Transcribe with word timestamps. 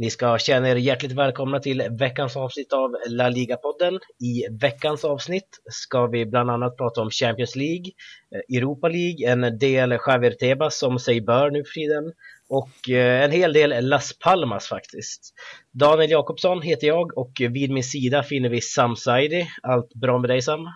Ni 0.00 0.10
ska 0.10 0.38
känna 0.38 0.68
er 0.68 0.76
hjärtligt 0.76 1.12
välkomna 1.12 1.60
till 1.60 1.82
veckans 1.90 2.36
avsnitt 2.36 2.72
av 2.72 2.96
La 3.08 3.28
Liga-podden. 3.28 3.98
I 4.20 4.56
veckans 4.60 5.04
avsnitt 5.04 5.48
ska 5.70 6.06
vi 6.06 6.26
bland 6.26 6.50
annat 6.50 6.76
prata 6.76 7.00
om 7.00 7.10
Champions 7.10 7.56
League, 7.56 7.90
eh, 8.34 8.56
Europa 8.56 8.88
League, 8.88 9.32
en 9.32 9.58
del 9.58 9.98
Javier 10.06 10.30
Tebas 10.30 10.78
som 10.78 10.98
sig 10.98 11.20
bör 11.20 11.50
nu 11.50 11.64
för 11.64 11.72
tiden 11.72 12.12
och 12.48 12.90
eh, 12.90 13.24
en 13.24 13.30
hel 13.30 13.52
del 13.52 13.88
Las 13.88 14.18
Palmas 14.18 14.68
faktiskt. 14.68 15.34
Daniel 15.72 16.10
Jakobsson 16.10 16.62
heter 16.62 16.86
jag 16.86 17.18
och 17.18 17.32
vid 17.50 17.70
min 17.70 17.84
sida 17.84 18.22
finner 18.22 18.48
vi 18.48 18.60
Sam 18.60 18.96
Saidi. 18.96 19.48
Allt 19.62 19.94
bra 19.94 20.18
med 20.18 20.30
dig 20.30 20.42
Sam? 20.42 20.68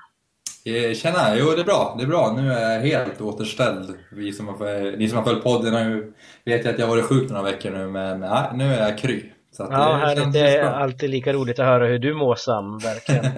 Eh, 0.66 0.94
tjena! 0.94 1.36
Jo, 1.36 1.50
det 1.50 1.60
är 1.60 1.64
bra. 1.64 1.94
Det 1.98 2.04
är 2.04 2.08
bra. 2.08 2.32
Nu 2.36 2.52
är 2.52 2.72
jag 2.72 2.80
helt 2.80 3.20
återställd. 3.20 3.94
Vi 4.12 4.32
som 4.32 4.48
har, 4.48 4.96
ni 4.96 5.08
som 5.08 5.18
har 5.18 5.24
följt 5.24 5.44
podden 5.44 5.74
har 5.74 5.80
ju, 5.80 6.12
vet 6.44 6.64
ju 6.64 6.70
att 6.70 6.78
jag 6.78 6.86
har 6.86 6.96
varit 6.96 7.04
sjuk 7.04 7.30
några 7.30 7.42
veckor 7.42 7.70
nu, 7.70 7.86
men 7.88 8.22
ja, 8.22 8.50
nu 8.54 8.74
är 8.74 8.88
jag 8.88 8.98
kry. 8.98 9.30
Så 9.50 9.62
att 9.62 9.72
ja, 9.72 9.78
det, 9.78 9.94
härligt. 9.94 10.32
det 10.32 10.56
är 10.56 10.64
alltid 10.64 11.10
lika 11.10 11.32
roligt 11.32 11.58
att 11.58 11.66
höra 11.66 11.86
hur 11.86 11.98
du 11.98 12.14
mår 12.14 12.34
Sam, 12.34 12.78
verkligen. 12.78 13.24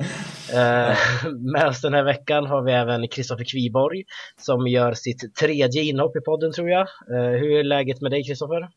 eh, 0.53 0.97
med 1.53 1.69
oss 1.69 1.81
den 1.81 1.95
här 1.95 2.05
veckan 2.05 2.47
har 2.47 2.63
vi 2.63 2.73
även 2.73 3.09
Kristoffer 3.09 3.45
Kviborg 3.45 4.05
som 4.37 4.67
gör 4.67 4.95
sitt 4.95 5.35
tredje 5.35 5.83
inhopp 5.83 6.17
i 6.17 6.21
podden 6.21 6.53
tror 6.53 6.71
jag. 6.71 6.81
Eh, 7.11 7.41
hur 7.41 7.59
är 7.59 7.65
läget 7.65 8.01
med 8.01 8.11
dig 8.11 8.25
Kristoffer? 8.25 8.69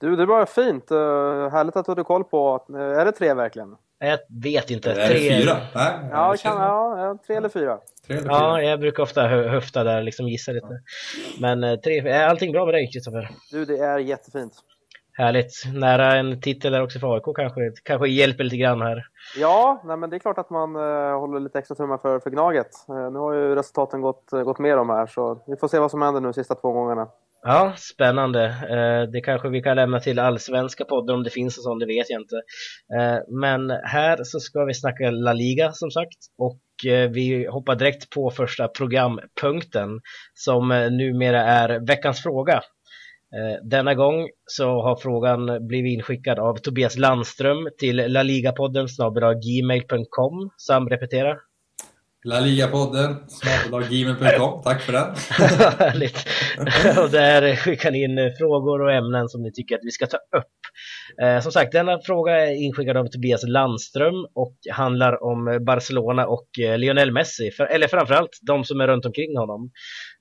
Du, 0.00 0.16
det 0.16 0.22
är 0.22 0.26
bara 0.26 0.46
fint. 0.46 0.92
Uh, 0.92 0.98
härligt 1.50 1.76
att 1.76 1.84
du 1.84 1.90
hade 1.90 2.04
koll 2.04 2.24
på, 2.24 2.66
uh, 2.70 2.80
är 2.80 3.04
det 3.04 3.12
tre 3.12 3.34
verkligen? 3.34 3.76
Jag 3.98 4.18
vet 4.42 4.70
inte. 4.70 4.92
Är 4.92 5.08
det 5.08 5.42
fyra? 5.42 5.56
Nej, 5.74 6.08
ja, 6.10 6.36
kan, 6.42 6.56
ja, 6.56 7.18
tre 7.26 7.36
eller 7.36 7.48
fyra. 7.48 7.78
Tre 8.06 8.16
eller 8.16 8.22
fyra. 8.22 8.32
Ja, 8.32 8.62
jag 8.62 8.80
brukar 8.80 9.02
ofta 9.02 9.26
höfta 9.26 9.84
där, 9.84 10.02
liksom 10.02 10.28
gissa 10.28 10.52
lite. 10.52 10.80
Men 11.40 11.64
eh, 11.64 11.76
tre, 11.76 11.98
är 11.98 12.26
allting 12.26 12.52
bra 12.52 12.64
med 12.64 12.74
dig 12.74 12.90
Kristoffer? 12.92 13.30
Du, 13.50 13.64
det 13.64 13.78
är 13.78 13.98
jättefint. 13.98 14.52
Härligt. 15.18 15.52
Nära 15.74 16.16
en 16.16 16.40
titel 16.40 16.72
där 16.72 16.82
också 16.82 16.98
för 16.98 17.14
AIK 17.14 17.36
kanske, 17.36 17.72
kanske 17.82 18.08
hjälper 18.08 18.44
lite 18.44 18.56
grann 18.56 18.82
här. 18.82 19.06
Ja, 19.36 19.82
nej, 19.84 19.96
men 19.96 20.10
det 20.10 20.16
är 20.16 20.18
klart 20.18 20.38
att 20.38 20.50
man 20.50 20.76
uh, 20.76 21.18
håller 21.18 21.40
lite 21.40 21.58
extra 21.58 21.74
tummar 21.74 21.98
för, 21.98 22.18
för 22.18 22.30
Gnaget. 22.30 22.70
Uh, 22.90 23.10
nu 23.10 23.18
har 23.18 23.32
ju 23.32 23.54
resultaten 23.54 24.00
gått, 24.00 24.30
uh, 24.32 24.42
gått 24.42 24.58
med 24.58 24.76
dem 24.76 24.90
här, 24.90 25.06
så 25.06 25.44
vi 25.46 25.56
får 25.56 25.68
se 25.68 25.78
vad 25.78 25.90
som 25.90 26.02
händer 26.02 26.20
nu 26.20 26.28
de 26.28 26.34
sista 26.34 26.54
två 26.54 26.72
gångerna. 26.72 27.08
Ja, 27.48 27.74
spännande. 27.76 28.44
Eh, 28.44 29.10
det 29.12 29.20
kanske 29.20 29.48
vi 29.48 29.62
kan 29.62 29.76
lämna 29.76 30.00
till 30.00 30.18
allsvenska 30.18 30.84
podden 30.84 31.16
om 31.16 31.22
det 31.22 31.30
finns 31.30 31.58
en 31.58 31.62
sån, 31.62 31.78
det 31.78 31.86
vet 31.86 32.10
jag 32.10 32.20
inte. 32.20 32.36
Eh, 32.98 33.18
men 33.40 33.70
här 33.70 34.24
så 34.24 34.40
ska 34.40 34.64
vi 34.64 34.74
snacka 34.74 35.10
La 35.10 35.32
Liga 35.32 35.72
som 35.72 35.90
sagt 35.90 36.18
och 36.38 36.90
eh, 36.90 37.10
vi 37.10 37.46
hoppar 37.46 37.74
direkt 37.74 38.10
på 38.10 38.30
första 38.30 38.68
programpunkten 38.68 39.88
som 40.34 40.68
numera 40.68 41.42
är 41.42 41.86
veckans 41.86 42.22
fråga. 42.22 42.62
Denna 43.62 43.94
gång 43.94 44.28
så 44.46 44.64
har 44.64 44.96
frågan 44.96 45.66
blivit 45.66 45.92
inskickad 45.98 46.38
av 46.38 46.56
Tobias 46.56 46.98
Landström 46.98 47.68
till 47.78 47.96
laligapodden 47.96 48.86
gmail.com. 49.44 50.50
Sam. 50.58 50.88
LaLiga-podden, 52.26 53.16
gmail.com. 53.90 54.62
Tack 54.64 54.82
för 54.82 54.92
den. 54.92 55.14
Härligt. 55.78 56.18
och 57.02 57.10
där 57.10 57.56
skickar 57.56 57.90
ni 57.90 58.02
in 58.02 58.32
frågor 58.38 58.82
och 58.82 58.92
ämnen 58.92 59.28
som 59.28 59.42
ni 59.42 59.52
tycker 59.52 59.74
att 59.74 59.84
vi 59.84 59.90
ska 59.90 60.06
ta 60.06 60.16
upp. 60.16 60.52
Eh, 61.22 61.40
som 61.40 61.52
sagt, 61.52 61.72
denna 61.72 61.98
fråga 61.98 62.32
är 62.46 62.54
inskickad 62.54 62.96
av 62.96 63.06
Tobias 63.06 63.42
Landström 63.46 64.14
och 64.34 64.56
handlar 64.70 65.22
om 65.24 65.64
Barcelona 65.66 66.26
och 66.26 66.48
eh, 66.60 66.78
Lionel 66.78 67.12
Messi, 67.12 67.50
för, 67.50 67.64
eller 67.64 67.88
framförallt 67.88 68.38
de 68.42 68.64
som 68.64 68.80
är 68.80 68.86
runt 68.86 69.06
omkring 69.06 69.36
honom. 69.38 69.70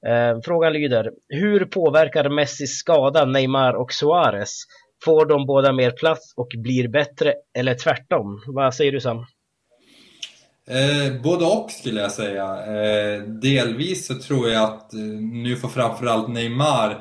Eh, 0.07 0.39
frågan 0.45 0.73
lyder, 0.73 1.11
hur 1.29 1.65
påverkar 1.65 2.29
Messis 2.29 2.77
skada 2.77 3.25
Neymar 3.25 3.73
och 3.73 3.91
Suarez? 3.91 4.63
Får 5.05 5.25
de 5.25 5.45
båda 5.45 5.73
mer 5.73 5.91
plats 5.91 6.33
och 6.37 6.47
blir 6.57 6.87
bättre 6.87 7.33
eller 7.57 7.73
tvärtom? 7.73 8.43
Vad 8.47 8.73
säger 8.73 8.91
du 8.91 8.99
Sam? 8.99 9.25
Eh, 10.69 11.21
både 11.21 11.45
och 11.45 11.71
skulle 11.71 12.01
jag 12.01 12.11
säga. 12.11 12.65
Eh, 12.65 13.21
delvis 13.21 14.07
så 14.07 14.15
tror 14.15 14.49
jag 14.49 14.63
att 14.63 14.93
eh, 14.93 14.99
nu 15.19 15.55
får 15.55 15.69
framförallt 15.69 16.27
Neymar 16.27 16.91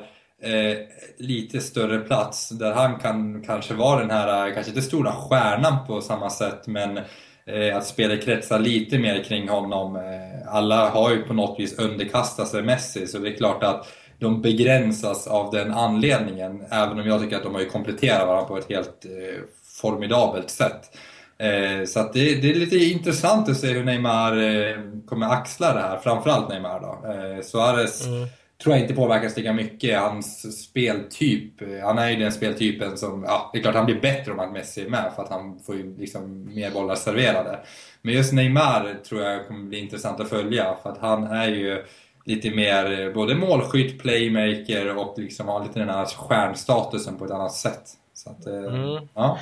eh, 0.41 0.77
lite 1.17 1.59
större 1.59 1.99
plats 1.99 2.49
där 2.49 2.73
han 2.73 2.99
kan 2.99 3.43
kanske 3.43 3.73
vara 3.73 3.99
den 3.99 4.09
här, 4.09 4.47
eh, 4.47 4.53
kanske 4.53 4.71
inte 4.71 4.81
stora 4.81 5.11
stjärnan 5.11 5.87
på 5.87 6.01
samma 6.01 6.29
sätt 6.29 6.67
men 6.67 6.97
eh, 7.45 7.77
att 7.77 7.85
spelet 7.85 8.25
kretsar 8.25 8.59
lite 8.59 8.97
mer 8.97 9.23
kring 9.23 9.49
honom. 9.49 9.95
Eh, 9.95 10.55
alla 10.55 10.89
har 10.89 11.11
ju 11.11 11.23
på 11.23 11.33
något 11.33 11.59
vis 11.59 11.79
underkastat 11.79 12.47
sig 12.47 12.63
Messi 12.63 13.07
så 13.07 13.19
det 13.19 13.29
är 13.29 13.35
klart 13.35 13.63
att 13.63 13.87
de 14.19 14.41
begränsas 14.41 15.27
av 15.27 15.51
den 15.51 15.73
anledningen 15.73 16.63
även 16.71 16.99
om 16.99 17.07
jag 17.07 17.21
tycker 17.21 17.35
att 17.35 17.43
de 17.43 17.53
har 17.53 17.61
ju 17.61 17.69
kompletterat 17.69 18.27
varandra 18.27 18.47
på 18.47 18.57
ett 18.57 18.69
helt 18.69 19.05
eh, 19.05 19.41
formidabelt 19.81 20.49
sätt. 20.49 20.91
Eh, 21.37 21.85
så 21.85 21.99
det, 22.13 22.35
det, 22.35 22.49
är 22.49 22.53
lite 22.53 22.77
intressant 22.77 23.49
att 23.49 23.57
se 23.57 23.67
hur 23.67 23.83
Neymar 23.83 24.37
eh, 24.37 24.75
kommer 25.05 25.29
axla 25.29 25.73
det 25.73 25.81
här, 25.81 25.97
framförallt 25.97 26.49
Neymar 26.49 26.79
då. 26.79 27.11
Eh, 27.11 27.41
Suarez 27.41 28.05
mm. 28.05 28.27
tror 28.63 28.75
jag 28.75 28.83
inte 28.83 28.93
påverkas 28.95 29.37
lika 29.37 29.53
mycket, 29.53 29.99
hans 29.99 30.61
speltyp. 30.63 31.61
Eh, 31.61 31.67
han 31.83 31.97
är 31.97 32.09
ju 32.09 32.15
den 32.15 32.31
speltypen 32.31 32.97
som, 32.97 33.23
ja 33.27 33.49
det 33.53 33.59
är 33.59 33.61
klart 33.61 33.75
han 33.75 33.85
blir 33.85 34.01
bättre 34.01 34.31
om 34.31 34.39
att 34.39 34.51
Messi 34.51 34.85
är 34.85 34.89
med 34.89 35.11
för 35.15 35.23
att 35.23 35.29
han 35.29 35.59
får 35.59 35.75
ju 35.75 35.97
liksom 35.97 36.55
mer 36.55 36.71
bollar 36.71 36.95
serverade. 36.95 37.59
Men 38.01 38.13
just 38.13 38.33
Neymar 38.33 38.95
tror 39.09 39.21
jag 39.21 39.47
kommer 39.47 39.69
bli 39.69 39.79
intressant 39.79 40.19
att 40.19 40.29
följa 40.29 40.75
för 40.83 40.89
att 40.89 40.97
han 40.97 41.23
är 41.23 41.47
ju 41.47 41.83
lite 42.25 42.51
mer 42.51 43.13
både 43.13 43.35
målskytt, 43.35 44.01
playmaker 44.01 44.97
och 44.97 45.19
liksom 45.19 45.47
har 45.47 45.63
lite 45.63 45.79
den 45.79 45.89
här 45.89 46.05
stjärnstatusen 46.05 47.17
på 47.17 47.25
ett 47.25 47.31
annat 47.31 47.53
sätt. 47.53 47.89
Så 48.13 48.29
att, 48.29 48.45
mm. 48.45 49.07
ja. 49.13 49.39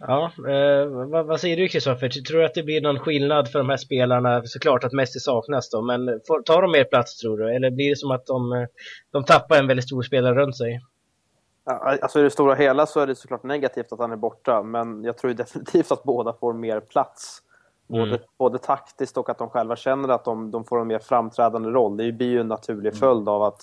Ja, 0.00 0.32
eh, 0.48 0.86
vad, 0.86 1.26
vad, 1.26 1.40
säger 1.40 1.56
du 1.56 1.68
Kristoffer? 1.68 2.08
Tror 2.08 2.38
du 2.38 2.44
att 2.44 2.54
det 2.54 2.62
blir 2.62 2.80
någon 2.80 2.98
skillnad 2.98 3.48
för 3.48 3.58
de 3.58 3.68
här 3.68 3.76
spelarna? 3.76 4.42
Såklart 4.44 4.84
att 4.84 4.92
Messi 4.92 5.20
saknas 5.20 5.70
då, 5.70 5.82
men 5.82 6.20
får, 6.26 6.42
tar 6.42 6.62
de 6.62 6.72
mer 6.72 6.84
plats 6.84 7.18
tror 7.18 7.38
du? 7.38 7.54
Eller 7.54 7.70
blir 7.70 7.90
det 7.90 7.96
som 7.96 8.10
att 8.10 8.26
de, 8.26 8.52
eh, 8.52 8.66
de 9.10 9.24
tappar 9.24 9.56
en 9.56 9.66
väldigt 9.66 9.86
stor 9.86 10.02
spelare 10.02 10.34
runt 10.34 10.56
sig? 10.56 10.80
Alltså 11.64 12.20
i 12.20 12.22
det 12.22 12.30
stora 12.30 12.54
hela 12.54 12.86
så 12.86 13.00
är 13.00 13.06
det 13.06 13.14
såklart 13.14 13.42
negativt 13.42 13.92
att 13.92 13.98
han 13.98 14.12
är 14.12 14.16
borta, 14.16 14.62
men 14.62 15.04
jag 15.04 15.18
tror 15.18 15.30
definitivt 15.34 15.92
att 15.92 16.02
båda 16.02 16.32
får 16.32 16.52
mer 16.52 16.80
plats. 16.80 17.42
Både, 17.86 18.02
mm. 18.02 18.20
både 18.38 18.58
taktiskt 18.58 19.16
och 19.16 19.30
att 19.30 19.38
de 19.38 19.50
själva 19.50 19.76
känner 19.76 20.08
att 20.08 20.24
de, 20.24 20.50
de 20.50 20.64
får 20.64 20.80
en 20.80 20.86
mer 20.86 20.98
framträdande 20.98 21.68
roll. 21.68 21.96
Det 21.96 22.12
blir 22.12 22.28
ju 22.28 22.40
en 22.40 22.48
naturlig 22.48 22.90
mm. 22.90 23.00
följd 23.00 23.28
av 23.28 23.42
att 23.42 23.60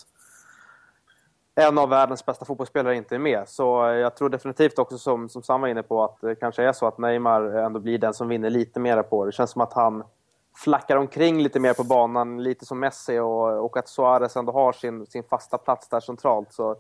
en 1.56 1.78
av 1.78 1.90
världens 1.90 2.26
bästa 2.26 2.46
fotbollsspelare 2.46 2.96
inte 2.96 3.16
är 3.16 3.20
med. 3.20 3.50
Så 3.50 3.64
jag 3.88 4.16
tror 4.16 4.30
definitivt 4.30 4.80
också 4.80 4.98
som, 4.98 5.30
som 5.30 5.44
Sam 5.44 5.62
var 5.62 5.68
inne 5.68 5.84
på 5.84 6.04
att 6.04 6.22
det 6.22 6.36
kanske 6.36 6.64
är 6.64 6.74
så 6.74 6.88
att 6.88 6.98
Neymar 6.98 7.42
ändå 7.42 7.80
blir 7.80 7.98
den 7.98 8.14
som 8.14 8.28
vinner 8.28 8.50
lite 8.50 8.80
mer 8.80 9.04
på 9.04 9.26
det. 9.26 9.32
Det 9.32 9.36
känns 9.36 9.52
som 9.52 9.62
att 9.62 9.74
han 9.74 10.04
flackar 10.56 10.98
omkring 10.98 11.44
lite 11.44 11.60
mer 11.60 11.74
på 11.74 11.84
banan, 11.84 12.44
lite 12.44 12.66
som 12.66 12.80
Messi 12.80 13.20
och, 13.20 13.66
och 13.66 13.78
att 13.78 13.88
Suarez 13.88 14.36
ändå 14.36 14.52
har 14.52 14.74
sin, 14.74 15.06
sin 15.06 15.24
fasta 15.24 15.58
plats 15.58 15.90
där 15.90 16.00
centralt. 16.00 16.54
Så, 16.54 16.76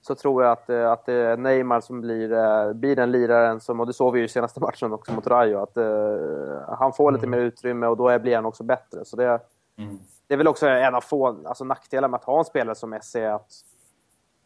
så 0.00 0.14
tror 0.14 0.44
jag 0.44 0.52
att, 0.52 0.70
att 0.70 1.06
det 1.06 1.12
är 1.12 1.36
Neymar 1.36 1.80
som 1.80 2.00
blir, 2.00 2.32
eh, 2.32 2.72
blir 2.72 2.96
den 2.96 3.12
liraren 3.12 3.60
som, 3.60 3.80
och 3.80 3.86
det 3.86 3.92
såg 3.92 4.12
vi 4.12 4.18
ju 4.18 4.24
i 4.24 4.28
senaste 4.28 4.60
matchen 4.60 4.92
också 4.92 5.12
mot 5.12 5.26
Rayo, 5.26 5.58
att 5.62 5.76
uh, 5.76 6.74
han 6.78 6.92
får 6.92 7.12
lite 7.12 7.26
mm. 7.26 7.40
mer 7.40 7.46
utrymme 7.46 7.86
och 7.86 7.96
då 7.96 8.18
blir 8.18 8.34
han 8.34 8.46
också 8.46 8.64
bättre. 8.64 9.04
Så 9.04 9.16
det, 9.16 9.40
mm. 9.78 9.98
det 10.26 10.34
är 10.34 10.38
väl 10.38 10.48
också 10.48 10.66
en 10.66 10.94
av 10.94 11.00
få 11.00 11.26
alltså, 11.44 11.64
nackdelar 11.64 12.08
med 12.08 12.18
att 12.18 12.24
ha 12.24 12.38
en 12.38 12.44
spelare 12.44 12.74
som 12.74 12.90
Messi, 12.90 13.24
att 13.24 13.52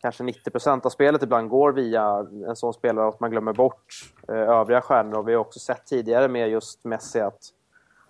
kanske 0.02 0.22
90% 0.22 0.86
av 0.86 0.90
spelet 0.90 1.22
ibland 1.22 1.48
går 1.48 1.72
via 1.72 2.26
en 2.48 2.56
sån 2.56 2.74
spelare 2.74 3.08
att 3.08 3.20
man 3.20 3.30
glömmer 3.30 3.52
bort 3.52 4.12
eh, 4.28 4.34
övriga 4.34 4.80
stjärnor. 4.80 5.18
Och 5.18 5.28
vi 5.28 5.32
har 5.32 5.40
också 5.40 5.58
sett 5.58 5.86
tidigare 5.86 6.28
med 6.28 6.48
just 6.48 6.84
Messi 6.84 7.20
att 7.20 7.40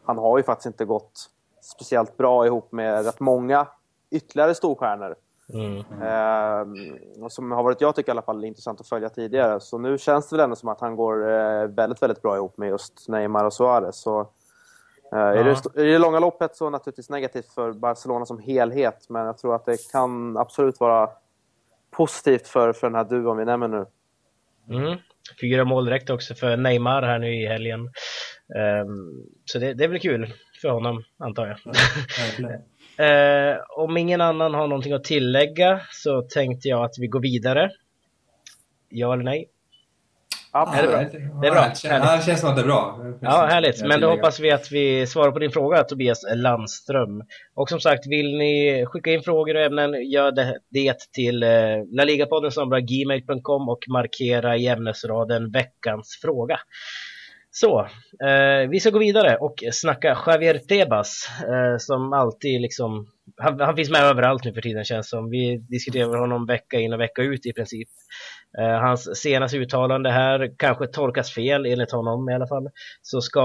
han 0.05 0.19
har 0.19 0.39
ju 0.39 0.45
faktiskt 0.45 0.67
inte 0.67 0.85
gått 0.85 1.31
speciellt 1.63 2.17
bra 2.17 2.47
ihop 2.47 2.73
med 2.73 3.05
rätt 3.05 3.21
många 3.21 3.67
ytterligare 4.11 4.55
storstjärnor. 4.55 5.15
Mm. 5.55 5.79
Eh, 5.79 7.29
som 7.29 7.53
har 7.53 7.63
varit, 7.63 7.81
jag 7.81 7.95
tycker 7.95 8.11
i 8.11 8.15
alla 8.15 8.23
fall, 8.23 8.45
intressant 8.45 8.81
att 8.81 8.89
följa 8.89 9.09
tidigare. 9.09 9.61
Så 9.61 9.79
nu 9.79 9.99
känns 9.99 10.29
det 10.29 10.37
väl 10.37 10.45
ändå 10.45 10.57
som 10.57 10.69
att 10.69 10.81
han 10.81 10.97
går 10.97 11.31
eh, 11.31 11.67
väldigt, 11.67 12.03
väldigt 12.03 12.23
bra 12.23 12.37
ihop 12.37 12.59
med 12.59 12.69
just 12.69 13.09
Neymar 13.09 13.45
och 13.45 13.53
Suarez. 13.53 13.97
Så, 13.97 14.21
eh, 15.13 15.19
ja. 15.19 15.35
i, 15.35 15.43
det, 15.43 15.83
I 15.83 15.93
det 15.93 15.99
långa 15.99 16.19
loppet 16.19 16.57
så 16.57 16.71
naturligtvis 16.71 17.11
negativt 17.11 17.53
för 17.55 17.73
Barcelona 17.73 18.27
som 18.27 18.39
helhet, 18.39 19.07
men 19.09 19.27
jag 19.27 19.39
tror 19.39 19.55
att 19.55 19.65
det 19.65 19.91
kan 19.93 20.37
absolut 20.37 20.81
vara 20.81 21.11
positivt 21.97 22.49
för, 22.49 22.73
för 22.73 22.87
den 22.87 22.95
här 22.95 23.05
duon 23.05 23.39
vi 23.39 23.45
nämner 23.45 23.69
nu. 23.69 23.87
Mm. 24.71 24.99
Fyra 25.41 25.65
mål 25.65 25.85
direkt 25.85 26.11
också 26.11 26.35
för 26.35 26.57
Neymar 26.57 27.03
här 27.03 27.19
nu 27.19 27.43
i 27.43 27.47
helgen. 27.47 27.81
Um, 28.85 29.27
så 29.45 29.59
det, 29.59 29.75
det 29.75 29.85
är 29.85 29.89
väl 29.89 30.01
kul 30.01 30.33
för 30.63 30.69
honom, 30.69 31.05
antar 31.19 31.47
jag. 31.47 31.59
uh, 33.01 33.59
om 33.77 33.97
ingen 33.97 34.21
annan 34.21 34.55
har 34.55 34.67
någonting 34.67 34.93
att 34.93 35.05
tillägga 35.05 35.81
så 35.91 36.23
tänkte 36.23 36.69
jag 36.69 36.85
att 36.85 36.95
vi 36.99 37.07
går 37.07 37.21
vidare. 37.21 37.71
Ja 38.89 39.13
eller 39.13 39.25
nej? 39.25 39.49
Ja, 40.53 40.75
är 40.75 40.83
det 40.83 40.89
bra? 40.89 40.99
Det 41.41 41.47
är 41.47 41.51
bra. 41.51 41.73
Ja, 41.85 42.17
det 42.17 42.23
känns 42.23 42.41
som 42.41 42.51
att 42.51 42.57
det 42.57 42.63
är 42.63 42.67
bra. 42.67 42.99
Ja, 43.21 43.47
härligt. 43.47 43.83
Men 43.87 44.01
då 44.01 44.11
hoppas 44.11 44.41
vi 44.41 44.51
att 44.51 44.73
vi 44.73 45.07
svarar 45.07 45.33
på 45.33 45.39
din 45.39 45.51
fråga, 45.51 45.85
Tobias 45.85 46.25
Landström. 46.35 47.23
Och 47.55 47.69
som 47.69 47.81
sagt, 47.81 48.07
vill 48.07 48.37
ni 48.39 48.85
skicka 48.87 49.11
in 49.11 49.23
frågor 49.23 49.55
och 49.57 49.63
ämnen, 49.63 50.11
gör 50.11 50.33
det, 50.33 50.59
det 50.71 50.97
till 51.13 51.43
eh, 51.43 51.51
laligapodden 51.93 52.51
gmail.com 52.87 53.69
och 53.69 53.85
markera 53.93 54.57
i 54.57 54.69
ämnesraden 54.69 55.51
veckans 55.51 56.19
fråga. 56.23 56.59
Så, 57.55 57.81
eh, 58.27 58.69
vi 58.71 58.81
ska 58.81 58.91
gå 58.91 58.99
vidare 58.99 59.37
och 59.37 59.55
snacka 59.73 60.19
Javier 60.27 60.59
Tebas 60.59 61.29
eh, 61.41 61.77
som 61.79 62.13
alltid 62.13 62.61
liksom, 62.61 63.07
han, 63.37 63.61
han, 63.61 63.77
finns 63.77 63.91
med 63.91 64.03
överallt 64.03 64.45
nu 64.45 64.53
för 64.55 64.61
tiden 64.61 64.85
känns 64.85 65.09
som. 65.09 65.31
Vi 65.31 65.59
diskuterar 65.69 66.19
honom 66.19 66.47
vecka 66.47 66.77
in 66.79 66.93
och 66.93 67.01
vecka 67.01 67.23
ut 67.23 67.47
i 67.47 67.53
princip. 67.53 67.89
Eh, 68.59 68.81
hans 68.81 69.21
senaste 69.21 69.57
uttalande 69.57 70.11
här 70.11 70.55
kanske 70.57 70.87
tolkas 70.87 71.35
fel 71.35 71.67
enligt 71.67 71.93
honom 71.93 72.29
i 72.29 72.35
alla 72.35 72.47
fall. 72.47 72.71
Så 73.03 73.21
ska 73.21 73.41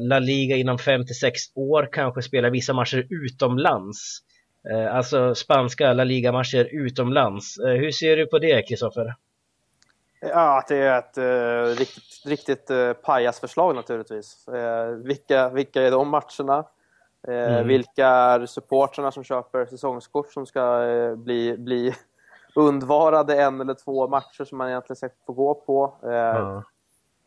La 0.00 0.18
Liga 0.18 0.56
inom 0.56 0.78
5 0.78 1.06
6 1.06 1.40
år 1.54 1.88
kanske 1.92 2.22
spela 2.22 2.50
vissa 2.50 2.72
matcher 2.72 3.06
utomlands. 3.10 4.18
Eh, 4.70 4.96
alltså 4.96 5.34
spanska 5.34 5.92
La 5.92 6.04
Liga-matcher 6.04 6.68
utomlands. 6.72 7.58
Eh, 7.58 7.72
hur 7.72 7.90
ser 7.90 8.16
du 8.16 8.26
på 8.26 8.38
det, 8.38 8.62
Kristoffer? 8.62 9.14
Ja, 10.20 10.58
att 10.58 10.68
det 10.68 10.76
är 10.76 10.98
ett 10.98 11.18
uh, 11.18 11.78
riktigt, 11.78 12.26
riktigt 12.26 12.70
uh, 12.70 12.92
pajasförslag 12.92 13.74
naturligtvis. 13.74 14.46
Uh, 14.48 14.86
vilka, 15.04 15.48
vilka 15.48 15.82
är 15.82 15.90
de 15.90 16.08
matcherna? 16.08 16.64
Uh, 17.28 17.34
mm. 17.34 17.68
Vilka 17.68 18.06
är 18.06 18.46
supportrarna 18.46 19.12
som 19.12 19.24
köper 19.24 19.66
säsongskort 19.66 20.32
som 20.32 20.46
ska 20.46 20.84
bli, 21.16 21.56
bli 21.58 21.94
undvarade 22.54 23.42
en 23.42 23.60
eller 23.60 23.74
två 23.74 24.08
matcher 24.08 24.44
som 24.44 24.58
man 24.58 24.68
egentligen 24.68 24.96
ska 24.96 25.08
få 25.26 25.32
gå 25.32 25.54
på? 25.54 25.94
Mm. 26.02 26.62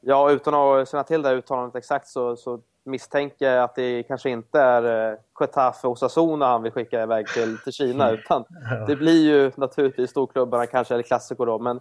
Ja, 0.01 0.31
utan 0.31 0.53
att 0.53 0.89
känna 0.89 1.03
till 1.03 1.21
det 1.21 1.29
här 1.29 1.35
uttalandet 1.35 1.75
exakt 1.75 2.07
så, 2.07 2.35
så 2.35 2.59
misstänker 2.83 3.51
jag 3.51 3.63
att 3.63 3.75
det 3.75 4.03
kanske 4.03 4.29
inte 4.29 4.59
är 4.59 5.11
uh, 5.11 5.17
Getafe 5.39 5.87
och 5.87 5.93
Osasuna 5.93 6.45
han 6.45 6.63
vill 6.63 6.71
skicka 6.71 7.03
iväg 7.03 7.27
till, 7.27 7.57
till 7.57 7.73
Kina, 7.73 8.11
utan 8.11 8.43
det 8.87 8.95
blir 8.95 9.23
ju 9.23 9.51
naturligtvis 9.55 10.09
storklubbarna, 10.09 10.65
kanske 10.65 10.93
eller 10.93 11.03
Classico 11.03 11.45
då, 11.45 11.59
men 11.59 11.79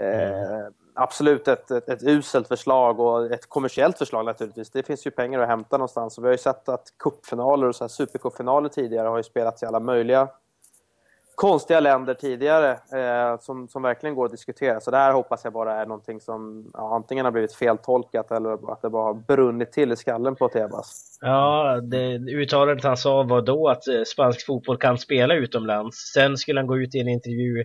Eh, 0.00 0.66
absolut 0.94 1.48
ett, 1.48 1.70
ett, 1.70 1.88
ett, 1.88 2.02
uselt 2.02 2.48
förslag 2.48 3.00
och 3.00 3.32
ett 3.32 3.48
kommersiellt 3.48 3.98
förslag 3.98 4.24
naturligtvis. 4.24 4.70
Det 4.70 4.82
finns 4.82 5.06
ju 5.06 5.10
pengar 5.10 5.40
att 5.40 5.48
hämta 5.48 5.76
någonstans. 5.76 6.18
Och 6.18 6.24
vi 6.24 6.28
har 6.28 6.32
ju 6.32 6.38
sett 6.38 6.68
att 6.68 6.92
cupfinaler 6.98 7.68
och 7.68 7.90
supercupfinaler 7.90 8.68
tidigare 8.68 9.08
har 9.08 9.16
ju 9.16 9.22
spelats 9.22 9.62
i 9.62 9.66
alla 9.66 9.80
möjliga 9.80 10.28
konstiga 11.42 11.80
länder 11.80 12.14
tidigare 12.14 12.70
eh, 12.70 13.40
som, 13.40 13.68
som 13.68 13.82
verkligen 13.82 14.14
går 14.14 14.24
att 14.24 14.30
diskutera. 14.30 14.80
Så 14.80 14.90
det 14.90 14.96
här 14.96 15.12
hoppas 15.12 15.44
jag 15.44 15.52
bara 15.52 15.80
är 15.80 15.86
någonting 15.86 16.20
som 16.20 16.70
ja, 16.72 16.94
antingen 16.96 17.24
har 17.24 17.32
blivit 17.32 17.54
feltolkat 17.54 18.30
eller 18.30 18.72
att 18.72 18.82
det 18.82 18.90
bara 18.90 19.04
har 19.04 19.14
brunnit 19.14 19.72
till 19.72 19.92
i 19.92 19.96
skallen 19.96 20.36
på 20.36 20.48
Tebas. 20.48 21.18
Ja, 21.20 21.80
det 21.82 22.14
uttalandet 22.16 22.84
han 22.84 22.96
sa 22.96 23.22
var 23.22 23.42
då 23.42 23.68
att 23.68 23.88
eh, 23.88 24.02
spansk 24.02 24.46
fotboll 24.46 24.76
kan 24.76 24.98
spela 24.98 25.34
utomlands. 25.34 25.96
Sen 26.14 26.36
skulle 26.36 26.60
han 26.60 26.66
gå 26.66 26.78
ut 26.78 26.94
i 26.94 27.00
en 27.00 27.08
intervju 27.08 27.64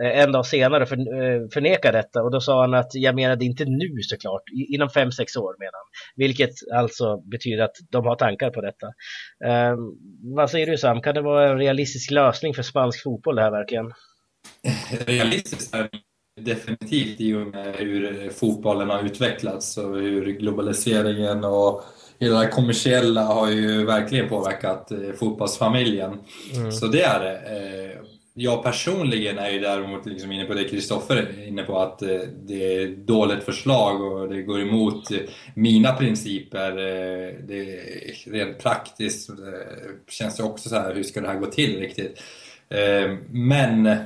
en 0.00 0.32
dag 0.32 0.46
senare 0.46 0.86
för, 0.86 0.96
eh, 0.96 1.48
förneka 1.52 1.92
detta 1.92 2.22
och 2.22 2.30
då 2.30 2.40
sa 2.40 2.60
han 2.60 2.74
att 2.74 2.94
jag 2.94 3.14
menade 3.14 3.44
inte 3.44 3.64
nu 3.64 4.02
såklart, 4.02 4.42
inom 4.68 4.88
5-6 4.88 5.36
år 5.36 5.56
menar 5.58 5.72
han. 5.72 5.86
Vilket 6.16 6.54
alltså 6.74 7.16
betyder 7.16 7.64
att 7.64 7.76
de 7.90 8.06
har 8.06 8.16
tankar 8.16 8.50
på 8.50 8.60
detta. 8.60 8.86
Eh, 9.44 9.76
vad 10.36 10.50
säger 10.50 10.66
du 10.66 10.78
Sam, 10.78 11.02
kan 11.02 11.14
det 11.14 11.22
vara 11.22 11.50
en 11.50 11.58
realistisk 11.58 12.10
lösning 12.10 12.54
för 12.54 12.62
spansk 12.62 13.02
fotboll 13.02 13.36
det 13.36 13.42
här 13.42 13.50
verkligen? 13.50 13.92
Realistiskt 15.06 15.74
är 15.74 15.88
definitivt 16.40 17.20
i 17.20 17.34
och 17.34 17.46
med 17.46 17.76
hur 17.76 18.30
fotbollen 18.30 18.90
har 18.90 19.04
utvecklats 19.04 19.78
och 19.78 19.96
hur 19.96 20.24
globaliseringen 20.26 21.44
och 21.44 21.84
hela 22.18 22.40
det 22.40 22.48
kommersiella 22.48 23.22
har 23.22 23.50
ju 23.50 23.84
verkligen 23.84 24.28
påverkat 24.28 24.92
fotbollsfamiljen. 25.18 26.18
Mm. 26.56 26.72
Så 26.72 26.86
det 26.86 27.02
är 27.02 27.20
det 27.20 27.38
jag 28.34 28.62
personligen 28.62 29.38
är 29.38 29.50
ju 29.50 29.60
däremot 29.60 30.06
liksom 30.06 30.32
inne 30.32 30.44
på 30.44 30.54
det 30.54 30.64
Kristoffer 30.64 31.16
är 31.16 31.46
inne 31.48 31.62
på, 31.62 31.78
att 31.78 32.02
eh, 32.02 32.20
det 32.46 32.76
är 32.76 32.88
ett 32.88 33.06
dåligt 33.06 33.44
förslag 33.44 34.02
och 34.02 34.28
det 34.28 34.42
går 34.42 34.60
emot 34.60 35.10
eh, 35.10 35.18
mina 35.54 35.92
principer. 35.92 36.70
Eh, 36.70 37.34
det 37.48 37.60
är 37.60 38.30
rent 38.30 38.58
praktiskt 38.58 39.30
känns 40.08 40.36
det 40.36 40.42
också 40.42 40.68
så 40.68 40.76
här, 40.76 40.94
hur 40.94 41.02
ska 41.02 41.20
det 41.20 41.28
här 41.28 41.38
gå 41.38 41.46
till 41.46 41.78
riktigt? 41.78 42.22
Men 43.30 43.96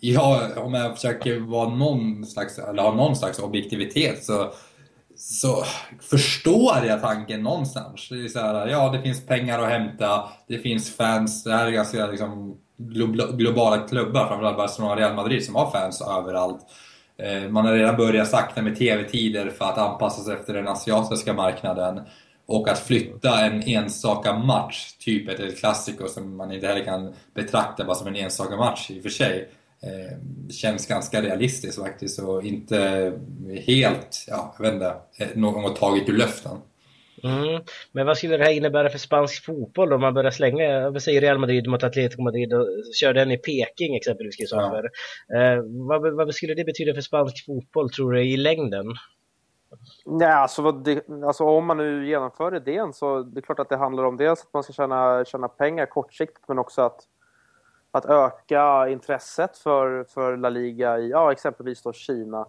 ja, 0.00 0.48
om 0.56 0.74
jag 0.74 0.94
försöker 0.94 1.38
vara 1.38 1.68
någon 1.68 2.26
slags, 2.26 2.58
eller 2.58 2.82
ha 2.82 2.94
någon 2.94 3.16
slags 3.16 3.38
objektivitet 3.38 4.24
så 4.24 4.52
så 5.16 5.64
förstår 6.00 6.84
jag 6.86 7.02
tanken 7.02 7.42
någonstans. 7.42 8.08
Det 8.10 8.24
är 8.24 8.28
så 8.28 8.38
här, 8.38 8.66
ja, 8.66 8.90
det 8.90 9.02
finns 9.02 9.26
pengar 9.26 9.58
att 9.58 9.68
hämta, 9.68 10.28
det 10.48 10.58
finns 10.58 10.96
fans, 10.96 11.44
det 11.44 11.52
här 11.52 11.66
är 11.66 11.70
ganska 11.70 12.06
liksom, 12.06 12.58
globala 12.76 13.88
klubbar, 13.88 14.26
framförallt 14.26 14.56
Barcelona 14.56 14.92
och 14.92 14.98
Real 14.98 15.14
Madrid, 15.14 15.44
som 15.44 15.54
har 15.54 15.70
fans 15.70 16.02
överallt. 16.02 16.60
Eh, 17.16 17.50
man 17.50 17.66
har 17.66 17.72
redan 17.72 17.96
börjat 17.96 18.28
sakta 18.28 18.62
med 18.62 18.78
TV-tider 18.78 19.50
för 19.50 19.64
att 19.64 19.78
anpassa 19.78 20.22
sig 20.22 20.34
efter 20.34 20.54
den 20.54 20.68
asiatiska 20.68 21.32
marknaden. 21.32 22.00
Och 22.46 22.68
att 22.68 22.78
flytta 22.78 23.44
en 23.44 23.62
enstaka 23.62 24.38
match, 24.38 24.92
typ 24.98 25.28
ett 25.28 25.40
El 25.40 25.52
Clasico, 25.52 26.08
som 26.08 26.36
man 26.36 26.52
inte 26.52 26.66
heller 26.66 26.84
kan 26.84 27.14
betrakta 27.34 27.84
bara 27.84 27.94
som 27.94 28.06
en 28.06 28.16
enstaka 28.16 28.56
match 28.56 28.90
i 28.90 28.98
och 28.98 29.02
för 29.02 29.10
sig, 29.10 29.48
eh, 29.82 30.18
känns 30.50 30.86
ganska 30.86 31.22
realistiskt 31.22 31.82
faktiskt 31.82 32.18
och 32.18 32.44
inte 32.44 33.12
helt, 33.66 34.24
ja, 34.28 34.54
jag 34.58 34.64
vet 34.64 34.74
inte, 34.74 34.94
eh, 35.18 35.28
någon 35.34 35.62
något 35.62 35.76
taget 35.76 36.08
ur 36.08 36.16
luften. 36.16 36.58
Mm. 37.24 37.62
Men 37.92 38.06
vad 38.06 38.16
skulle 38.16 38.36
det 38.36 38.44
här 38.44 38.52
innebära 38.52 38.88
för 38.88 38.98
spansk 38.98 39.44
fotboll 39.44 39.92
om 39.92 40.00
man 40.00 40.14
börjar 40.14 40.30
slänga, 40.30 40.90
vi 40.90 41.00
säger 41.00 41.20
Real 41.20 41.38
Madrid 41.38 41.66
mot 41.66 41.82
Atletico 41.82 42.22
Madrid 42.22 42.54
och 42.54 42.66
kör 43.00 43.14
den 43.14 43.30
i 43.30 43.38
Peking 43.38 43.96
exempelvis 43.96 44.36
Kristoffer. 44.36 44.90
Ja. 45.28 45.36
Eh, 45.36 45.62
vad, 45.88 46.14
vad, 46.14 46.34
skulle 46.34 46.54
det 46.54 46.64
betyda 46.64 46.94
för 46.94 47.00
spansk 47.00 47.46
fotboll 47.46 47.90
tror 47.90 48.12
du 48.12 48.22
i 48.22 48.36
längden? 48.36 48.86
Nej, 50.04 50.28
alltså, 50.28 50.72
det, 50.72 51.08
alltså 51.24 51.44
om 51.44 51.66
man 51.66 51.76
nu 51.76 52.06
genomför 52.06 52.56
idén 52.56 52.92
så 52.92 53.22
det 53.22 53.40
är 53.40 53.42
klart 53.42 53.58
att 53.58 53.68
det 53.68 53.76
handlar 53.76 54.04
om 54.04 54.16
dels 54.16 54.42
att 54.42 54.52
man 54.52 54.62
ska 54.62 54.72
tjäna, 54.72 55.24
tjäna 55.24 55.48
pengar 55.48 55.86
kortsiktigt 55.86 56.48
men 56.48 56.58
också 56.58 56.82
att, 56.82 57.00
att 57.90 58.04
öka 58.04 58.88
intresset 58.88 59.58
för, 59.58 60.04
för 60.04 60.36
La 60.36 60.48
Liga 60.48 60.98
i 60.98 61.10
ja, 61.10 61.32
exempelvis 61.32 61.82
då 61.82 61.92
Kina. 61.92 62.46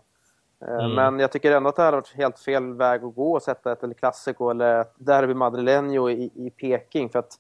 Eh, 0.61 0.85
mm. 0.85 0.95
Men 0.95 1.19
jag 1.19 1.31
tycker 1.31 1.51
ändå 1.51 1.69
att 1.69 1.75
det 1.75 1.81
hade 1.81 1.97
varit 1.97 2.15
helt 2.15 2.39
fel 2.39 2.73
väg 2.73 3.03
att 3.03 3.15
gå 3.15 3.33
och 3.33 3.41
sätta 3.41 3.71
ett 3.71 3.83
El 3.83 3.93
Clasico 3.93 4.49
eller 4.49 4.81
ett 4.81 4.93
Derby 4.97 5.33
Madrileño 5.33 6.11
i, 6.11 6.31
i 6.35 6.49
Peking. 6.49 7.09
För 7.09 7.19
att 7.19 7.39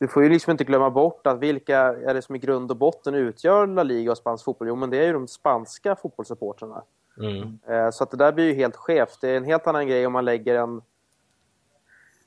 du 0.00 0.08
får 0.08 0.22
ju 0.22 0.28
liksom 0.28 0.50
inte 0.50 0.64
glömma 0.64 0.90
bort 0.90 1.26
att 1.26 1.38
vilka 1.38 1.78
är 1.78 2.14
det 2.14 2.22
som 2.22 2.36
i 2.36 2.38
grund 2.38 2.70
och 2.70 2.76
botten 2.76 3.14
utgör 3.14 3.66
La 3.66 3.82
Liga 3.82 4.10
och 4.10 4.18
spansk 4.18 4.44
fotboll? 4.44 4.68
Jo, 4.68 4.76
men 4.76 4.90
det 4.90 4.96
är 4.96 5.06
ju 5.06 5.12
de 5.12 5.28
spanska 5.28 5.96
fotbollssupportrarna. 5.96 6.82
Mm. 7.20 7.58
Eh, 7.68 7.90
så 7.90 8.04
att 8.04 8.10
det 8.10 8.16
där 8.16 8.32
blir 8.32 8.44
ju 8.44 8.54
helt 8.54 8.76
skevt. 8.76 9.18
Det 9.20 9.28
är 9.28 9.36
en 9.36 9.44
helt 9.44 9.66
annan 9.66 9.88
grej 9.88 10.06
om 10.06 10.12
man 10.12 10.24
lägger 10.24 10.54
en 10.54 10.82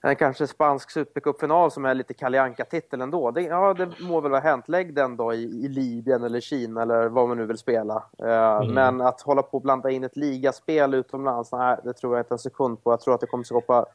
en 0.04 0.16
kanske 0.16 0.48
spansk 0.48 0.92
supercupfinal 0.92 1.72
som 1.72 1.86
är 1.86 1.94
lite 1.94 2.14
Kalle 2.14 2.56
titel 2.70 3.02
ändå. 3.02 3.32
Det, 3.32 3.42
ja, 3.42 3.74
det 3.74 4.00
må 4.00 4.22
väl 4.22 4.32
vara 4.32 4.42
hänt. 4.42 4.68
Lägg 4.68 4.96
den 4.96 5.18
då 5.18 5.34
i, 5.34 5.44
i 5.44 5.68
Libyen 5.68 6.24
eller 6.24 6.40
Kina 6.40 6.82
eller 6.82 7.08
vad 7.08 7.28
man 7.28 7.38
nu 7.38 7.46
vill 7.46 7.58
spela. 7.58 8.04
Uh, 8.24 8.30
mm. 8.30 8.74
Men 8.74 9.02
att 9.02 9.22
hålla 9.22 9.42
på 9.42 9.58
och 9.58 9.64
blanda 9.64 9.92
in 9.92 10.04
ett 10.04 10.18
ligaspel 10.18 10.94
utomlands, 10.94 11.52
nej, 11.52 11.78
det 11.84 11.94
tror 11.94 12.16
jag 12.16 12.22
inte 12.22 12.34
en 12.34 12.40
sekund 12.40 12.84
på. 12.84 12.92
Jag 12.92 13.02
tror 13.02 13.14
att 13.14 13.22
det 13.22 13.28
kommer 13.28 13.44
skapa 13.44 13.86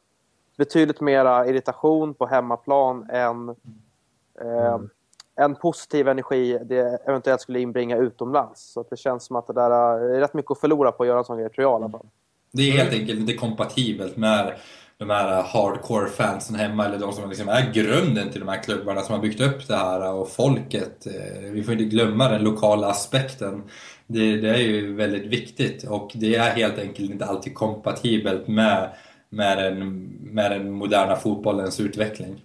betydligt 0.56 1.00
mera 1.00 1.46
irritation 1.46 2.14
på 2.14 2.26
hemmaplan 2.26 3.10
än 3.10 3.48
uh, 3.48 4.74
mm. 4.74 4.88
en 5.36 5.54
positiv 5.54 6.08
energi 6.08 6.58
det 6.64 6.98
eventuellt 7.06 7.40
skulle 7.40 7.60
inbringa 7.60 7.96
utomlands. 7.96 8.72
Så 8.72 8.84
det 8.90 8.96
känns 8.96 9.24
som 9.24 9.36
att 9.36 9.46
det 9.46 9.52
där 9.52 9.70
är 9.70 10.20
rätt 10.20 10.34
mycket 10.34 10.50
att 10.50 10.60
förlora 10.60 10.92
på 10.92 11.02
att 11.02 11.06
göra 11.06 11.18
en 11.18 11.24
sån 11.24 11.38
grej, 11.38 11.50
tror 11.50 11.62
jag 11.62 11.72
i 11.72 11.74
alla 11.74 11.90
fall. 11.90 12.06
Det 12.52 12.62
är 12.62 12.72
helt 12.72 12.92
enkelt 12.92 13.20
inte 13.20 13.34
kompatibelt 13.34 14.16
med 14.16 14.54
de 14.98 15.10
här 15.10 15.42
hardcore 15.42 16.08
fansen 16.08 16.56
hemma 16.56 16.84
eller 16.84 16.98
de 16.98 17.12
som 17.12 17.28
liksom 17.28 17.48
är 17.48 17.72
grunden 17.72 18.30
till 18.30 18.40
de 18.40 18.48
här 18.48 18.62
klubbarna 18.62 19.00
som 19.00 19.14
har 19.14 19.22
byggt 19.22 19.40
upp 19.40 19.68
det 19.68 19.76
här 19.76 20.12
och 20.12 20.30
folket. 20.30 21.06
Eh, 21.06 21.50
vi 21.50 21.62
får 21.62 21.72
inte 21.72 21.84
glömma 21.84 22.28
den 22.28 22.44
lokala 22.44 22.86
aspekten. 22.86 23.62
Det, 24.06 24.36
det 24.36 24.48
är 24.48 24.58
ju 24.58 24.94
väldigt 24.94 25.26
viktigt 25.26 25.84
och 25.84 26.10
det 26.14 26.36
är 26.36 26.50
helt 26.50 26.78
enkelt 26.78 27.10
inte 27.10 27.26
alltid 27.26 27.54
kompatibelt 27.54 28.48
med, 28.48 28.90
med, 29.28 29.58
den, 29.58 30.02
med 30.20 30.50
den 30.50 30.70
moderna 30.70 31.16
fotbollens 31.16 31.80
utveckling. 31.80 32.42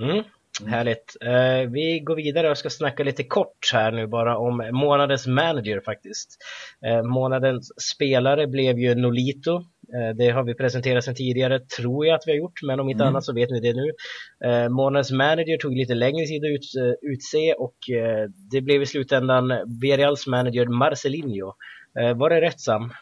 Mm. 0.00 0.24
Härligt. 0.62 1.16
Eh, 1.20 1.70
vi 1.70 2.00
går 2.00 2.16
vidare 2.16 2.50
och 2.50 2.58
ska 2.58 2.70
snacka 2.70 3.04
lite 3.04 3.24
kort 3.24 3.70
här 3.72 3.92
nu 3.92 4.06
bara 4.06 4.38
om 4.38 4.70
månadens 4.72 5.26
manager 5.26 5.80
faktiskt. 5.80 6.36
Eh, 6.86 7.02
månadens 7.02 7.72
spelare 7.94 8.46
blev 8.46 8.78
ju 8.78 8.94
Nolito. 8.94 9.54
Eh, 9.56 10.16
det 10.16 10.30
har 10.30 10.44
vi 10.44 10.54
presenterat 10.54 11.04
sedan 11.04 11.14
tidigare, 11.14 11.60
tror 11.60 12.06
jag 12.06 12.14
att 12.14 12.22
vi 12.26 12.30
har 12.30 12.38
gjort, 12.38 12.62
men 12.62 12.80
om 12.80 12.88
inte 12.88 13.02
mm. 13.02 13.08
annat 13.08 13.24
så 13.24 13.34
vet 13.34 13.50
ni 13.50 13.60
det 13.60 13.72
nu. 13.72 13.92
Månadens 14.68 15.10
manager 15.10 15.58
tog 15.58 15.76
lite 15.76 15.94
längre 15.94 16.26
tid 16.26 16.44
att 16.44 16.50
ut, 16.50 16.96
utse 17.02 17.52
och 17.52 17.76
det 18.50 18.60
blev 18.60 18.82
i 18.82 18.86
slutändan 18.86 19.52
Villarreals 19.80 20.26
manager 20.26 20.66
Marcelinho. 20.66 21.52
var 22.16 22.30
det 22.30 22.40
rätt 22.40 22.60
Sam? 22.60 22.92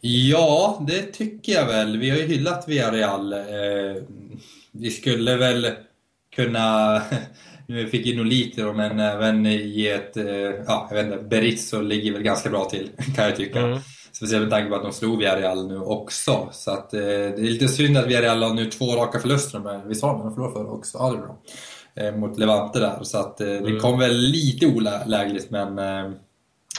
Ja, 0.00 0.84
det 0.88 1.02
tycker 1.02 1.52
jag 1.52 1.66
väl. 1.66 1.98
Vi 1.98 2.10
har 2.10 2.16
ju 2.16 2.26
hyllat 2.26 2.68
Villarreal. 2.68 3.34
Vi 4.72 4.90
skulle 4.90 5.36
väl 5.36 5.66
kunna, 6.34 7.02
nu 7.66 7.86
fick 7.86 8.06
lite 8.06 8.62
då, 8.62 8.72
men 8.72 9.00
även 9.00 9.44
ge 9.44 9.90
ett, 9.90 10.16
eh, 10.16 10.26
ja, 10.66 10.86
jag 10.90 10.96
vet 10.96 11.06
inte, 11.06 11.24
Berizzo 11.24 11.80
ligger 11.80 12.12
väl 12.12 12.22
ganska 12.22 12.50
bra 12.50 12.64
till 12.64 12.90
kan 13.16 13.24
jag 13.24 13.36
tycka. 13.36 13.60
Mm. 13.60 13.78
Speciellt 14.12 14.42
med 14.42 14.50
tanke 14.50 14.68
på 14.68 14.76
att 14.76 14.82
de 14.82 14.92
slog 14.92 15.18
Villarreal 15.18 15.68
nu 15.68 15.78
också. 15.78 16.48
Så 16.52 16.70
att, 16.70 16.94
eh, 16.94 17.00
det 17.00 17.40
är 17.40 17.50
lite 17.50 17.68
synd 17.68 17.96
att 17.96 18.06
Villarreal 18.06 18.42
har 18.42 18.54
nu 18.54 18.70
två 18.70 18.96
raka 18.96 19.18
förluster, 19.18 19.58
men 19.58 19.88
visst 19.88 20.02
har 20.02 20.18
de 20.18 20.34
förlorat 20.34 20.52
förra 20.52 20.70
också? 20.70 20.98
Ja, 20.98 21.10
det 21.10 21.16
är 21.16 21.20
bra. 21.20 21.38
Eh, 21.96 22.16
mot 22.16 22.38
Levante 22.38 22.78
där, 22.78 22.98
så 23.02 23.18
att 23.18 23.36
det 23.38 23.58
mm. 23.58 23.80
kom 23.80 23.98
väl 23.98 24.16
lite 24.16 24.66
olägligt, 24.66 25.50
men 25.50 25.78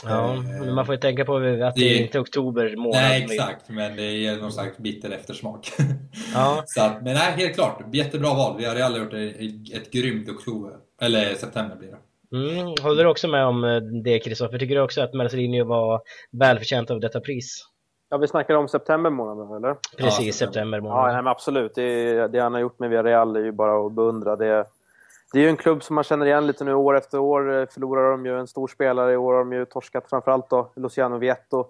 Ja, 0.04 0.42
men 0.60 0.74
man 0.74 0.86
får 0.86 0.94
ju 0.94 1.00
tänka 1.00 1.24
på 1.24 1.36
att 1.36 1.42
det, 1.42 1.72
det 1.76 1.98
är 1.98 2.02
inte 2.02 2.18
oktober 2.18 2.76
månad. 2.76 3.02
Nej, 3.02 3.26
exakt. 3.30 3.68
Men 3.68 3.96
det 3.96 4.26
är 4.26 4.36
någon 4.36 4.52
slags 4.52 4.78
bitter 4.78 5.10
eftersmak. 5.10 5.72
Ja. 6.34 6.62
så 6.66 6.82
att, 6.82 7.02
men 7.02 7.14
nej, 7.14 7.32
helt 7.36 7.54
klart. 7.54 7.84
Jättebra 7.92 8.34
val. 8.34 8.56
Vi 8.58 8.64
har 8.64 8.76
aldrig 8.80 9.04
gjort 9.04 9.12
ett, 9.12 9.82
ett 9.82 9.92
grymt 9.92 10.28
oktober. 10.28 10.72
Eller 11.00 11.34
september 11.34 11.76
blir 11.76 11.88
det. 11.88 11.98
Mm, 12.32 12.74
håller 12.82 13.04
du 13.04 13.10
också 13.10 13.28
med 13.28 13.46
om 13.46 13.64
eh, 13.64 13.76
det 13.76 14.18
Kristoffer? 14.18 14.58
Tycker 14.58 14.74
du 14.74 14.80
också 14.80 15.00
att 15.02 15.14
Marcelinho 15.14 15.64
var 15.64 16.02
välförtjänt 16.30 16.90
av 16.90 17.00
detta 17.00 17.20
pris? 17.20 17.66
Ja, 18.08 18.16
vi 18.16 18.28
snackar 18.28 18.54
om 18.54 18.68
september 18.68 19.10
månad 19.10 19.56
eller? 19.56 19.76
Precis, 19.98 20.40
ja, 20.40 20.46
september 20.46 20.80
månad. 20.80 21.14
Ja, 21.14 21.22
nej, 21.22 21.30
absolut. 21.30 21.74
Det, 21.74 22.28
det, 22.28 22.38
han 22.38 22.52
har 22.52 22.60
gjort 22.60 22.78
med 22.78 22.90
Villarreal 22.90 23.36
är 23.36 23.40
ju 23.40 23.52
bara 23.52 23.86
att 23.86 23.92
beundra. 23.92 24.36
Det, 24.36 24.66
det 25.32 25.38
är 25.38 25.42
ju 25.42 25.48
en 25.48 25.56
klubb 25.56 25.82
som 25.82 25.94
man 25.94 26.04
känner 26.04 26.26
igen 26.26 26.46
lite 26.46 26.64
nu 26.64 26.74
år 26.74 26.96
efter 26.96 27.18
år. 27.18 27.60
Eh, 27.60 27.66
förlorar 27.66 28.10
de 28.10 28.26
ju 28.26 28.38
en 28.38 28.46
stor 28.46 28.68
spelare. 28.68 29.12
I 29.12 29.16
år 29.16 29.32
har 29.32 29.38
de 29.38 29.52
ju 29.52 29.64
torskat 29.64 30.10
framförallt 30.10 30.50
då, 30.50 30.72
Luciano 30.76 31.18
Vietto. 31.18 31.66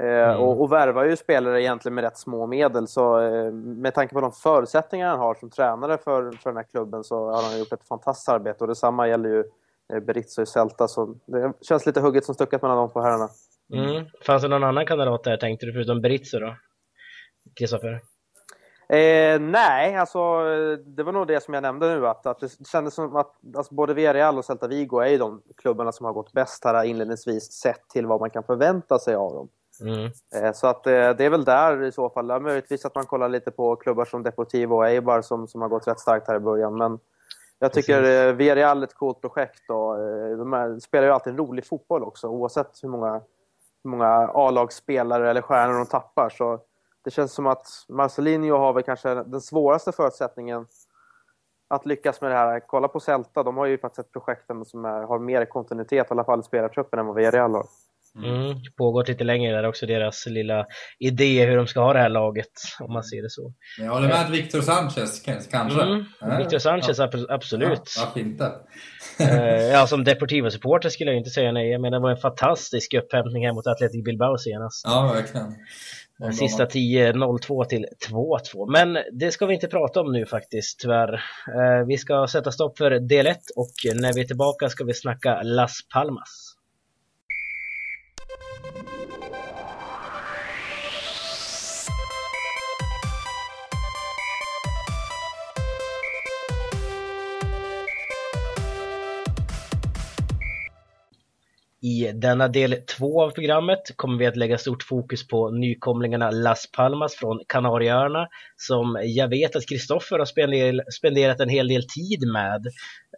Eh, 0.00 0.06
mm. 0.06 0.40
och, 0.40 0.60
och 0.60 0.72
värvar 0.72 1.04
ju 1.04 1.16
spelare 1.16 1.62
egentligen 1.62 1.94
med 1.94 2.04
rätt 2.04 2.18
små 2.18 2.46
medel. 2.46 2.88
Så 2.88 3.20
eh, 3.20 3.52
med 3.52 3.94
tanke 3.94 4.14
på 4.14 4.20
de 4.20 4.32
förutsättningar 4.32 5.08
han 5.08 5.18
har 5.18 5.34
som 5.34 5.50
tränare 5.50 5.98
för, 5.98 6.32
för 6.32 6.50
den 6.50 6.56
här 6.56 6.64
klubben 6.64 7.04
så 7.04 7.30
har 7.30 7.42
han 7.42 7.58
gjort 7.58 7.72
ett 7.72 7.88
fantastiskt 7.88 8.28
arbete. 8.28 8.64
Och 8.64 8.68
detsamma 8.68 9.08
gäller 9.08 9.28
ju 9.28 9.44
Berizzo 10.00 10.42
i 10.42 10.46
Celta. 10.46 10.88
Så 10.88 11.14
det 11.26 11.52
känns 11.60 11.86
lite 11.86 12.00
hugget 12.00 12.24
som 12.24 12.34
stucket 12.34 12.62
mellan 12.62 12.76
de 12.76 12.90
två 12.90 13.00
herrarna. 13.00 13.28
Mm. 13.72 14.06
Fanns 14.26 14.42
det 14.42 14.48
någon 14.48 14.64
annan 14.64 14.86
kandidat 14.86 15.24
där 15.24 15.36
tänkte 15.36 15.66
du 15.66 15.72
förutom 15.72 16.00
Berizzo 16.00 16.38
då? 16.38 16.56
Kristoffer? 17.56 18.00
Eh, 18.88 19.40
nej, 19.40 19.96
alltså 19.96 20.18
det 20.76 21.02
var 21.02 21.12
nog 21.12 21.26
det 21.26 21.42
som 21.42 21.54
jag 21.54 21.62
nämnde 21.62 21.88
nu 21.88 22.06
att, 22.06 22.26
att 22.26 22.40
det 22.40 22.66
kändes 22.66 22.94
som 22.94 23.16
att 23.16 23.34
alltså, 23.56 23.74
både 23.74 23.94
Villarreal 23.94 24.38
och 24.38 24.44
Celta 24.44 24.66
Vigo 24.66 25.00
är 25.00 25.08
ju 25.08 25.18
de 25.18 25.42
klubbarna 25.56 25.92
som 25.92 26.06
har 26.06 26.12
gått 26.12 26.32
bäst 26.32 26.64
här 26.64 26.84
inledningsvis 26.84 27.52
sett 27.52 27.88
till 27.88 28.06
vad 28.06 28.20
man 28.20 28.30
kan 28.30 28.42
förvänta 28.42 28.98
sig 28.98 29.14
av 29.14 29.32
dem. 29.32 29.48
Mm. 29.80 30.10
Eh, 30.34 30.52
så 30.52 30.66
att 30.66 30.86
eh, 30.86 30.92
det 30.92 31.24
är 31.24 31.30
väl 31.30 31.44
där 31.44 31.82
i 31.82 31.92
så 31.92 32.10
fall. 32.10 32.28
Ja, 32.28 32.40
möjligtvis 32.40 32.84
att 32.84 32.94
man 32.94 33.06
kollar 33.06 33.28
lite 33.28 33.50
på 33.50 33.76
klubbar 33.76 34.04
som 34.04 34.22
Deportivo 34.22 34.74
och 34.74 34.88
Eibar 34.88 35.22
som, 35.22 35.48
som 35.48 35.62
har 35.62 35.68
gått 35.68 35.88
rätt 35.88 36.00
starkt 36.00 36.28
här 36.28 36.36
i 36.36 36.40
början. 36.40 36.76
Men 36.76 36.98
jag 37.58 37.72
tycker 37.72 38.28
eh, 38.28 38.32
Villarreal 38.32 38.82
är 38.82 38.86
ett 38.86 38.94
coolt 38.94 39.20
projekt 39.20 39.70
och 39.70 40.00
eh, 40.00 40.36
de 40.36 40.80
spelar 40.80 41.06
ju 41.06 41.12
alltid 41.12 41.30
en 41.30 41.38
rolig 41.38 41.66
fotboll 41.66 42.02
också 42.02 42.28
oavsett 42.28 42.70
hur 42.82 42.88
många, 42.88 43.20
hur 43.84 43.90
många 43.90 44.30
A-lagsspelare 44.34 45.30
eller 45.30 45.42
stjärnor 45.42 45.74
de 45.74 45.86
tappar. 45.86 46.28
Så 46.28 46.60
det 47.04 47.10
känns 47.10 47.32
som 47.32 47.46
att 47.46 47.66
Marcelinho 47.88 48.56
har 48.56 48.72
väl 48.72 48.82
kanske 48.82 49.14
den 49.14 49.40
svåraste 49.40 49.92
förutsättningen 49.92 50.66
att 51.70 51.86
lyckas 51.86 52.20
med 52.20 52.30
det 52.30 52.36
här. 52.36 52.60
Kolla 52.66 52.88
på 52.88 53.00
Celta, 53.00 53.42
de 53.42 53.56
har 53.56 53.66
ju 53.66 53.78
faktiskt 53.78 54.06
ett 54.06 54.12
projekt 54.12 54.44
som 54.66 54.84
är, 54.84 55.02
har 55.02 55.18
mer 55.18 55.44
kontinuitet, 55.44 56.06
i 56.10 56.10
alla 56.10 56.24
fall 56.24 56.40
i 56.40 56.42
spelartruppen, 56.42 56.98
än 56.98 57.06
vad 57.06 57.16
Villarreal 57.16 57.54
har. 57.54 57.66
Mm. 58.24 58.54
Pågått 58.76 59.08
lite 59.08 59.24
längre 59.24 59.56
där 59.56 59.68
också, 59.68 59.86
deras 59.86 60.26
lilla 60.26 60.66
idé 60.98 61.46
hur 61.46 61.56
de 61.56 61.66
ska 61.66 61.80
ha 61.80 61.92
det 61.92 61.98
här 61.98 62.08
laget, 62.08 62.52
om 62.80 62.92
man 62.92 63.04
ser 63.04 63.22
det 63.22 63.30
så. 63.30 63.52
Men 63.78 63.86
jag 63.86 63.94
håller 63.94 64.08
med 64.08 64.20
att 64.20 64.30
Victor 64.30 64.60
Sanchez 64.60 65.22
kanske. 65.50 65.82
Mm. 65.82 66.04
Ja. 66.20 66.38
Victor 66.38 66.58
Sanchez, 66.58 66.98
ja. 66.98 67.10
absolut. 67.28 67.92
Ja, 67.96 68.04
varför 68.04 68.20
inte? 68.20 68.52
Eh, 69.20 69.62
ja, 69.72 69.86
som 69.86 70.04
Deportivo-supporter 70.04 70.88
skulle 70.88 71.10
jag 71.10 71.18
inte 71.18 71.30
säga 71.30 71.52
nej. 71.52 71.78
Menar, 71.78 71.98
det 71.98 72.02
var 72.02 72.10
en 72.10 72.16
fantastisk 72.16 72.94
upphämtning 72.94 73.46
här 73.46 73.52
mot 73.52 73.66
Athletic 73.66 74.04
Bilbao 74.04 74.38
senast. 74.38 74.84
Ja, 74.86 75.12
verkligen. 75.14 75.54
Sista 76.32 76.66
10, 76.66 77.12
0-2 77.12 77.64
till 77.64 77.86
2-2. 78.10 78.72
Men 78.72 78.98
det 79.12 79.30
ska 79.30 79.46
vi 79.46 79.54
inte 79.54 79.68
prata 79.68 80.00
om 80.00 80.12
nu 80.12 80.26
faktiskt, 80.26 80.80
tyvärr. 80.80 81.14
Eh, 81.14 81.86
vi 81.86 81.98
ska 81.98 82.26
sätta 82.26 82.52
stopp 82.52 82.78
för 82.78 82.90
del 82.90 83.26
1 83.26 83.38
och 83.56 84.00
när 84.00 84.12
vi 84.12 84.20
är 84.20 84.24
tillbaka 84.24 84.68
ska 84.68 84.84
vi 84.84 84.94
snacka 84.94 85.42
Las 85.42 85.80
Palmas. 85.94 86.57
I 101.80 102.12
denna 102.14 102.48
del 102.48 102.74
två 102.98 103.22
av 103.22 103.30
programmet 103.30 103.96
kommer 103.96 104.18
vi 104.18 104.26
att 104.26 104.36
lägga 104.36 104.58
stort 104.58 104.82
fokus 104.82 105.28
på 105.28 105.50
nykomlingarna 105.50 106.30
Las 106.30 106.70
Palmas 106.76 107.14
från 107.14 107.40
Kanarieöarna 107.46 108.28
som 108.56 109.00
jag 109.02 109.28
vet 109.28 109.56
att 109.56 109.68
Kristoffer 109.68 110.18
har 110.18 110.90
spenderat 110.90 111.40
en 111.40 111.48
hel 111.48 111.68
del 111.68 111.82
tid 111.82 112.28
med. 112.32 112.66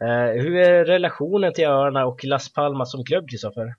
Uh, 0.03 0.43
hur 0.43 0.57
är 0.57 0.85
relationen 0.85 1.53
till 1.53 1.65
öarna 1.65 2.07
och 2.07 2.25
Las 2.25 2.53
Palmas 2.53 2.91
som 2.91 3.05
klubb, 3.05 3.31
Kristoffer? 3.31 3.75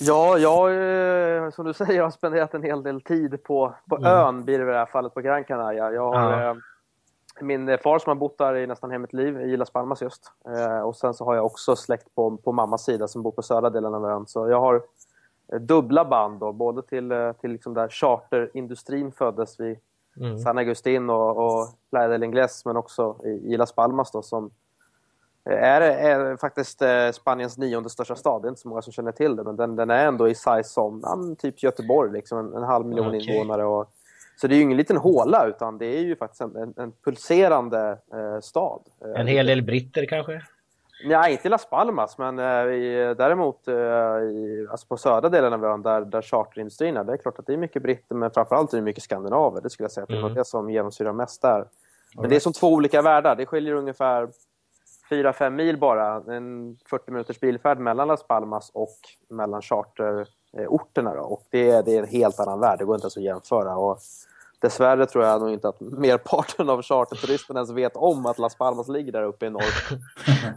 Ja, 0.00 0.38
jag 0.38 0.70
eh, 0.70 1.50
som 1.50 1.66
du 1.66 1.72
säger 1.72 2.02
har 2.02 2.10
spenderat 2.10 2.54
en 2.54 2.62
hel 2.62 2.82
del 2.82 3.00
tid 3.00 3.42
på, 3.44 3.74
på 3.88 3.96
mm. 3.96 4.12
ön, 4.12 4.44
blir 4.44 4.58
det 4.58 4.64
i 4.64 4.66
det 4.66 4.78
här 4.78 4.86
fallet 4.86 5.14
på 5.14 5.20
Gran 5.20 5.44
Canaria. 5.44 5.92
Jag 5.92 6.12
har, 6.12 6.42
ja 6.42 6.56
min 7.42 7.78
far 7.78 7.98
som 7.98 8.10
har 8.10 8.14
bott 8.14 8.38
där 8.38 8.56
i 8.56 8.66
nästan 8.66 8.90
hela 8.90 8.98
mitt 8.98 9.12
liv, 9.12 9.40
i 9.40 9.56
Las 9.56 9.70
Palmas 9.70 10.02
just. 10.02 10.32
Eh, 10.48 10.80
och 10.80 10.96
sen 10.96 11.14
så 11.14 11.24
har 11.24 11.34
jag 11.34 11.46
också 11.46 11.76
släkt 11.76 12.14
på, 12.14 12.36
på 12.36 12.52
mammas 12.52 12.84
sida 12.84 13.08
som 13.08 13.22
bor 13.22 13.32
på 13.32 13.42
södra 13.42 13.70
delen 13.70 13.94
av 13.94 14.04
ön. 14.04 14.26
Så 14.26 14.48
jag 14.48 14.60
har 14.60 14.82
eh, 15.52 15.60
dubbla 15.60 16.04
band 16.04 16.40
då, 16.40 16.52
både 16.52 16.82
till, 16.82 17.12
eh, 17.12 17.32
till 17.32 17.50
liksom 17.50 17.74
där 17.74 17.88
charterindustrin 17.88 19.12
föddes 19.12 19.60
vid 19.60 19.78
mm. 20.16 20.38
San 20.38 20.58
Agustin 20.58 21.10
och, 21.10 21.36
och 21.36 21.68
Playa 21.90 22.08
del 22.08 22.22
Ingles, 22.22 22.64
men 22.64 22.76
också 22.76 23.16
i, 23.24 23.28
i 23.28 23.56
Las 23.56 23.72
Palmas 23.72 24.10
då, 24.10 24.22
som 24.22 24.50
är, 25.44 25.80
är 25.80 26.36
faktiskt 26.36 26.82
Spaniens 27.12 27.58
nionde 27.58 27.90
största 27.90 28.14
stad. 28.14 28.42
Det 28.42 28.46
är 28.46 28.48
inte 28.48 28.60
så 28.60 28.68
många 28.68 28.82
som 28.82 28.92
känner 28.92 29.12
till 29.12 29.36
det, 29.36 29.44
men 29.44 29.56
den, 29.56 29.76
den 29.76 29.90
är 29.90 30.06
ändå 30.06 30.28
i 30.28 30.34
size 30.34 30.64
som 30.64 31.00
ja, 31.02 31.34
typ 31.38 31.62
Göteborg, 31.62 32.12
liksom 32.12 32.38
en, 32.38 32.54
en 32.54 32.62
halv 32.62 32.86
miljon 32.86 33.06
okay. 33.06 33.20
invånare. 33.20 33.64
Och, 33.64 33.92
så 34.40 34.46
det 34.46 34.54
är 34.54 34.56
ju 34.56 34.62
ingen 34.62 34.76
liten 34.76 34.96
håla 34.96 35.46
utan 35.46 35.78
det 35.78 35.86
är 35.86 36.00
ju 36.00 36.16
faktiskt 36.16 36.40
en, 36.40 36.56
en, 36.56 36.74
en 36.76 36.92
pulserande 37.04 37.98
eh, 38.12 38.40
stad. 38.40 38.82
En 39.16 39.26
hel 39.26 39.46
del 39.46 39.62
britter 39.62 40.06
kanske? 40.06 40.42
Nej, 41.04 41.32
inte 41.32 41.48
Las 41.48 41.70
Palmas, 41.70 42.18
men 42.18 42.38
eh, 42.38 42.74
i, 42.74 43.14
däremot 43.18 43.68
eh, 43.68 43.74
i, 43.74 44.66
alltså 44.70 44.86
på 44.86 44.96
södra 44.96 45.28
delen 45.28 45.52
av 45.52 45.64
ön 45.64 45.82
där, 45.82 46.00
där 46.00 46.22
charterindustrin 46.22 46.96
är. 46.96 47.04
Det 47.04 47.12
är 47.12 47.16
klart 47.16 47.38
att 47.38 47.46
det 47.46 47.52
är 47.52 47.56
mycket 47.56 47.82
britter, 47.82 48.14
men 48.14 48.30
framförallt 48.30 48.72
är 48.72 48.76
det 48.76 48.82
mycket 48.82 49.02
skandinaver. 49.02 49.60
Det 49.60 49.70
skulle 49.70 49.84
jag 49.84 49.92
säga. 49.92 50.06
Mm. 50.08 50.22
Det 50.22 50.30
är 50.30 50.34
det 50.34 50.44
som 50.44 50.70
genomsyrar 50.70 51.12
mest 51.12 51.42
där. 51.42 51.58
Men 51.58 52.22
right. 52.22 52.30
det 52.30 52.36
är 52.36 52.40
som 52.40 52.52
två 52.52 52.72
olika 52.72 53.02
världar. 53.02 53.36
Det 53.36 53.46
skiljer 53.46 53.74
ungefär 53.74 54.28
4-5 55.10 55.50
mil 55.50 55.78
bara. 55.78 56.34
En 56.34 56.78
40 56.90 57.10
minuters 57.10 57.40
bilfärd 57.40 57.78
mellan 57.78 58.08
Las 58.08 58.26
Palmas 58.26 58.70
och 58.74 58.98
mellan 59.28 59.62
Eh, 60.58 60.66
orterna 60.68 61.14
Då. 61.14 61.22
Och 61.22 61.42
det, 61.50 61.82
det 61.82 61.96
är 61.96 62.02
en 62.02 62.08
helt 62.08 62.40
annan 62.40 62.60
värld. 62.60 62.78
Det 62.78 62.84
går 62.84 62.94
inte 62.94 63.04
ens 63.04 63.16
att 63.16 63.22
jämföra. 63.22 63.76
Och 63.76 63.98
Dessvärre 64.60 65.06
tror 65.06 65.24
jag 65.24 65.40
nog 65.40 65.50
inte 65.50 65.68
att 65.68 65.80
merparten 65.80 66.70
av 66.70 66.82
charterturisterna 66.82 67.58
ens 67.60 67.72
vet 67.72 67.96
om 67.96 68.26
att 68.26 68.38
Las 68.38 68.58
Palmas 68.58 68.88
ligger 68.88 69.12
där 69.12 69.22
uppe 69.22 69.46
i 69.46 69.50
norr. 69.50 69.96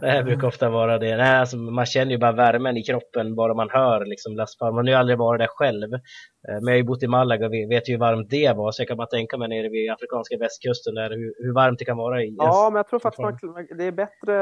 det 0.00 0.22
brukar 0.24 0.48
ofta 0.48 0.68
vara 0.70 0.98
det. 0.98 1.16
Nej, 1.16 1.36
alltså, 1.36 1.56
man 1.56 1.86
känner 1.86 2.12
ju 2.12 2.18
bara 2.18 2.32
värmen 2.32 2.76
i 2.76 2.82
kroppen 2.82 3.34
bara 3.34 3.54
man 3.54 3.70
hör 3.70 4.04
liksom, 4.04 4.36
Las 4.36 4.58
Palmas. 4.58 4.74
Man 4.74 4.84
har 4.84 4.90
ju 4.92 4.98
aldrig 4.98 5.18
varit 5.18 5.38
där 5.38 5.46
själv. 5.46 5.94
Eh, 5.94 6.00
men 6.48 6.66
jag 6.66 6.72
har 6.72 6.76
ju 6.76 6.82
bott 6.82 7.02
i 7.02 7.06
Malaga 7.06 7.46
och 7.46 7.52
vet 7.52 7.88
ju 7.88 7.92
hur 7.92 8.00
varmt 8.00 8.30
det 8.30 8.56
var. 8.56 8.72
Så 8.72 8.80
jag 8.82 8.88
kan 8.88 8.96
bara 8.96 9.06
tänka 9.06 9.38
mig 9.38 9.48
nere 9.48 9.68
vid 9.68 9.90
afrikanska 9.90 10.36
västkusten 10.38 10.94
där, 10.94 11.10
hur, 11.10 11.34
hur 11.38 11.54
varmt 11.54 11.78
det 11.78 11.84
kan 11.84 11.96
vara 11.96 12.22
i. 12.22 12.34
Ja, 12.38 12.68
men 12.72 12.76
jag 12.76 12.88
tror 12.88 13.00
faktiskt 13.00 13.42
man, 13.42 13.66
det 13.78 13.84
är 13.84 13.92
bättre. 13.92 14.34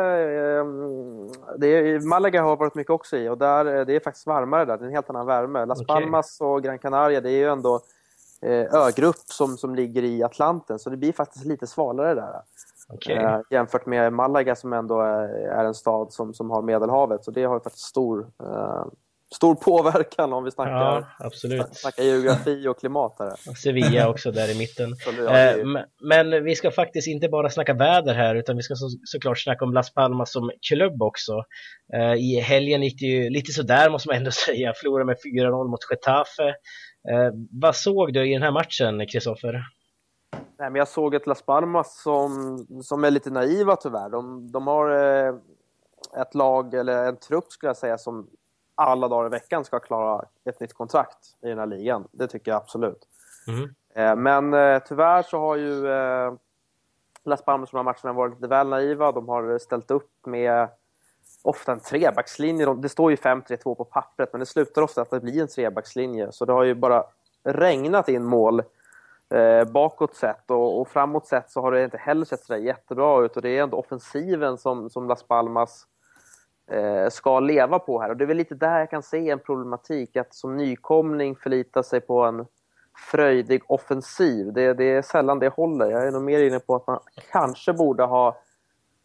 Ehm, 0.60 1.28
det 1.58 1.66
är, 1.66 2.08
Malaga 2.08 2.42
har 2.42 2.56
varit 2.56 2.74
mycket 2.74 2.90
också 2.90 3.16
i 3.16 3.28
och 3.28 3.38
där, 3.38 3.78
eh, 3.78 3.86
det 3.86 3.96
är 3.96 4.00
faktiskt 4.00 4.26
varmare 4.26 4.64
där. 4.64 4.78
Det 4.78 4.84
är 4.84 4.86
en 4.86 4.94
helt 4.94 5.10
annan 5.10 5.26
värme. 5.26 5.66
Las 5.66 5.80
okay. 5.80 5.94
Palmas 5.94 6.38
och 6.40 6.62
Gran 6.62 6.78
Canaria, 6.78 7.20
det 7.20 7.30
är 7.30 7.38
ju 7.38 7.48
ändå 7.48 7.80
Eh, 8.46 8.74
ögrupp 8.74 9.16
som, 9.26 9.56
som 9.56 9.74
ligger 9.74 10.04
i 10.04 10.22
Atlanten. 10.22 10.78
Så 10.78 10.90
det 10.90 10.96
blir 10.96 11.12
faktiskt 11.12 11.44
lite 11.44 11.66
svalare 11.66 12.14
där. 12.14 12.42
Okay. 12.88 13.16
Eh, 13.16 13.40
jämfört 13.50 13.86
med 13.86 14.12
Malaga 14.12 14.56
som 14.56 14.72
ändå 14.72 15.00
är, 15.00 15.28
är, 15.28 15.64
en 15.64 15.74
stad 15.74 16.12
som, 16.12 16.34
som 16.34 16.50
har 16.50 16.62
Medelhavet. 16.62 17.24
Så 17.24 17.30
det 17.30 17.44
har 17.44 17.60
faktiskt 17.60 17.86
stor, 17.86 18.20
eh, 18.20 18.84
stor 19.34 19.54
påverkan 19.54 20.32
om 20.32 20.44
vi 20.44 20.50
snackar, 20.50 20.72
ja, 20.72 21.06
absolut. 21.18 21.76
snackar 21.76 22.02
geografi 22.02 22.68
och 22.68 22.78
klimat. 22.78 23.16
Här. 23.18 23.54
Sevilla 23.54 24.08
också 24.08 24.32
där 24.32 24.50
i 24.50 24.58
mitten. 24.58 24.94
Eh, 25.32 25.56
men 26.00 26.44
vi 26.44 26.54
ska 26.54 26.70
faktiskt 26.70 27.08
inte 27.08 27.28
bara 27.28 27.50
snacka 27.50 27.74
väder 27.74 28.14
här 28.14 28.34
utan 28.34 28.56
vi 28.56 28.62
ska 28.62 28.74
så, 28.74 28.88
såklart 29.04 29.38
snacka 29.38 29.64
om 29.64 29.72
Las 29.72 29.94
Palmas 29.94 30.32
som 30.32 30.50
klubb 30.68 31.02
också. 31.02 31.32
Eh, 31.94 32.14
I 32.14 32.40
helgen 32.40 32.82
gick 32.82 33.00
det 33.00 33.06
ju 33.06 33.30
lite 33.30 33.52
sådär 33.52 33.90
måste 33.90 34.08
man 34.08 34.16
ändå 34.16 34.30
säga, 34.46 34.72
förlorade 34.76 35.06
med 35.06 35.16
4-0 35.36 35.68
mot 35.68 35.90
Getafe. 35.90 36.54
Eh, 37.10 37.32
vad 37.50 37.76
såg 37.76 38.12
du 38.12 38.30
i 38.30 38.34
den 38.34 38.42
här 38.42 38.52
matchen, 38.52 39.06
Kristoffer? 39.06 39.64
Nej, 40.32 40.70
men 40.70 40.74
jag 40.74 40.88
såg 40.88 41.14
ett 41.14 41.26
Las 41.26 41.42
Palmas 41.42 42.02
som, 42.02 42.58
som 42.82 43.04
är 43.04 43.10
lite 43.10 43.30
naiva 43.30 43.76
tyvärr. 43.76 44.08
De, 44.08 44.52
de 44.52 44.66
har 44.66 44.88
ett 46.16 46.34
lag, 46.34 46.74
eller 46.74 47.04
en 47.08 47.16
trupp 47.16 47.52
skulle 47.52 47.68
jag 47.68 47.76
säga, 47.76 47.98
som 47.98 48.30
alla 48.74 49.08
dagar 49.08 49.26
i 49.26 49.30
veckan 49.30 49.64
ska 49.64 49.80
klara 49.80 50.24
ett 50.44 50.60
nytt 50.60 50.74
kontrakt 50.74 51.18
i 51.42 51.48
den 51.48 51.58
här 51.58 51.66
ligan. 51.66 52.08
Det 52.12 52.26
tycker 52.26 52.50
jag 52.50 52.62
absolut. 52.62 53.08
Mm. 53.48 54.22
Men 54.22 54.54
eh, 54.54 54.82
tyvärr 54.82 55.22
så 55.22 55.38
har 55.38 55.56
ju 55.56 55.88
eh, 55.88 56.32
Las 57.24 57.44
Palmas 57.44 57.70
de 57.70 57.76
här 57.76 57.84
matcherna 57.84 58.12
varit 58.12 58.34
lite 58.34 58.46
väl 58.46 58.68
naiva. 58.68 59.12
De 59.12 59.28
har 59.28 59.58
ställt 59.58 59.90
upp 59.90 60.26
med 60.26 60.68
ofta 61.42 61.72
en 61.72 61.80
trebackslinje. 61.80 62.74
Det 62.74 62.88
står 62.88 63.10
ju 63.10 63.16
5-3-2 63.16 63.74
på 63.74 63.84
pappret, 63.84 64.32
men 64.32 64.40
det 64.40 64.46
slutar 64.46 64.82
ofta 64.82 65.02
att 65.02 65.10
det 65.10 65.20
blir 65.20 65.42
en 65.42 65.48
trebackslinje. 65.48 66.32
Så 66.32 66.44
det 66.44 66.52
har 66.52 66.62
ju 66.62 66.74
bara 66.74 67.04
regnat 67.44 68.08
in 68.08 68.24
mål 68.24 68.62
eh, 69.30 69.64
bakåt 69.64 70.14
sett 70.14 70.50
och, 70.50 70.80
och, 70.80 70.88
framåt 70.88 71.26
sett 71.26 71.50
så 71.50 71.60
har 71.60 71.72
det 71.72 71.84
inte 71.84 71.98
heller 71.98 72.24
sett 72.24 72.44
sådär 72.44 72.60
jättebra 72.60 73.24
ut 73.24 73.36
och 73.36 73.42
det 73.42 73.58
är 73.58 73.62
ändå 73.62 73.76
offensiven 73.76 74.58
som, 74.58 74.90
som 74.90 75.08
Las 75.08 75.22
Palmas 75.22 75.86
eh, 76.70 77.08
ska 77.08 77.40
leva 77.40 77.78
på 77.78 78.00
här 78.00 78.10
och 78.10 78.16
det 78.16 78.24
är 78.24 78.26
väl 78.26 78.36
lite 78.36 78.54
där 78.54 78.78
jag 78.78 78.90
kan 78.90 79.02
se 79.02 79.30
en 79.30 79.38
problematik 79.38 80.16
att 80.16 80.34
som 80.34 80.56
nykomling 80.56 81.36
förlita 81.36 81.82
sig 81.82 82.00
på 82.00 82.22
en 82.22 82.46
fröjdig 83.10 83.62
offensiv. 83.66 84.52
Det, 84.52 84.74
det 84.74 84.84
är 84.84 85.02
sällan 85.02 85.38
det 85.38 85.48
håller. 85.48 85.90
Jag 85.90 86.06
är 86.06 86.10
nog 86.10 86.22
mer 86.22 86.42
inne 86.42 86.60
på 86.60 86.74
att 86.76 86.86
man 86.86 87.00
kanske 87.32 87.72
borde 87.72 88.02
ha 88.02 88.36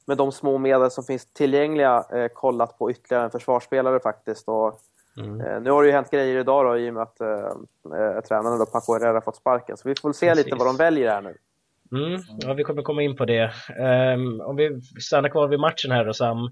med 0.07 0.17
de 0.17 0.31
små 0.31 0.57
medel 0.57 0.91
som 0.91 1.03
finns 1.03 1.33
tillgängliga 1.33 2.05
eh, 2.13 2.27
kollat 2.33 2.77
på 2.77 2.91
ytterligare 2.91 3.25
en 3.25 3.31
försvarsspelare 3.31 3.99
faktiskt. 3.99 4.47
Och, 4.47 4.79
mm. 5.17 5.41
eh, 5.41 5.61
nu 5.61 5.71
har 5.71 5.81
det 5.81 5.87
ju 5.87 5.93
hänt 5.93 6.11
grejer 6.11 6.39
idag 6.39 6.65
då, 6.65 6.77
i 6.77 6.89
och 6.89 6.93
med 6.93 7.03
att 7.03 7.21
eh, 7.21 7.27
eh 7.27 8.21
tränaren 8.27 8.59
då, 8.59 8.65
Paco 8.65 8.93
Herrera 8.93 9.21
fått 9.21 9.35
sparken. 9.35 9.77
Så 9.77 9.89
vi 9.89 9.95
får 10.01 10.13
se 10.13 10.29
Precis. 10.29 10.45
lite 10.45 10.57
vad 10.57 10.67
de 10.67 10.77
väljer 10.77 11.11
här 11.11 11.21
nu. 11.21 11.37
Mm, 11.91 12.21
ja, 12.39 12.53
vi 12.53 12.63
kommer 12.63 12.81
komma 12.81 13.01
in 13.01 13.15
på 13.15 13.25
det. 13.25 13.51
Um, 14.15 14.41
om 14.41 14.55
vi 14.55 14.81
stannar 15.01 15.29
kvar 15.29 15.47
vid 15.47 15.59
matchen 15.59 15.91
här 15.91 16.05
då 16.05 16.13
Sam. 16.13 16.37
Um, 16.37 16.51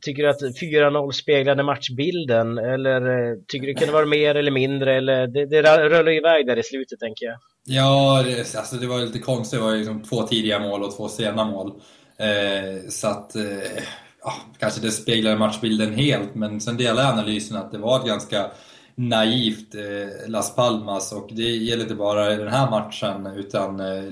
tycker 0.00 0.22
du 0.22 0.28
att 0.28 0.42
4-0 0.42 1.10
speglade 1.10 1.62
matchbilden 1.62 2.58
eller 2.58 3.08
uh, 3.08 3.38
tycker 3.48 3.66
du 3.66 3.72
det 3.72 3.78
kunde 3.78 3.92
vara 3.92 4.06
mer 4.06 4.34
eller 4.34 4.50
mindre? 4.50 4.96
Eller 4.96 5.26
det, 5.26 5.46
det 5.46 5.88
rullar 5.88 6.12
iväg 6.12 6.46
där 6.46 6.58
i 6.58 6.62
slutet 6.62 7.00
tänker 7.00 7.26
jag. 7.26 7.36
Ja, 7.64 8.22
det, 8.26 8.56
alltså, 8.58 8.76
det 8.76 8.86
var 8.86 8.98
lite 8.98 9.18
konstigt. 9.18 9.60
Det 9.60 9.64
var 9.64 9.76
liksom 9.76 10.02
två 10.02 10.22
tidiga 10.22 10.58
mål 10.58 10.82
och 10.82 10.96
två 10.96 11.08
sena 11.08 11.44
mål. 11.44 11.72
Eh, 12.18 12.88
så 12.88 13.08
att, 13.08 13.36
eh, 13.36 13.82
ja, 14.22 14.32
kanske 14.58 14.80
det 14.80 14.90
speglade 14.90 15.36
matchbilden 15.36 15.94
helt, 15.94 16.34
men 16.34 16.60
sen 16.60 16.76
delar 16.76 17.02
jag 17.02 17.12
analysen 17.12 17.56
att 17.56 17.72
det 17.72 17.78
var 17.78 18.00
ett 18.00 18.06
ganska 18.06 18.50
naivt 18.94 19.74
eh, 19.74 20.28
Las 20.28 20.54
Palmas 20.54 21.12
och 21.12 21.28
det 21.32 21.42
gäller 21.42 21.82
inte 21.82 21.94
bara 21.94 22.36
den 22.36 22.48
här 22.48 22.70
matchen 22.70 23.26
utan 23.26 23.80
eh, 23.80 24.02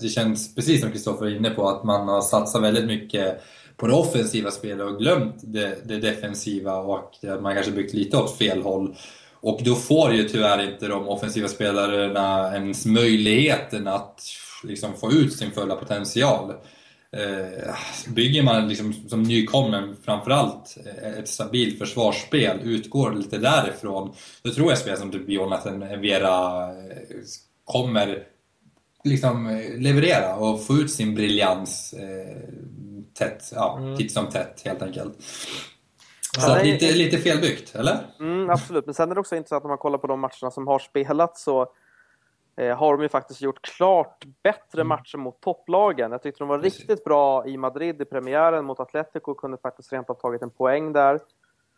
det 0.00 0.08
känns 0.08 0.54
precis 0.54 0.80
som 0.80 0.90
Kristoffer 0.90 1.26
är 1.26 1.36
inne 1.36 1.50
på 1.50 1.68
att 1.68 1.84
man 1.84 2.08
har 2.08 2.20
satsat 2.20 2.62
väldigt 2.62 2.86
mycket 2.86 3.42
på 3.76 3.86
det 3.86 3.94
offensiva 3.94 4.50
spelet 4.50 4.86
och 4.86 4.98
glömt 4.98 5.36
det, 5.42 5.88
det 5.88 5.96
defensiva 5.96 6.76
och 6.76 7.10
man 7.40 7.54
kanske 7.54 7.72
byggt 7.72 7.94
lite 7.94 8.16
åt 8.16 8.38
fel 8.38 8.62
håll. 8.62 8.96
Och 9.40 9.60
då 9.64 9.74
får 9.74 10.12
ju 10.12 10.28
tyvärr 10.28 10.72
inte 10.72 10.88
de 10.88 11.08
offensiva 11.08 11.48
spelarna 11.48 12.54
ens 12.54 12.86
möjligheten 12.86 13.88
att 13.88 14.20
liksom 14.62 14.94
få 14.94 15.12
ut 15.12 15.32
sin 15.32 15.50
fulla 15.50 15.76
potential. 15.76 16.52
Eh, 17.16 17.74
bygger 18.08 18.42
man 18.42 18.68
liksom 18.68 18.92
som 18.92 19.22
nykommen 19.22 19.96
framförallt 20.04 20.76
eh, 20.86 21.18
ett 21.18 21.28
stabilt 21.28 21.78
försvarsspel, 21.78 22.60
utgår 22.62 23.12
lite 23.12 23.38
därifrån, 23.38 24.14
då 24.42 24.50
tror 24.50 24.68
jag 24.68 24.78
spel 24.78 24.96
som 24.96 25.10
typ 25.10 25.28
Jonathan 25.28 25.80
Vera 25.80 26.68
eh, 26.68 26.74
kommer 27.64 28.22
liksom 29.04 29.60
leverera 29.78 30.36
och 30.36 30.66
få 30.66 30.74
ut 30.74 30.90
sin 30.90 31.14
briljans 31.14 31.92
eh, 31.92 32.36
tätt, 33.18 33.52
ja, 33.54 33.78
mm. 33.78 33.96
titt 33.96 34.12
som 34.12 34.26
tätt 34.26 34.62
helt 34.64 34.82
enkelt. 34.82 35.14
Så 36.38 36.50
ja, 36.50 36.62
lite, 36.62 36.92
lite 36.92 37.18
felbyggt, 37.18 37.74
eller? 37.74 37.98
Mm, 38.20 38.50
absolut, 38.50 38.86
men 38.86 38.94
sen 38.94 39.10
är 39.10 39.14
det 39.14 39.20
också 39.20 39.36
intressant 39.36 39.64
om 39.64 39.68
man 39.68 39.78
kollar 39.78 39.98
på 39.98 40.06
de 40.06 40.20
matcherna 40.20 40.50
som 40.50 40.66
har 40.66 40.78
spelats 40.78 41.44
så 41.44 41.66
eh, 42.56 42.76
har 42.76 42.96
de 42.96 43.02
ju 43.02 43.08
faktiskt 43.08 43.42
gjort 43.42 43.62
klart 43.62 44.24
bättre 44.42 44.80
mm. 44.80 44.88
matcher 44.88 45.18
mot 45.18 45.40
topplagen. 45.40 46.12
Jag 46.12 46.22
tyckte 46.22 46.38
de 46.38 46.48
var 46.48 46.58
Precis. 46.58 46.80
riktigt 46.80 47.04
bra 47.04 47.46
i 47.46 47.56
Madrid 47.56 48.02
i 48.02 48.04
premiären 48.04 48.64
mot 48.64 48.80
Atletico, 48.80 49.30
och 49.30 49.36
kunde 49.36 49.56
faktiskt 49.56 49.92
rent 49.92 50.10
av 50.10 50.14
tagit 50.14 50.42
en 50.42 50.50
poäng 50.50 50.92
där. 50.92 51.20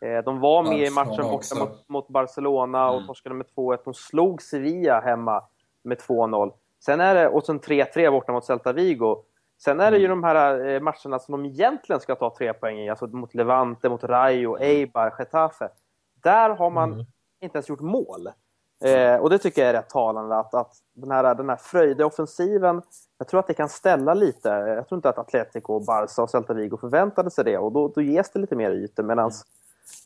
Eh, 0.01 0.23
de 0.23 0.39
var 0.39 0.63
med 0.63 0.87
i 0.87 0.89
matchen 0.89 1.29
borta 1.31 1.59
mot, 1.59 1.89
mot, 1.89 2.07
Barcelona 2.07 2.89
och 2.89 2.95
mm. 2.95 3.07
torskade 3.07 3.35
med 3.35 3.45
2-1. 3.55 3.79
De 3.85 3.93
slog 3.93 4.41
Sevilla 4.41 4.99
hemma 4.99 5.43
med 5.83 5.97
2-0. 5.97 6.53
Sen 6.85 6.99
är 7.01 7.15
det, 7.15 7.27
och 7.27 7.43
sen 7.43 7.59
3-3 7.59 8.11
borta 8.11 8.31
mot 8.31 8.45
Celta 8.45 8.73
Vigo. 8.73 9.23
Sen 9.57 9.79
är 9.79 9.91
det 9.91 9.97
ju 9.97 10.05
mm. 10.05 10.21
de 10.21 10.27
här 10.27 10.67
eh, 10.67 10.81
matcherna 10.81 11.19
som 11.19 11.31
de 11.31 11.45
egentligen 11.45 11.99
ska 11.99 12.15
ta 12.15 12.35
tre 12.37 12.53
poäng 12.53 12.79
i, 12.79 12.89
alltså 12.89 13.07
mot 13.07 13.33
Levante, 13.33 13.89
mot 13.89 14.03
Rayo, 14.03 14.55
mm. 14.55 14.69
Eibar, 14.69 15.15
Getafe. 15.19 15.69
Där 16.23 16.49
har 16.49 16.69
man 16.69 16.93
mm. 16.93 17.05
inte 17.41 17.57
ens 17.57 17.69
gjort 17.69 17.79
mål. 17.79 18.29
Eh, 18.85 19.15
och 19.15 19.29
det 19.29 19.37
tycker 19.37 19.61
jag 19.61 19.69
är 19.69 19.73
rätt 19.73 19.89
talande 19.89 20.35
att, 20.35 20.53
att 20.53 20.73
den 20.93 21.11
här, 21.11 21.35
den 21.35 21.49
här 21.49 21.55
fröjdiga 21.55 22.07
offensiven, 22.07 22.81
jag 23.17 23.27
tror 23.27 23.39
att 23.39 23.47
det 23.47 23.53
kan 23.53 23.69
ställa 23.69 24.13
lite. 24.13 24.49
Jag 24.49 24.87
tror 24.87 24.97
inte 24.97 25.09
att 25.09 25.17
Atletico, 25.17 25.79
Barca 25.79 26.21
och 26.21 26.29
Celta 26.29 26.53
Vigo 26.53 26.77
förväntade 26.77 27.31
sig 27.31 27.43
det 27.43 27.57
och 27.57 27.71
då, 27.71 27.87
då 27.87 28.01
ges 28.01 28.29
det 28.31 28.39
lite 28.39 28.55
mer 28.55 28.71
ytor 28.71 29.03
medan 29.03 29.31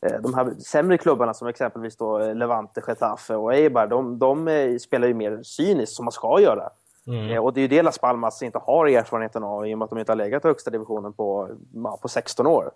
mm. 0.02 0.14
eh, 0.14 0.22
de 0.22 0.34
här 0.34 0.54
sämre 0.58 0.98
klubbarna 0.98 1.34
som 1.34 1.48
exempelvis 1.48 1.96
då 1.96 2.18
eh, 2.18 2.34
Levante, 2.34 2.82
Getafe 2.86 3.34
och 3.34 3.54
Eibar, 3.54 3.86
de, 3.86 4.18
de 4.18 4.48
eh, 4.48 4.76
spelar 4.78 5.08
ju 5.08 5.14
mer 5.14 5.42
cyniskt 5.42 5.96
som 5.96 6.04
man 6.04 6.12
ska 6.12 6.40
göra. 6.40 6.70
Mm. 7.06 7.30
Eh, 7.30 7.44
och 7.44 7.52
det 7.52 7.60
är 7.60 7.62
ju 7.62 7.68
det 7.68 7.82
Las 7.82 7.98
Palmas 7.98 8.42
inte 8.42 8.58
har 8.58 8.86
erfarenheten 8.86 9.44
av 9.44 9.66
i 9.66 9.74
och 9.74 9.78
med 9.78 9.84
att 9.84 9.90
de 9.90 9.98
inte 9.98 10.12
har 10.12 10.16
legat 10.16 10.44
i 10.44 10.48
högsta 10.48 10.70
divisionen 10.70 11.12
på, 11.12 11.48
på 12.02 12.08
16 12.08 12.46
år. 12.46 12.70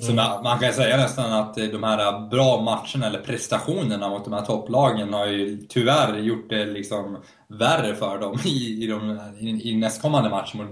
Så 0.00 0.14
man, 0.14 0.42
man, 0.42 0.58
kan 0.58 0.72
säga 0.72 0.96
nästan 0.96 1.32
att 1.32 1.54
de 1.54 1.82
här 1.82 2.28
bra 2.28 2.60
matcherna 2.62 3.06
eller 3.06 3.18
prestationerna 3.18 4.08
mot 4.08 4.24
de 4.24 4.32
här 4.32 4.44
topplagen 4.44 5.12
har 5.14 5.26
ju 5.26 5.56
tyvärr 5.68 6.18
gjort 6.18 6.50
det 6.50 6.64
liksom 6.64 7.18
värre 7.48 7.94
för 7.94 8.18
dem 8.18 8.38
i, 8.44 8.84
i, 8.84 8.86
de, 8.86 9.20
i, 9.40 9.70
i 9.70 9.76
nästkommande 9.76 10.30
match 10.30 10.54
mot 10.54 10.68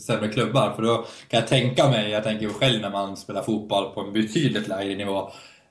sämre 0.00 0.28
klubbar. 0.28 0.72
För 0.76 0.82
då 0.82 0.96
kan 1.28 1.40
jag 1.40 1.48
tänka 1.48 1.88
mig, 1.88 2.10
jag 2.10 2.24
tänker 2.24 2.48
själv 2.48 2.80
när 2.80 2.90
man 2.90 3.16
spelar 3.16 3.42
fotboll 3.42 3.94
på 3.94 4.00
en 4.00 4.12
betydligt 4.12 4.68
lägre 4.68 4.96
nivå, 4.96 5.30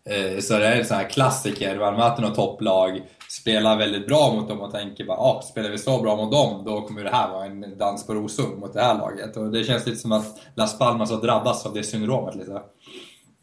eh, 0.10 0.40
så 0.40 0.58
det 0.58 0.68
är 0.68 0.80
en 0.80 0.86
sån 0.86 0.98
här 0.98 1.10
klassiker, 1.10 1.80
man 1.80 1.96
möter 1.96 2.22
något 2.22 2.36
topplag 2.36 3.02
spelar 3.30 3.78
väldigt 3.78 4.08
bra 4.08 4.34
mot 4.34 4.48
dem 4.48 4.62
och 4.62 4.72
tänker 4.72 5.06
bara 5.06 5.18
ah, 5.18 5.42
spelar 5.42 5.70
vi 5.70 5.78
så 5.78 6.02
bra 6.02 6.16
mot 6.16 6.32
dem, 6.32 6.64
då 6.66 6.82
kommer 6.82 7.04
det 7.04 7.10
här 7.10 7.32
vara 7.32 7.46
en 7.46 7.78
dans 7.78 8.08
på 8.08 8.14
rosor 8.14 8.58
mot 8.58 8.74
det 8.74 8.82
här 8.82 8.98
laget. 8.98 9.38
Och 9.38 9.52
det 9.52 9.64
känns 9.64 9.86
lite 9.86 9.98
som 9.98 10.12
att 10.12 10.40
Las 10.56 10.80
Palmas 10.80 11.12
har 11.12 11.22
drabbats 11.22 11.66
av 11.66 11.74
det 11.74 11.84
syndromet 11.84 12.36
lite. 12.36 12.62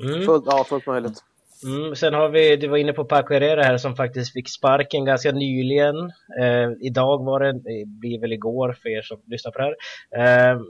Mm. 0.02 0.22
Fullt, 0.22 0.44
ja, 0.46 0.64
fullt 0.64 0.86
möjligt. 0.86 1.22
Mm, 1.64 1.96
sen 1.96 2.14
har 2.14 2.28
vi, 2.28 2.56
du 2.56 2.68
var 2.68 2.76
inne 2.76 2.92
på 2.92 3.04
Paco 3.04 3.34
Herrera 3.34 3.62
här 3.62 3.78
som 3.78 3.96
faktiskt 3.96 4.32
fick 4.32 4.50
sparken 4.50 5.04
ganska 5.04 5.32
nyligen. 5.32 5.96
Eh, 6.40 6.70
idag 6.80 7.24
var 7.24 7.40
det, 7.40 7.52
det 7.52 7.84
blir 7.86 8.20
väl 8.20 8.32
igår 8.32 8.76
för 8.82 8.88
er 8.88 9.02
som 9.02 9.20
lyssnar 9.26 9.52
på 9.52 9.58
det 9.58 9.64
här. 9.64 10.52
Eh, 10.52 10.60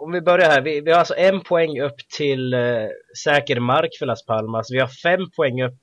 om 0.00 0.12
vi 0.12 0.20
börjar 0.20 0.50
här, 0.50 0.60
vi, 0.60 0.80
vi, 0.80 0.90
har 0.90 0.98
alltså 0.98 1.14
en 1.16 1.40
poäng 1.40 1.80
upp 1.80 1.96
till 2.16 2.54
eh, 2.54 2.60
säker 3.24 3.60
mark 3.60 3.90
för 3.98 4.06
Las 4.06 4.26
Palmas. 4.26 4.72
Vi 4.72 4.78
har 4.78 4.86
fem 4.86 5.30
poäng 5.36 5.62
upp 5.62 5.80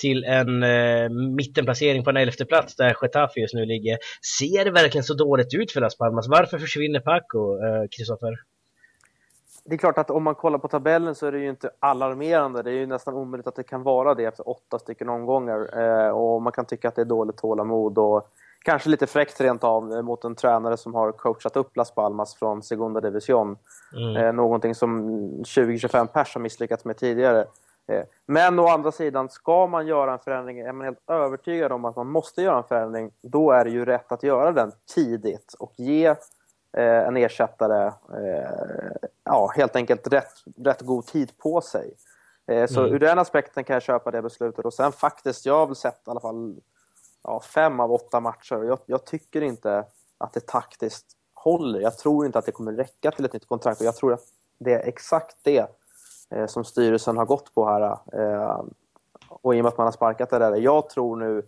till 0.00 0.24
en 0.24 0.62
eh, 0.62 1.08
mittenplacering 1.36 2.04
på 2.04 2.10
en 2.10 2.16
elfte 2.16 2.44
plats 2.44 2.76
där 2.76 2.96
Getafe 3.02 3.40
just 3.40 3.54
nu 3.54 3.64
ligger. 3.64 3.98
Ser 4.38 4.64
det 4.64 4.70
verkligen 4.70 5.04
så 5.04 5.14
dåligt 5.14 5.54
ut 5.54 5.72
för 5.72 5.80
Las 5.80 5.98
Palmas? 5.98 6.28
Varför 6.28 6.58
försvinner 6.58 7.00
Paco, 7.00 7.58
Kristoffer? 7.96 8.34
Det 9.68 9.74
är 9.74 9.78
klart 9.78 9.98
att 9.98 10.10
om 10.10 10.22
man 10.22 10.34
kollar 10.34 10.58
på 10.58 10.68
tabellen 10.68 11.14
så 11.14 11.26
är 11.26 11.32
det 11.32 11.38
ju 11.38 11.48
inte 11.48 11.70
alarmerande. 11.80 12.62
Det 12.62 12.70
är 12.70 12.74
ju 12.74 12.86
nästan 12.86 13.14
omöjligt 13.14 13.46
att 13.46 13.54
det 13.54 13.62
kan 13.62 13.82
vara 13.82 14.14
det 14.14 14.24
efter 14.24 14.48
åtta 14.48 14.78
stycken 14.78 15.08
omgångar. 15.08 15.78
Eh, 15.78 16.10
och 16.10 16.42
man 16.42 16.52
kan 16.52 16.64
tycka 16.64 16.88
att 16.88 16.94
det 16.94 17.00
är 17.00 17.06
dåligt 17.06 17.36
tålamod 17.36 17.98
och 17.98 18.28
kanske 18.62 18.88
lite 18.88 19.06
fräckt 19.06 19.40
rent 19.40 19.64
av 19.64 19.92
eh, 19.92 20.02
mot 20.02 20.24
en 20.24 20.34
tränare 20.34 20.76
som 20.76 20.94
har 20.94 21.12
coachat 21.12 21.56
upp 21.56 21.76
Las 21.76 21.94
Palmas 21.94 22.34
från 22.34 22.62
Segunda 22.62 23.00
Division. 23.00 23.56
Mm. 23.96 24.16
Eh, 24.16 24.32
någonting 24.32 24.74
som 24.74 25.10
20-25 25.42 26.06
pers 26.06 26.34
har 26.34 26.40
misslyckats 26.40 26.84
med 26.84 26.96
tidigare. 26.96 27.44
Eh, 27.86 28.02
men 28.26 28.58
å 28.58 28.68
andra 28.68 28.92
sidan, 28.92 29.28
ska 29.28 29.66
man 29.66 29.86
göra 29.86 30.12
en 30.12 30.18
förändring, 30.18 30.58
är 30.58 30.72
man 30.72 30.84
helt 30.84 31.10
övertygad 31.10 31.72
om 31.72 31.84
att 31.84 31.96
man 31.96 32.10
måste 32.10 32.42
göra 32.42 32.58
en 32.58 32.64
förändring, 32.64 33.10
då 33.22 33.50
är 33.50 33.64
det 33.64 33.70
ju 33.70 33.84
rätt 33.84 34.12
att 34.12 34.22
göra 34.22 34.52
den 34.52 34.72
tidigt 34.94 35.54
och 35.58 35.72
ge 35.76 36.14
en 36.72 37.16
ersättare 37.16 37.86
eh, 37.86 39.08
ja, 39.24 39.52
helt 39.56 39.76
enkelt 39.76 40.12
rätt, 40.12 40.32
rätt 40.56 40.80
god 40.80 41.06
tid 41.06 41.38
på 41.38 41.60
sig. 41.60 41.94
Eh, 42.46 42.66
så 42.66 42.80
mm. 42.80 42.94
ur 42.94 42.98
den 42.98 43.18
aspekten 43.18 43.64
kan 43.64 43.74
jag 43.74 43.82
köpa 43.82 44.10
det 44.10 44.22
beslutet. 44.22 44.64
Och 44.64 44.74
sen 44.74 44.92
faktiskt, 44.92 45.46
jag 45.46 45.54
har 45.54 45.66
väl 45.66 45.76
sett 45.76 46.06
i 46.06 46.10
alla 46.10 46.20
fall 46.20 46.56
ja, 47.22 47.40
fem 47.40 47.80
av 47.80 47.92
åtta 47.92 48.20
matcher. 48.20 48.64
Jag, 48.64 48.78
jag 48.86 49.04
tycker 49.04 49.40
inte 49.40 49.84
att 50.18 50.32
det 50.32 50.46
taktiskt 50.46 51.06
håller. 51.34 51.80
Jag 51.80 51.98
tror 51.98 52.26
inte 52.26 52.38
att 52.38 52.46
det 52.46 52.52
kommer 52.52 52.72
räcka 52.72 53.10
till 53.10 53.24
ett 53.24 53.32
nytt 53.32 53.48
kontrakt 53.48 53.80
och 53.80 53.86
jag 53.86 53.96
tror 53.96 54.12
att 54.12 54.24
det 54.58 54.72
är 54.72 54.88
exakt 54.88 55.36
det 55.42 55.66
eh, 56.30 56.46
som 56.46 56.64
styrelsen 56.64 57.16
har 57.16 57.24
gått 57.24 57.54
på 57.54 57.66
här. 57.66 57.98
Eh, 58.12 58.62
och 59.28 59.54
i 59.54 59.60
och 59.60 59.62
med 59.64 59.68
att 59.68 59.78
man 59.78 59.86
har 59.86 59.92
sparkat 59.92 60.30
det 60.30 60.38
där. 60.38 60.56
Jag 60.56 60.88
tror 60.88 61.16
nu 61.16 61.42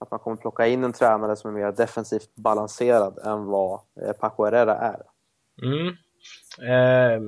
att 0.00 0.10
man 0.10 0.20
kommer 0.20 0.36
plocka 0.36 0.66
in 0.66 0.84
en 0.84 0.92
tränare 0.92 1.36
som 1.36 1.50
är 1.50 1.60
mer 1.60 1.72
defensivt 1.72 2.34
balanserad 2.34 3.18
än 3.18 3.46
vad 3.46 3.80
eh, 4.02 4.12
Paco 4.12 4.44
Herrera 4.44 4.74
är. 4.74 5.02
Mm. 5.62 5.94
Eh, 6.62 7.20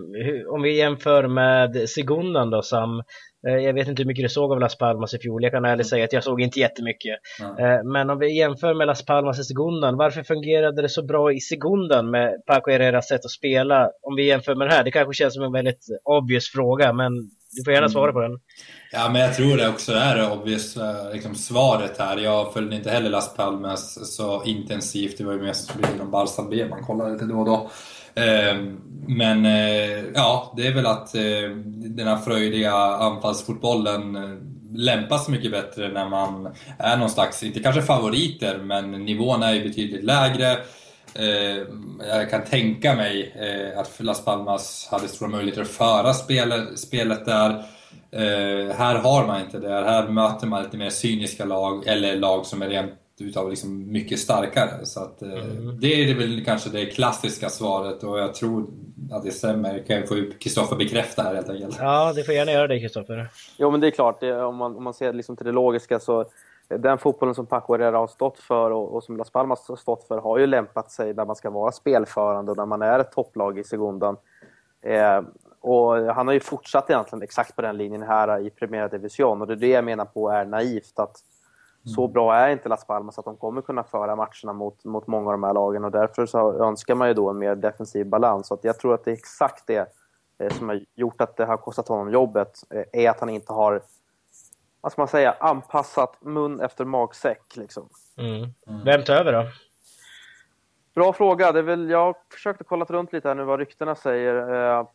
om 0.48 0.62
vi 0.62 0.76
jämför 0.76 1.28
med 1.28 1.88
Segundan 1.88 2.50
då 2.50 2.62
Sam. 2.62 3.02
Eh, 3.48 3.56
jag 3.56 3.74
vet 3.74 3.88
inte 3.88 4.02
hur 4.02 4.06
mycket 4.06 4.24
du 4.24 4.28
såg 4.28 4.52
av 4.52 4.60
Las 4.60 4.78
Palmas 4.78 5.14
i 5.14 5.18
fjol. 5.18 5.42
Jag 5.42 5.52
kan 5.52 5.64
ärligt 5.64 5.88
säga 5.88 6.04
att 6.04 6.12
jag 6.12 6.24
såg 6.24 6.40
inte 6.40 6.60
jättemycket. 6.60 7.18
Mm. 7.40 7.92
men 7.92 8.10
om 8.10 8.18
vi 8.18 8.38
jämför 8.38 8.74
med 8.74 8.86
Las 8.86 9.04
Palmas 9.04 9.38
i 9.40 9.44
Segundan. 9.44 9.96
Varför 9.96 10.22
fungerade 10.22 10.82
det 10.82 10.88
så 10.88 11.02
bra 11.02 11.32
i 11.32 11.40
Segundan 11.40 12.10
med 12.10 12.46
Paco 12.46 12.70
Herreras 12.70 13.08
sätt 13.08 13.24
att 13.24 13.30
spela? 13.30 13.90
Om 14.02 14.16
vi 14.16 14.26
jämför 14.26 14.54
med 14.54 14.68
det 14.68 14.74
här. 14.74 14.84
Det 14.84 14.90
kanske 14.90 15.14
känns 15.14 15.34
som 15.34 15.44
en 15.44 15.52
väldigt 15.52 15.86
obvious 16.04 16.50
fråga 16.52 16.92
men 16.92 17.12
du 17.50 17.64
får 17.64 17.72
gärna 17.72 17.86
mm. 17.86 17.92
svara 17.92 18.12
på 18.12 18.20
den. 18.20 18.38
Ja, 18.92 19.10
men 19.12 19.22
jag 19.22 19.34
tror 19.34 19.56
det 19.56 19.68
också 19.68 19.92
är 19.92 20.16
det 20.16 20.30
obvious 20.30 20.78
liksom, 21.12 21.34
svaret 21.34 21.98
här. 21.98 22.16
Jag 22.16 22.52
följde 22.52 22.76
inte 22.76 22.90
heller 22.90 23.10
Las 23.10 23.34
Palmas 23.36 24.14
så 24.16 24.44
intensivt. 24.44 25.18
Det 25.18 25.24
var 25.24 25.32
ju 25.32 25.42
mest 25.42 25.72
genom 25.92 26.10
Barca 26.10 26.42
B 26.50 26.66
man 26.70 26.84
kollade 26.84 27.12
lite 27.12 27.24
då 27.24 27.38
och 27.38 27.46
då. 27.46 27.70
Ehm, 28.14 28.80
men 29.08 29.46
eh, 29.46 30.04
ja, 30.14 30.54
det 30.56 30.66
är 30.66 30.74
väl 30.74 30.86
att 30.86 31.14
eh, 31.14 31.50
den 31.66 32.08
här 32.08 32.16
fröjdiga 32.16 32.72
anfallsfotbollen 32.74 34.16
eh, 34.16 34.30
lämpas 34.74 35.28
mycket 35.28 35.50
bättre 35.50 35.88
när 35.88 36.08
man 36.08 36.54
är 36.78 36.96
någon 36.96 37.10
slags, 37.10 37.42
inte 37.42 37.60
kanske 37.60 37.82
favoriter, 37.82 38.58
men 38.58 38.90
nivån 38.90 39.42
är 39.42 39.52
ju 39.52 39.68
betydligt 39.68 40.04
lägre. 40.04 40.56
Jag 42.08 42.30
kan 42.30 42.44
tänka 42.44 42.94
mig 42.94 43.34
att 43.76 44.00
Las 44.00 44.24
Palmas 44.24 44.88
hade 44.90 45.08
stora 45.08 45.30
möjligheter 45.30 45.62
att 45.62 45.68
föra 45.68 46.14
spelet, 46.76 47.24
där. 47.24 47.64
Här 48.72 48.94
har 48.94 49.26
man 49.26 49.40
inte 49.40 49.58
det. 49.58 49.68
Här 49.68 50.08
möter 50.08 50.46
man 50.46 50.62
lite 50.62 50.76
mer 50.76 50.90
cyniska 50.90 51.44
lag, 51.44 51.86
eller 51.86 52.16
lag 52.16 52.46
som 52.46 52.62
är 52.62 52.68
rent 52.68 52.92
utav 53.20 53.50
liksom 53.50 53.92
mycket 53.92 54.18
starkare. 54.18 54.86
Så 54.86 55.00
att, 55.00 55.22
eh, 55.22 55.32
mm. 55.32 55.80
Det 55.80 56.10
är 56.10 56.14
väl 56.14 56.44
kanske 56.44 56.70
det 56.70 56.86
klassiska 56.86 57.48
svaret 57.48 58.02
och 58.02 58.18
jag 58.18 58.34
tror 58.34 58.66
att 59.12 59.24
det 59.24 59.30
stämmer. 59.30 59.86
Kan 59.86 59.96
jag 59.96 60.08
få 60.08 60.14
Kristoffer 60.40 60.76
bekräfta 60.76 61.22
här 61.22 61.34
helt 61.34 61.50
enkelt? 61.50 61.76
Ja, 61.80 62.12
du 62.12 62.24
får 62.24 62.34
gärna 62.34 62.52
göra 62.52 62.66
det 62.66 62.80
Kristoffer. 62.80 63.28
Jo, 63.56 63.70
men 63.70 63.80
det 63.80 63.86
är 63.86 63.90
klart. 63.90 64.20
Det, 64.20 64.42
om, 64.42 64.56
man, 64.56 64.76
om 64.76 64.84
man 64.84 64.94
ser 64.94 65.12
liksom 65.12 65.36
till 65.36 65.46
det 65.46 65.52
logiska 65.52 66.00
så 66.00 66.24
den 66.78 66.98
fotbollen 66.98 67.34
som 67.34 67.46
Paco 67.46 67.72
Herrera 67.72 67.98
har 67.98 68.06
stått 68.06 68.38
för 68.38 68.70
och, 68.70 68.94
och, 68.94 69.04
som 69.04 69.16
Las 69.16 69.30
Palmas 69.30 69.68
har 69.68 69.76
stått 69.76 70.04
för 70.04 70.18
har 70.18 70.38
ju 70.38 70.46
lämpat 70.46 70.90
sig 70.90 71.14
där 71.14 71.24
man 71.26 71.36
ska 71.36 71.50
vara 71.50 71.72
spelförande 71.72 72.50
och 72.50 72.56
där 72.56 72.66
man 72.66 72.82
är 72.82 72.98
ett 72.98 73.12
topplag 73.12 73.58
i 73.58 73.64
segundan. 73.64 74.16
Eh, 74.82 75.22
och 75.60 75.96
han 75.96 76.26
har 76.26 76.34
ju 76.34 76.40
fortsatt 76.40 76.90
egentligen 76.90 77.22
exakt 77.22 77.56
på 77.56 77.62
den 77.62 77.76
linjen 77.76 78.02
här 78.02 78.46
i 78.46 78.50
Primera 78.50 78.88
Division 78.88 79.40
och 79.40 79.46
det 79.46 79.54
är 79.54 79.56
det 79.56 79.68
jag 79.68 79.84
menar 79.84 80.04
på 80.04 80.30
är 80.30 80.44
naivt 80.44 80.98
att 80.98 81.16
så 81.84 82.08
bra 82.08 82.34
är 82.34 82.48
inte 82.48 82.68
Las 82.68 82.86
Palmas 82.86 83.18
att 83.18 83.24
de 83.24 83.36
kommer 83.36 83.62
kunna 83.62 83.82
föra 83.82 84.16
matcherna 84.16 84.52
mot, 84.52 84.84
mot 84.84 85.06
många 85.06 85.26
av 85.26 85.32
de 85.32 85.42
här 85.42 85.54
lagen 85.54 85.84
och 85.84 85.90
därför 85.90 86.26
så 86.26 86.52
önskar 86.52 86.94
man 86.94 87.08
ju 87.08 87.14
då 87.14 87.30
en 87.30 87.38
mer 87.38 87.54
defensiv 87.54 88.06
balans. 88.06 88.46
Så 88.46 88.58
jag 88.62 88.78
tror 88.78 88.94
att 88.94 89.04
det 89.04 89.10
är 89.10 89.16
exakt 89.16 89.66
det 89.66 89.92
eh, 90.38 90.52
som 90.52 90.68
har 90.68 90.80
gjort 90.94 91.20
att 91.20 91.36
det 91.36 91.44
har 91.44 91.56
kostat 91.56 91.88
honom 91.88 92.10
jobbet, 92.10 92.58
eh, 92.70 92.84
är 92.92 93.10
att 93.10 93.20
han 93.20 93.28
inte 93.28 93.52
har 93.52 93.82
vad 94.80 94.92
ska 94.92 95.00
man 95.00 95.08
säga, 95.08 95.36
anpassat 95.40 96.16
mun 96.20 96.60
efter 96.60 96.84
magsäck. 96.84 97.56
Liksom. 97.56 97.88
Mm. 98.16 98.36
Mm. 98.36 98.84
Vem 98.84 99.04
tar 99.04 99.14
över 99.14 99.32
då? 99.32 99.46
Bra 100.94 101.12
fråga. 101.12 101.52
Det 101.52 101.58
är 101.58 101.62
väl, 101.62 101.90
jag 101.90 101.98
har 101.98 102.16
försökt 102.32 102.60
att 102.60 102.66
kolla 102.66 102.84
runt 102.84 103.12
lite 103.12 103.28
här 103.28 103.34
nu 103.34 103.44
vad 103.44 103.58
ryktena 103.58 103.94
säger. 103.94 104.54
Eh, 104.54 104.86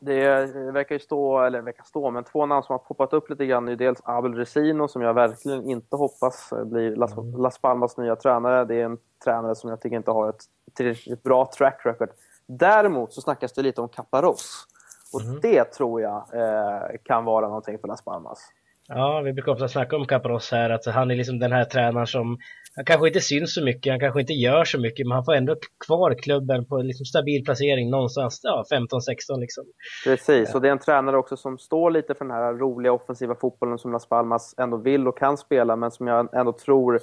det 0.00 0.46
verkar 0.72 0.94
ju 0.94 0.98
stå, 0.98 1.40
eller 1.40 1.60
verkar 1.60 1.84
stå, 1.84 2.10
men 2.10 2.24
två 2.24 2.46
namn 2.46 2.62
som 2.62 2.72
har 2.72 2.78
poppat 2.78 3.12
upp 3.12 3.30
lite 3.30 3.46
grann 3.46 3.68
är 3.68 3.76
dels 3.76 4.00
Abel 4.04 4.34
Resino 4.34 4.88
som 4.88 5.02
jag 5.02 5.14
verkligen 5.14 5.70
inte 5.70 5.96
hoppas 5.96 6.52
blir 6.64 6.96
Las, 6.96 7.16
mm. 7.16 7.40
Las 7.40 7.58
Palmas 7.58 7.96
nya 7.96 8.16
tränare. 8.16 8.64
Det 8.64 8.74
är 8.74 8.84
en 8.84 8.98
tränare 9.24 9.54
som 9.54 9.70
jag 9.70 9.80
tycker 9.80 9.96
inte 9.96 10.10
har 10.10 10.28
ett 10.28 10.44
tillräckligt 10.74 11.22
bra 11.22 11.50
track 11.58 11.80
record. 11.84 12.10
Däremot 12.46 13.12
så 13.12 13.20
snackas 13.20 13.52
det 13.52 13.62
lite 13.62 13.80
om 13.80 13.88
Caparros. 13.88 14.66
Och 15.12 15.20
mm. 15.20 15.40
det 15.40 15.64
tror 15.64 16.00
jag 16.00 16.26
eh, 16.32 16.98
kan 17.04 17.24
vara 17.24 17.48
någonting 17.48 17.78
för 17.78 17.88
Las 17.88 18.02
Palmas. 18.02 18.52
Ja, 18.88 19.20
vi 19.20 19.32
brukar 19.32 19.52
ofta 19.52 19.68
snacka 19.68 19.96
om 19.96 20.06
Caparros 20.06 20.50
här, 20.52 20.70
att 20.70 20.86
han 20.86 21.10
är 21.10 21.14
liksom 21.14 21.38
den 21.38 21.52
här 21.52 21.64
tränaren 21.64 22.06
som 22.06 22.38
han 22.76 22.84
kanske 22.84 23.06
inte 23.06 23.20
syns 23.20 23.54
så 23.54 23.64
mycket, 23.64 23.92
han 23.92 24.00
kanske 24.00 24.20
inte 24.20 24.32
gör 24.32 24.64
så 24.64 24.80
mycket, 24.80 25.06
men 25.06 25.14
han 25.14 25.24
får 25.24 25.34
ändå 25.34 25.56
kvar 25.86 26.14
klubben 26.14 26.64
på 26.64 26.78
liksom 26.78 27.04
stabil 27.04 27.44
placering 27.44 27.90
någonstans, 27.90 28.40
ja, 28.42 28.64
15-16 28.72 29.40
liksom. 29.40 29.64
Precis, 30.04 30.54
och 30.54 30.60
det 30.60 30.68
är 30.68 30.72
en 30.72 30.78
tränare 30.78 31.16
också 31.16 31.36
som 31.36 31.58
står 31.58 31.90
lite 31.90 32.14
för 32.14 32.24
den 32.24 32.34
här 32.34 32.52
roliga 32.52 32.92
offensiva 32.92 33.34
fotbollen 33.34 33.78
som 33.78 33.92
Las 33.92 34.08
Palmas 34.08 34.54
ändå 34.58 34.76
vill 34.76 35.08
och 35.08 35.18
kan 35.18 35.36
spela, 35.36 35.76
men 35.76 35.90
som 35.90 36.06
jag 36.06 36.34
ändå 36.34 36.52
tror 36.52 37.00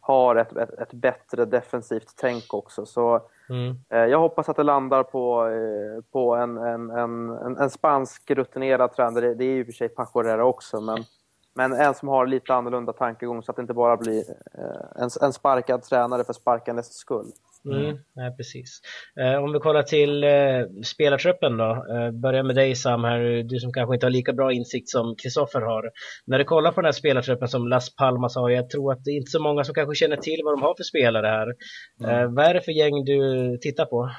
har 0.00 0.36
ett, 0.36 0.56
ett, 0.56 0.78
ett 0.78 0.92
bättre 0.92 1.44
defensivt 1.44 2.14
tänk 2.16 2.54
också. 2.54 2.86
Så 2.86 3.20
mm. 3.48 3.76
eh, 3.90 4.10
jag 4.10 4.18
hoppas 4.18 4.48
att 4.48 4.56
det 4.56 4.62
landar 4.62 5.02
på, 5.02 5.48
eh, 5.48 6.04
på 6.12 6.34
en, 6.34 6.56
en, 6.56 6.90
en, 6.90 7.30
en, 7.56 7.70
spansk 7.70 8.30
rutinerad 8.30 8.92
tränare. 8.92 9.34
Det 9.34 9.44
är 9.44 9.54
ju 9.54 9.64
för 9.64 9.72
sig 9.72 9.88
Paco 9.88 10.40
också, 10.42 10.80
men 10.80 10.98
men 11.54 11.72
en 11.72 11.94
som 11.94 12.08
har 12.08 12.26
lite 12.26 12.54
annorlunda 12.54 12.92
tankegång 12.92 13.42
så 13.42 13.52
att 13.52 13.56
det 13.56 13.62
inte 13.62 13.74
bara 13.74 13.96
blir 13.96 14.24
eh, 14.58 15.02
en, 15.02 15.10
en 15.20 15.32
sparkad 15.32 15.82
tränare 15.82 16.24
för 16.24 16.32
sparkandets 16.32 16.96
skull. 16.96 17.32
Mm, 17.64 17.98
nej, 18.16 18.36
precis. 18.36 18.80
Eh, 19.20 19.44
om 19.44 19.52
vi 19.52 19.58
kollar 19.58 19.82
till 19.82 20.24
eh, 20.24 20.82
spelartruppen 20.84 21.56
då. 21.56 21.86
Eh, 21.90 22.10
börjar 22.10 22.42
med 22.42 22.56
dig 22.56 22.74
Sam 22.74 23.04
här, 23.04 23.42
du 23.42 23.60
som 23.60 23.72
kanske 23.72 23.94
inte 23.94 24.06
har 24.06 24.10
lika 24.10 24.32
bra 24.32 24.52
insikt 24.52 24.88
som 24.88 25.16
Kristoffer 25.22 25.60
har. 25.60 25.90
När 26.26 26.38
du 26.38 26.44
kollar 26.44 26.72
på 26.72 26.80
den 26.80 26.84
här 26.84 26.92
spelartruppen 26.92 27.48
som 27.48 27.68
Las 27.68 27.96
Palmas 27.96 28.36
har, 28.36 28.50
jag 28.50 28.70
tror 28.70 28.92
att 28.92 29.04
det 29.04 29.10
är 29.10 29.16
inte 29.16 29.30
så 29.30 29.42
många 29.42 29.64
som 29.64 29.74
kanske 29.74 29.94
känner 29.94 30.16
till 30.16 30.40
vad 30.44 30.52
de 30.52 30.62
har 30.62 30.74
för 30.74 30.84
spelare 30.84 31.26
här. 31.26 31.54
Mm. 32.04 32.22
Eh, 32.22 32.34
vad 32.34 32.44
är 32.44 32.54
det 32.54 32.60
för 32.60 32.72
gäng 32.72 33.04
du 33.04 33.58
tittar 33.60 33.84
på? 33.84 34.10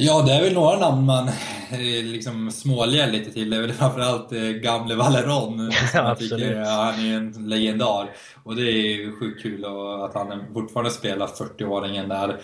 Ja, 0.00 0.22
det 0.22 0.32
är 0.32 0.42
väl 0.42 0.54
några 0.54 0.78
namn 0.78 1.06
man 1.06 1.28
eh, 1.70 2.04
liksom 2.04 2.50
småler 2.50 3.10
lite 3.10 3.30
till. 3.30 3.50
Det 3.50 3.56
är 3.56 3.60
väl 3.60 3.72
framförallt 3.72 4.32
eh, 4.32 4.40
gamle 4.40 4.94
Valeron. 4.94 5.72
ja, 5.94 6.14
tycker, 6.14 6.54
han 6.54 7.06
är 7.06 7.16
en 7.16 7.48
legendar. 7.48 8.10
Och 8.44 8.56
det 8.56 8.62
är 8.62 9.20
sjukt 9.20 9.42
kul 9.42 9.64
att 10.04 10.14
han 10.14 10.44
fortfarande 10.54 10.90
spelar 10.90 11.26
40-åringen 11.26 12.08
där. 12.08 12.40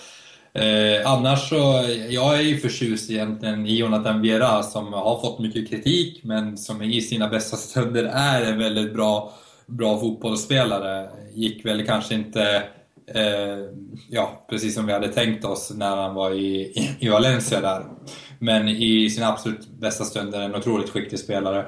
Eh, 0.52 1.10
annars 1.10 1.48
så, 1.48 1.84
jag 2.08 2.38
är 2.38 2.42
ju 2.42 2.58
förtjust 2.58 3.10
egentligen 3.10 3.66
i 3.66 3.76
Jonathan 3.76 4.22
Vera 4.22 4.62
som 4.62 4.92
har 4.92 5.20
fått 5.20 5.38
mycket 5.38 5.70
kritik 5.70 6.20
men 6.24 6.58
som 6.58 6.82
i 6.82 7.00
sina 7.00 7.28
bästa 7.28 7.56
stunder 7.56 8.04
är 8.04 8.52
en 8.52 8.58
väldigt 8.58 8.94
bra, 8.94 9.32
bra 9.66 10.00
fotbollsspelare. 10.00 11.08
Gick 11.34 11.66
väl 11.66 11.86
kanske 11.86 12.14
inte 12.14 12.62
Eh, 13.06 13.58
ja, 14.10 14.46
precis 14.50 14.74
som 14.74 14.86
vi 14.86 14.92
hade 14.92 15.08
tänkt 15.08 15.44
oss 15.44 15.72
när 15.76 15.96
han 15.96 16.14
var 16.14 16.30
i, 16.30 16.72
i 16.98 17.08
Valencia 17.08 17.60
där. 17.60 17.82
Men 18.38 18.68
i 18.68 19.10
sin 19.10 19.24
absolut 19.24 19.68
bästa 19.68 20.04
stunder 20.04 20.40
en 20.40 20.54
otroligt 20.54 20.90
skicklig 20.90 21.20
spelare. 21.20 21.66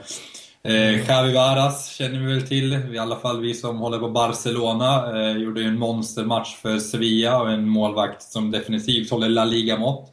Eh, 0.62 1.08
Javi 1.08 1.34
Varas 1.34 1.88
känner 1.88 2.18
vi 2.18 2.34
väl 2.34 2.42
till, 2.42 2.94
i 2.94 2.98
alla 2.98 3.16
fall 3.16 3.40
vi 3.40 3.54
som 3.54 3.78
håller 3.78 3.98
på 3.98 4.08
Barcelona. 4.08 5.20
Eh, 5.20 5.36
gjorde 5.36 5.60
ju 5.60 5.66
en 5.66 5.78
monstermatch 5.78 6.56
för 6.56 6.78
Sevilla 6.78 7.40
och 7.40 7.50
en 7.50 7.68
målvakt 7.68 8.22
som 8.22 8.50
definitivt 8.50 9.10
håller 9.10 9.28
La 9.28 9.44
Liga-mått. 9.44 10.12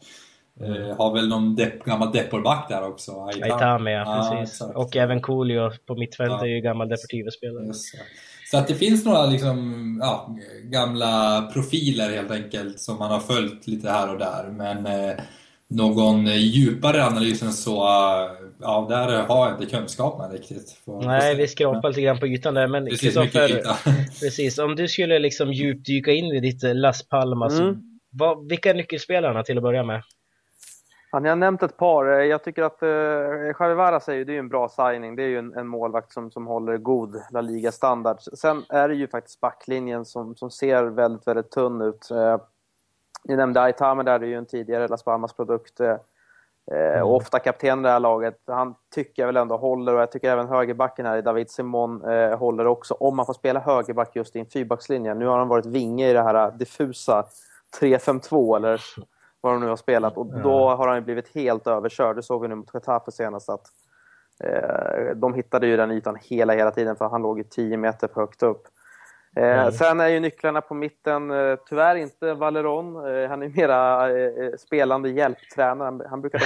Eh, 0.62 0.98
har 0.98 1.14
väl 1.14 1.28
någon 1.28 1.56
depp, 1.56 1.84
gammal 1.84 2.12
Deporback 2.12 2.70
där 2.70 2.88
också. 2.88 3.12
Aitame, 3.44 3.92
ja, 3.92 4.30
precis. 4.32 4.58
Ja, 4.62 4.72
och 4.76 4.96
även 4.96 5.22
Coolio 5.22 5.72
på 5.86 5.96
mittfältet 5.96 6.38
ja. 6.42 6.48
är 6.48 6.50
ju 6.50 6.62
gammal 6.62 6.90
Deportivo-spelare. 6.90 7.74
Så 8.54 8.60
att 8.60 8.68
det 8.68 8.76
finns 8.76 9.06
några 9.06 9.26
liksom, 9.26 9.98
ja, 10.02 10.36
gamla 10.64 11.42
profiler 11.54 12.10
helt 12.10 12.32
enkelt 12.32 12.80
som 12.80 13.00
man 13.00 13.12
har 13.12 13.20
följt 13.20 13.68
lite 13.68 13.90
här 13.90 14.14
och 14.14 14.20
där. 14.20 14.50
Men 14.52 14.86
eh, 14.86 15.16
någon 15.68 16.26
djupare 16.26 17.06
analys 17.06 17.44
än 17.44 17.54
så, 17.54 17.76
ja, 18.60 18.86
där 18.90 19.24
har 19.24 19.50
jag 19.50 19.62
inte 19.62 19.78
kunskapen 19.78 20.32
riktigt. 20.32 20.78
Nej, 21.04 21.36
vi 21.36 21.48
skrapar 21.48 21.90
lite 21.90 22.02
grann 22.02 22.20
på 22.20 22.28
ytan 22.28 22.54
där. 22.54 22.68
Men 22.68 22.90
Kristoffer, 22.90 23.62
precis, 24.20 24.58
om 24.58 24.76
du 24.76 24.88
skulle 24.88 25.20
liksom 25.20 25.54
djupdyka 25.54 26.12
in 26.12 26.26
i 26.26 26.40
ditt 26.40 26.64
Las 26.64 27.08
Palmas, 27.08 27.60
mm. 27.60 27.76
vad, 28.12 28.50
vilka 28.50 28.70
är 28.70 28.74
nyckelspelarna 28.74 29.44
till 29.44 29.58
att 29.58 29.64
börja 29.64 29.84
med? 29.84 30.04
Ja, 31.14 31.20
ni 31.20 31.30
har 31.30 31.36
nämnt 31.36 31.64
ett 31.64 31.78
par. 31.78 32.06
Eh, 32.06 32.26
jag 32.26 32.44
tycker 32.44 32.64
att 32.64 32.84
eh, 32.84 32.90
Javi 33.60 33.74
Varas 33.74 34.10
är 34.10 34.14
ju, 34.14 34.24
det 34.24 34.36
är 34.36 34.40
en 34.40 34.50
bra 34.50 34.70
signing. 34.70 35.16
Det 35.16 35.24
är 35.24 35.28
ju 35.28 35.38
en, 35.38 35.54
en 35.58 35.68
målvakt 35.68 36.14
som, 36.14 36.32
som 36.32 36.48
håller 36.48 36.78
god 36.78 37.22
La 37.32 37.42
Liga-standard. 37.42 38.22
Sen 38.22 38.64
är 38.70 38.90
det 38.90 38.96
ju 38.96 39.08
faktiskt 39.08 39.42
backlinjen 39.42 40.06
som, 40.06 40.36
som 40.36 40.52
ser 40.52 40.84
väldigt, 40.84 41.28
väldigt 41.28 41.52
tunn 41.52 41.82
ut. 41.82 42.12
Eh, 42.12 42.38
ni 43.24 43.36
nämnde 43.36 43.62
Aitame 43.62 44.04
där, 44.04 44.20
det 44.20 44.26
är 44.26 44.28
ju 44.28 44.38
en 44.38 44.46
tidigare 44.46 44.88
Las 44.88 45.04
Palmas-produkt. 45.04 45.80
Eh, 45.80 45.98
Eh, 46.72 47.02
och 47.02 47.16
ofta 47.16 47.40
kapten 47.40 47.80
i 47.80 47.84
det 47.84 47.90
här 47.90 48.00
laget. 48.00 48.40
Han 48.48 48.76
tycker 48.96 49.22
jag 49.22 49.28
väl 49.28 49.38
ändå 49.38 49.58
håller 49.58 49.96
och 49.96 50.02
jag 50.02 50.12
tycker 50.12 50.32
även 50.32 50.48
högerbacken 50.48 51.06
här, 51.06 51.22
David 51.22 51.50
Simon, 51.50 52.10
eh, 52.10 52.38
håller 52.38 52.68
också. 52.68 52.94
Om 52.94 53.16
man 53.16 53.26
får 53.26 53.34
spela 53.34 53.60
högerback 53.60 54.16
just 54.16 54.36
i 54.36 54.40
en 54.40 54.46
fyrbackslinje. 54.46 55.14
Nu 55.14 55.26
har 55.26 55.38
han 55.38 55.48
varit 55.48 55.66
vinge 55.66 56.10
i 56.10 56.14
det 56.14 56.24
här 56.24 56.52
diffusa 56.52 57.26
3-5-2 57.80 58.56
eller 58.56 58.82
vad 59.44 59.54
de 59.54 59.62
nu 59.62 59.68
har 59.68 59.76
spelat. 59.76 60.18
Och 60.18 60.26
då 60.26 60.70
har 60.70 60.88
han 60.88 61.04
blivit 61.04 61.36
helt 61.36 61.68
överkörd. 61.68 62.16
Det 62.16 62.24
såg 62.24 62.42
vi 62.42 62.48
nu 62.48 62.56
mot 62.56 62.74
Getafe 62.74 63.12
senast. 63.12 63.50
Att, 63.50 63.66
eh, 64.44 65.16
de 65.16 65.34
hittade 65.34 65.68
ju 65.68 65.78
den 65.78 65.92
ytan 65.92 66.18
hela, 66.22 66.54
hela 66.54 66.72
tiden 66.72 66.96
för 66.96 67.10
han 67.10 67.22
låg 67.22 67.38
ju 67.38 67.44
10 67.44 67.78
meter 67.78 68.10
högt 68.16 68.44
upp. 68.44 68.68
Mm. 69.36 69.72
Sen 69.72 70.00
är 70.00 70.08
ju 70.08 70.20
nycklarna 70.20 70.62
på 70.62 70.74
mitten 70.74 71.32
eh, 71.32 71.56
tyvärr 71.70 71.96
inte 71.96 72.34
Valeron. 72.34 72.96
Eh, 72.96 73.30
han 73.30 73.44
är 73.44 73.50
mera 73.50 74.10
spelande 74.58 75.10
hjälptränare. 75.10 76.08
Han 76.10 76.22
brukar 76.22 76.42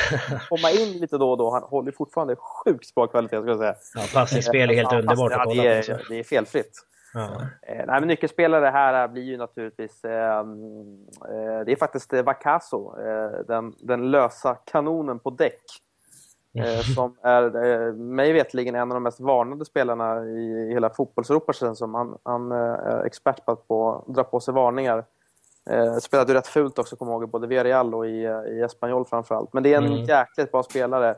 komma 0.49 0.71
in 0.71 0.99
lite 0.99 1.17
då 1.17 1.31
och 1.31 1.37
då. 1.37 1.49
Han 1.49 1.63
håller 1.63 1.91
fortfarande 1.91 2.35
sjukt 2.35 2.95
bra 2.95 3.07
kvalitet 3.07 3.41
ska 3.41 3.49
jag 3.49 3.57
säga. 3.57 3.75
Ja, 3.95 4.01
passningsspel 4.13 4.69
är 4.69 4.75
helt 4.75 4.91
ja, 4.91 4.99
underbart 4.99 5.31
att 5.31 5.43
kolla 5.43 5.63
det 5.63 5.89
är, 5.89 6.01
det 6.09 6.19
är 6.19 6.23
felfritt. 6.23 6.83
Ja. 7.13 7.41
Nej, 7.67 7.85
men 7.87 8.07
nyckelspelare 8.07 8.65
här 8.65 9.07
blir 9.07 9.23
ju 9.23 9.37
naturligtvis... 9.37 10.03
Eh, 10.05 10.45
det 11.65 11.71
är 11.71 11.75
faktiskt 11.75 12.13
Vakaso, 12.13 12.95
den, 13.47 13.73
den 13.79 14.11
lösa 14.11 14.55
kanonen 14.55 15.19
på 15.19 15.29
däck. 15.29 15.61
Eh, 16.57 16.79
som 16.95 17.15
är 17.21 17.65
eh, 17.65 17.93
mig 17.93 18.33
vetligen 18.33 18.75
en 18.75 18.91
av 18.91 18.95
de 18.95 19.03
mest 19.03 19.19
varnade 19.19 19.65
spelarna 19.65 20.25
i 20.25 20.69
hela 20.73 20.89
fotbollseuropa 20.89 21.53
som 21.53 21.95
han, 21.95 22.17
han 22.23 22.51
eh, 22.51 22.57
är 22.57 23.05
expert 23.05 23.45
på 23.45 24.03
att 24.07 24.15
dra 24.15 24.23
på 24.23 24.39
sig 24.39 24.53
varningar. 24.53 25.05
Eh, 25.69 25.95
spelade 25.95 26.31
ju 26.31 26.37
rätt 26.37 26.47
fult 26.47 26.79
också, 26.79 26.95
kommer 26.95 27.11
jag 27.11 27.21
ihåg, 27.21 27.29
både 27.29 27.47
Villarreal 27.47 27.95
och 27.95 28.07
i, 28.07 28.21
i 28.47 28.61
Espanyol 28.61 29.05
framförallt. 29.05 29.53
Men 29.53 29.63
det 29.63 29.73
är 29.73 29.77
en 29.77 29.85
mm. 29.85 30.03
jäkligt 30.03 30.51
bra 30.51 30.63
spelare. 30.63 31.15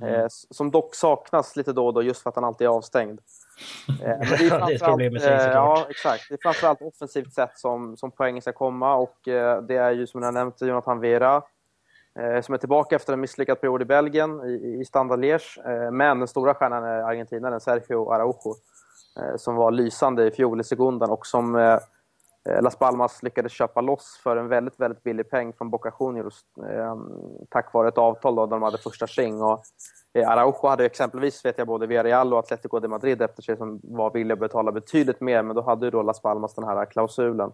Mm. 0.00 0.14
Eh, 0.14 0.26
som 0.28 0.70
dock 0.70 0.94
saknas 0.94 1.56
lite 1.56 1.72
då 1.72 1.86
och 1.86 1.94
då 1.94 2.02
just 2.02 2.22
för 2.22 2.30
att 2.30 2.36
han 2.36 2.44
alltid 2.44 2.66
är 2.66 2.70
avstängd. 2.70 3.20
Eh, 3.88 3.96
men 4.06 4.18
det 4.18 4.24
är, 4.24 4.66
det 4.66 5.26
är 5.26 5.48
eh, 5.48 5.52
Ja, 5.52 5.86
exakt. 5.90 6.28
Det 6.28 6.34
är 6.34 6.38
framförallt 6.42 6.82
offensivt 6.82 7.32
sätt 7.32 7.50
som, 7.54 7.96
som 7.96 8.10
poängen 8.10 8.42
ska 8.42 8.52
komma 8.52 8.94
och 8.94 9.28
eh, 9.28 9.62
det 9.62 9.76
är 9.76 9.90
ju 9.90 10.06
som 10.06 10.22
jag 10.22 10.34
nämnde 10.34 10.66
Jonathan 10.66 11.00
Vera 11.00 11.42
som 12.42 12.54
är 12.54 12.58
tillbaka 12.58 12.96
efter 12.96 13.12
en 13.12 13.20
misslyckad 13.20 13.60
period 13.60 13.82
i 13.82 13.84
Belgien, 13.84 14.44
i, 14.44 14.80
i 14.80 14.84
Standard 14.84 15.18
Liège. 15.18 15.90
Men 15.90 16.18
den 16.18 16.28
stora 16.28 16.54
stjärnan 16.54 16.84
är 16.84 17.02
argentinaren 17.02 17.60
Sergio 17.60 18.10
Araujo, 18.10 18.54
som 19.36 19.56
var 19.56 19.70
lysande 19.70 20.26
i 20.26 20.30
fjol 20.30 20.60
i 20.60 20.64
sekundan 20.64 21.10
och 21.10 21.26
som 21.26 21.78
Las 22.60 22.76
Palmas 22.76 23.22
lyckades 23.22 23.52
köpa 23.52 23.80
loss 23.80 24.20
för 24.22 24.36
en 24.36 24.48
väldigt, 24.48 24.80
väldigt 24.80 25.02
billig 25.02 25.30
peng 25.30 25.52
från 25.52 25.70
Boca 25.70 25.92
Juniors 26.00 26.34
tack 27.50 27.72
vare 27.72 27.88
ett 27.88 27.98
avtal 27.98 28.34
då, 28.34 28.46
där 28.46 28.50
de 28.50 28.62
hade 28.62 28.78
första 28.78 29.06
sving. 29.06 29.42
Och 29.42 29.62
Araujo 30.14 30.68
hade 30.68 30.86
exempelvis, 30.86 31.44
vet 31.44 31.58
jag, 31.58 31.66
både 31.66 31.86
Villarreal 31.86 32.32
och 32.32 32.38
Atletico 32.38 32.80
de 32.80 32.88
Madrid 32.88 33.22
efter 33.22 33.42
sig 33.42 33.56
som 33.56 33.80
var 33.82 34.10
villiga 34.10 34.32
att 34.32 34.40
betala 34.40 34.72
betydligt 34.72 35.20
mer, 35.20 35.42
men 35.42 35.56
då 35.56 35.62
hade 35.62 35.86
ju 35.86 35.90
då 35.90 36.02
Las 36.02 36.22
Palmas 36.22 36.54
den 36.54 36.64
här 36.64 36.84
klausulen. 36.84 37.52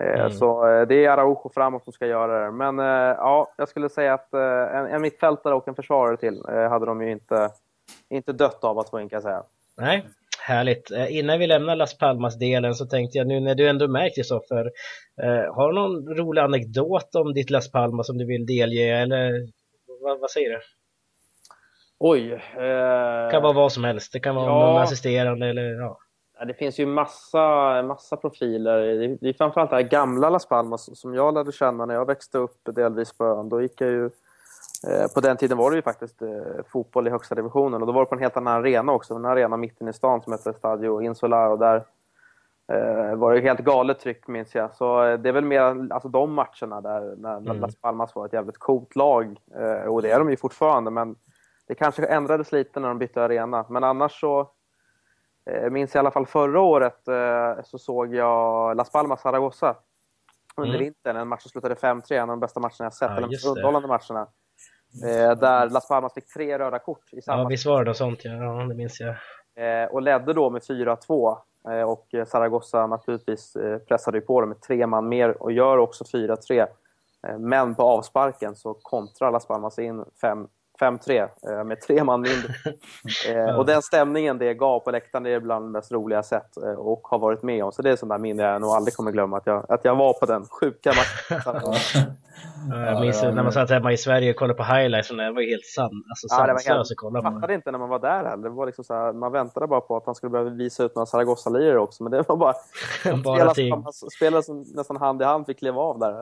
Eh, 0.00 0.20
mm. 0.20 0.30
Så 0.30 0.68
eh, 0.68 0.86
det 0.86 1.04
är 1.04 1.10
Araujo 1.10 1.50
framåt 1.54 1.84
som 1.84 1.92
ska 1.92 2.06
göra 2.06 2.44
det. 2.44 2.52
Men 2.52 2.78
eh, 2.78 3.16
ja, 3.18 3.54
jag 3.56 3.68
skulle 3.68 3.88
säga 3.88 4.14
att 4.14 4.32
en, 4.32 4.86
en 4.86 5.02
mittfältare 5.02 5.54
och 5.54 5.68
en 5.68 5.74
försvarare 5.74 6.16
till 6.16 6.42
hade 6.46 6.86
de 6.86 7.02
ju 7.02 7.12
inte, 7.12 7.50
inte 8.08 8.32
dött 8.32 8.64
av 8.64 8.78
att 8.78 8.90
få 8.90 9.00
in 9.00 9.08
kan 9.08 9.16
jag 9.16 9.22
säga. 9.22 9.42
Nej, 9.76 10.06
härligt. 10.38 10.90
Innan 11.08 11.38
vi 11.38 11.46
lämnar 11.46 11.76
Las 11.76 11.98
Palmas-delen 11.98 12.74
så 12.74 12.86
tänkte 12.86 13.18
jag 13.18 13.26
nu 13.26 13.40
när 13.40 13.54
du 13.54 13.68
ändå 13.68 13.84
är 13.84 13.88
med 13.88 14.14
Kristoffer, 14.14 14.70
har 15.52 15.72
du 15.72 15.74
någon 15.74 16.16
rolig 16.16 16.42
anekdot 16.42 17.14
om 17.14 17.32
ditt 17.32 17.50
Las 17.50 17.70
Palmas 17.72 18.06
som 18.06 18.18
du 18.18 18.26
vill 18.26 18.46
delge 18.46 19.02
eller 19.02 19.32
vad, 20.02 20.20
vad 20.20 20.30
säger 20.30 20.50
du? 20.50 20.60
Oj. 22.04 22.32
Eh... 22.32 22.38
Det 22.58 23.28
kan 23.30 23.42
vara 23.42 23.52
vad 23.52 23.72
som 23.72 23.84
helst. 23.84 24.12
Det 24.12 24.20
kan 24.20 24.34
vara 24.34 24.46
ja. 24.46 24.66
någon 24.66 24.82
assisterande 24.82 25.46
eller 25.46 25.62
ja. 25.62 25.98
Det 26.46 26.54
finns 26.54 26.80
ju 26.80 26.86
massa, 26.86 27.82
massa 27.82 28.16
profiler. 28.16 28.78
Det 29.20 29.28
är 29.28 29.32
framförallt 29.32 29.70
det 29.70 29.76
här 29.76 29.82
gamla 29.82 30.30
Las 30.30 30.46
Palmas 30.46 31.00
som 31.00 31.14
jag 31.14 31.34
lärde 31.34 31.52
känna 31.52 31.86
när 31.86 31.94
jag 31.94 32.06
växte 32.06 32.38
upp 32.38 32.58
delvis 32.64 33.12
på 33.12 33.24
ön. 33.24 33.48
Då 33.48 33.62
gick 33.62 33.80
jag 33.80 33.90
ju, 33.90 34.04
eh, 34.88 35.12
på 35.14 35.20
den 35.20 35.36
tiden 35.36 35.58
var 35.58 35.70
det 35.70 35.76
ju 35.76 35.82
faktiskt 35.82 36.22
eh, 36.22 36.28
fotboll 36.72 37.06
i 37.06 37.10
högsta 37.10 37.34
divisionen 37.34 37.80
och 37.80 37.86
då 37.86 37.92
var 37.92 38.02
det 38.02 38.06
på 38.06 38.14
en 38.14 38.20
helt 38.20 38.36
annan 38.36 38.60
arena 38.60 38.92
också. 38.92 39.14
En 39.14 39.24
arena 39.24 39.56
mitten 39.56 39.88
i 39.88 39.92
stan 39.92 40.22
som 40.22 40.32
heter 40.32 40.52
Stadio 40.52 41.02
Insular 41.02 41.50
och 41.50 41.58
där 41.58 41.76
eh, 42.72 43.14
var 43.14 43.34
det 43.34 43.40
helt 43.40 43.60
galet 43.60 44.00
tryck 44.00 44.28
minns 44.28 44.54
jag. 44.54 44.74
Så 44.74 45.16
det 45.16 45.28
är 45.28 45.32
väl 45.32 45.44
mer 45.44 45.92
alltså, 45.92 46.08
de 46.08 46.32
matcherna 46.32 46.80
där 46.80 47.16
när 47.16 47.36
mm. 47.36 47.60
Las 47.60 47.76
Palmas 47.76 48.14
var 48.14 48.26
ett 48.26 48.32
jävligt 48.32 48.58
coolt 48.58 48.96
lag. 48.96 49.40
och 49.88 50.02
det 50.02 50.10
är 50.10 50.18
de 50.18 50.30
ju 50.30 50.36
fortfarande 50.36 50.90
men 50.90 51.16
det 51.72 51.76
kanske 51.76 52.06
ändrades 52.06 52.52
lite 52.52 52.80
när 52.80 52.88
de 52.88 52.98
bytte 52.98 53.22
arena. 53.22 53.66
Men 53.68 53.84
annars 53.84 54.20
så 54.20 54.50
jag 55.44 55.64
eh, 55.64 55.70
minns 55.70 55.94
i 55.94 55.98
alla 55.98 56.10
fall 56.10 56.26
förra 56.26 56.60
året 56.60 57.08
eh, 57.08 57.64
så 57.64 57.78
såg 57.78 58.14
jag 58.14 58.76
Las 58.76 58.92
Palmas 58.92 59.20
Zaragoza 59.20 59.76
under 60.56 60.74
mm. 60.74 60.84
vintern. 60.84 61.16
En 61.16 61.28
match 61.28 61.42
som 61.42 61.50
slutade 61.50 61.74
5-3, 61.74 62.12
en 62.12 62.20
av 62.20 62.28
de 62.28 62.40
bästa 62.40 62.60
matcherna 62.60 62.76
jag 62.78 62.94
sett. 62.94 63.10
Ja, 63.10 63.16
eller 63.16 63.28
de 63.28 63.48
underhållande 63.48 63.88
matcherna. 63.88 64.28
Eh, 65.04 65.38
där 65.38 65.70
Las 65.70 65.88
Palmas 65.88 66.14
fick 66.14 66.26
tre 66.26 66.58
röda 66.58 66.78
kort 66.78 67.12
i 67.12 67.22
samma 67.22 67.42
Ja, 67.42 67.48
visst 67.48 67.66
var 67.66 67.84
det 67.84 67.94
sånt, 67.94 68.24
ja. 68.24 68.32
ja. 68.32 68.64
det 68.64 68.74
minns 68.74 69.00
jag. 69.00 69.14
Och 69.90 70.02
ledde 70.02 70.32
då 70.32 70.50
med 70.50 70.62
4-2. 70.62 71.36
Och 71.86 72.14
Zaragoza 72.26 72.86
naturligtvis 72.86 73.56
pressade 73.88 74.20
på 74.20 74.40
dem 74.40 74.48
med 74.48 74.60
tre 74.60 74.86
man 74.86 75.08
mer 75.08 75.42
och 75.42 75.52
gör 75.52 75.78
också 75.78 76.04
4-3. 76.04 76.66
Men 77.38 77.74
på 77.74 77.82
avsparken 77.82 78.56
så 78.56 78.74
kontrar 78.74 79.30
Las 79.30 79.46
Palmas 79.46 79.78
in 79.78 80.04
5 80.20 80.48
5-3 80.82 81.28
eh, 81.48 81.64
med 81.64 81.80
tre 81.80 82.04
man 82.04 82.20
mindre. 82.20 82.54
Eh, 83.28 83.58
och 83.58 83.66
den 83.66 83.82
stämningen 83.82 84.38
det 84.38 84.54
gav 84.54 84.80
på 84.80 84.90
läktaren 84.90 85.22
det 85.22 85.30
är 85.30 85.40
bland 85.40 85.66
det 85.66 85.70
mest 85.70 85.92
roliga 85.92 86.18
jag 86.18 86.24
sett 86.24 86.56
eh, 86.56 86.72
och 86.72 87.00
har 87.02 87.18
varit 87.18 87.42
med 87.42 87.64
om. 87.64 87.72
Så 87.72 87.82
det 87.82 87.90
är 87.90 87.96
sådana 87.96 88.18
minne 88.18 88.42
jag 88.42 88.60
nog 88.60 88.70
aldrig 88.70 88.94
kommer 88.94 89.12
glömma, 89.12 89.36
att 89.36 89.46
jag, 89.46 89.66
att 89.68 89.84
jag 89.84 89.96
var 89.96 90.12
på 90.12 90.26
den 90.26 90.44
sjuka 90.44 90.90
matchen. 90.90 91.42
jag 92.86 93.00
minns 93.00 93.22
när 93.22 93.42
man 93.42 93.52
satt 93.52 93.70
hemma 93.70 93.92
i 93.92 93.96
Sverige 93.96 94.30
och 94.30 94.36
kollade 94.36 94.56
på 94.56 94.64
highlights 94.64 95.10
och 95.10 95.16
det 95.16 95.32
var 95.32 95.42
helt 95.50 95.66
sann, 95.66 95.84
alltså 95.84 96.26
ja, 96.30 96.46
sanslös 96.46 96.90
att 96.90 96.96
kolla 96.96 97.20
på. 97.20 97.26
Jag 97.26 97.34
fattade 97.34 97.54
inte 97.54 97.70
när 97.70 97.78
man 97.78 97.88
var 97.88 97.98
där 97.98 98.24
heller. 98.24 98.42
Det 98.42 98.50
var 98.50 98.66
liksom 98.66 98.84
så 98.84 98.94
här, 98.94 99.12
man 99.12 99.32
väntade 99.32 99.66
bara 99.66 99.80
på 99.80 99.96
att 99.96 100.06
han 100.06 100.14
skulle 100.14 100.30
börja 100.30 100.50
visa 100.50 100.84
ut 100.84 100.94
några 100.94 101.06
Zaragoza-lirare 101.06 101.78
också, 101.78 102.02
men 102.02 102.12
det 102.12 102.28
var 102.28 102.36
bara, 102.36 102.54
bara 103.24 103.50
spelare, 103.50 103.92
spelare 104.16 104.42
som 104.42 104.64
nästan 104.74 104.96
hand 104.96 105.22
i 105.22 105.24
hand 105.24 105.46
fick 105.46 105.58
kliva 105.58 105.80
av 105.80 105.98
där. 105.98 106.12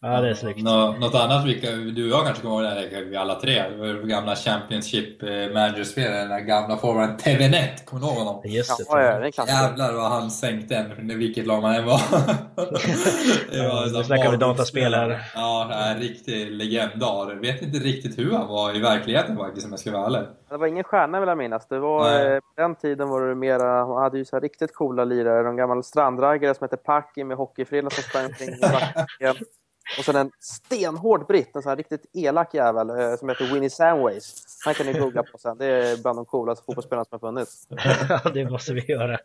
Det 0.00 0.06
ja. 0.06 0.20
Det 0.20 0.30
är 0.30 0.34
snyggt. 0.34 0.62
Nå, 0.62 0.92
något 0.92 1.14
annat 1.14 1.46
vi, 1.46 1.54
du 1.94 2.04
och 2.04 2.18
jag 2.18 2.24
kanske 2.24 2.42
kommer 2.42 2.64
ihåg, 2.64 2.90
det, 2.90 3.04
vi 3.04 3.16
alla 3.16 3.34
tre, 3.34 3.62
gamla 4.04 4.36
Championship 4.36 5.22
eh, 5.22 5.28
managerspelaren, 5.28 6.28
den 6.28 6.46
gamla 6.46 6.76
forwarden 6.76 7.16
Tevenet, 7.16 7.86
kommer 7.86 8.02
du 8.02 8.08
ihåg 8.08 8.16
honom? 8.16 8.42
Just 8.44 8.78
det. 8.78 8.84
Ja, 8.88 9.18
det 9.18 9.38
Jävlar 9.48 9.92
vad 9.92 10.10
han 10.10 10.30
sänkte 10.30 10.76
en, 10.76 11.18
vilket 11.18 11.46
lag 11.46 11.62
man 11.62 11.74
än 11.74 11.86
var. 11.86 12.00
det 13.92 13.98
nu 13.98 14.04
snackar 14.04 14.30
vi 14.30 14.36
dataspelare. 14.36 15.20
Ja, 15.34 15.70
en 15.74 16.00
riktig 16.00 16.50
legendar. 16.50 17.34
Vet 17.34 17.62
inte 17.62 17.78
riktigt 17.78 18.18
hur 18.18 18.32
han 18.32 18.48
var 18.48 18.76
i 18.76 18.80
verkligheten 18.80 19.36
faktiskt, 19.36 19.66
om 19.66 19.72
jag 19.72 19.80
ska 19.80 19.90
vara 19.90 20.06
ärlig. 20.06 20.20
Det 20.48 20.56
var 20.56 20.66
ingen 20.66 20.84
stjärna 20.84 21.20
vill 21.20 21.28
jag 21.28 21.38
minnas. 21.38 21.68
Det 21.68 21.78
var, 21.78 22.32
eh, 22.34 22.40
på 22.40 22.52
den 22.56 22.74
tiden 22.74 23.08
var 23.08 23.28
det 23.28 23.34
mera, 23.34 23.86
man 23.86 24.02
hade 24.02 24.18
ju 24.18 24.24
så 24.24 24.40
riktigt 24.40 24.74
coola 24.74 25.04
lirare. 25.04 25.42
De 25.42 25.56
gamla 25.56 25.82
strandraggare 25.82 26.54
som 26.54 26.64
hette 26.64 26.76
Paki 26.76 27.24
med 27.24 27.36
hockeyfrilla 27.36 27.90
som 27.90 28.02
sprang 28.02 28.26
omkring 28.26 28.50
Och 29.98 30.04
sen 30.04 30.16
en 30.16 30.30
stenhård 30.40 31.26
britt, 31.26 31.56
en 31.56 31.62
sån 31.62 31.70
här 31.70 31.76
riktigt 31.76 32.06
elak 32.12 32.54
jävel 32.54 32.90
eh, 32.90 33.16
som 33.16 33.28
heter 33.28 33.54
Winnie 33.54 33.70
Samways. 33.70 34.44
Han 34.64 34.74
kan 34.74 34.86
ni 34.86 34.92
googla 34.92 35.22
på 35.22 35.38
sen. 35.38 35.58
Det 35.58 35.66
är 35.66 36.02
bland 36.02 36.18
de 36.18 36.24
coolaste 36.24 36.64
fotbollsspelarna 36.64 37.04
som 37.04 37.18
har 37.22 37.28
funnits. 37.28 37.68
Ja, 38.08 38.30
det 38.34 38.50
måste 38.50 38.72
vi 38.72 38.84
göra. 38.92 39.18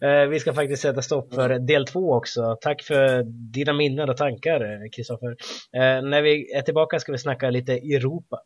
Eh, 0.00 0.28
vi 0.28 0.40
ska 0.40 0.54
faktiskt 0.54 0.82
sätta 0.82 1.02
stopp 1.02 1.34
för 1.34 1.58
del 1.58 1.86
två 1.86 2.12
också. 2.12 2.56
Tack 2.60 2.82
för 2.82 3.22
dina 3.52 3.72
minnen 3.72 4.10
och 4.10 4.16
tankar, 4.16 4.60
eh, 4.60 4.90
Kristoffer. 4.96 5.36
När 6.02 6.22
vi 6.22 6.52
är 6.52 6.62
tillbaka 6.62 7.00
ska 7.00 7.12
vi 7.12 7.18
snacka 7.18 7.50
lite 7.50 7.72
Europa. 7.72 8.38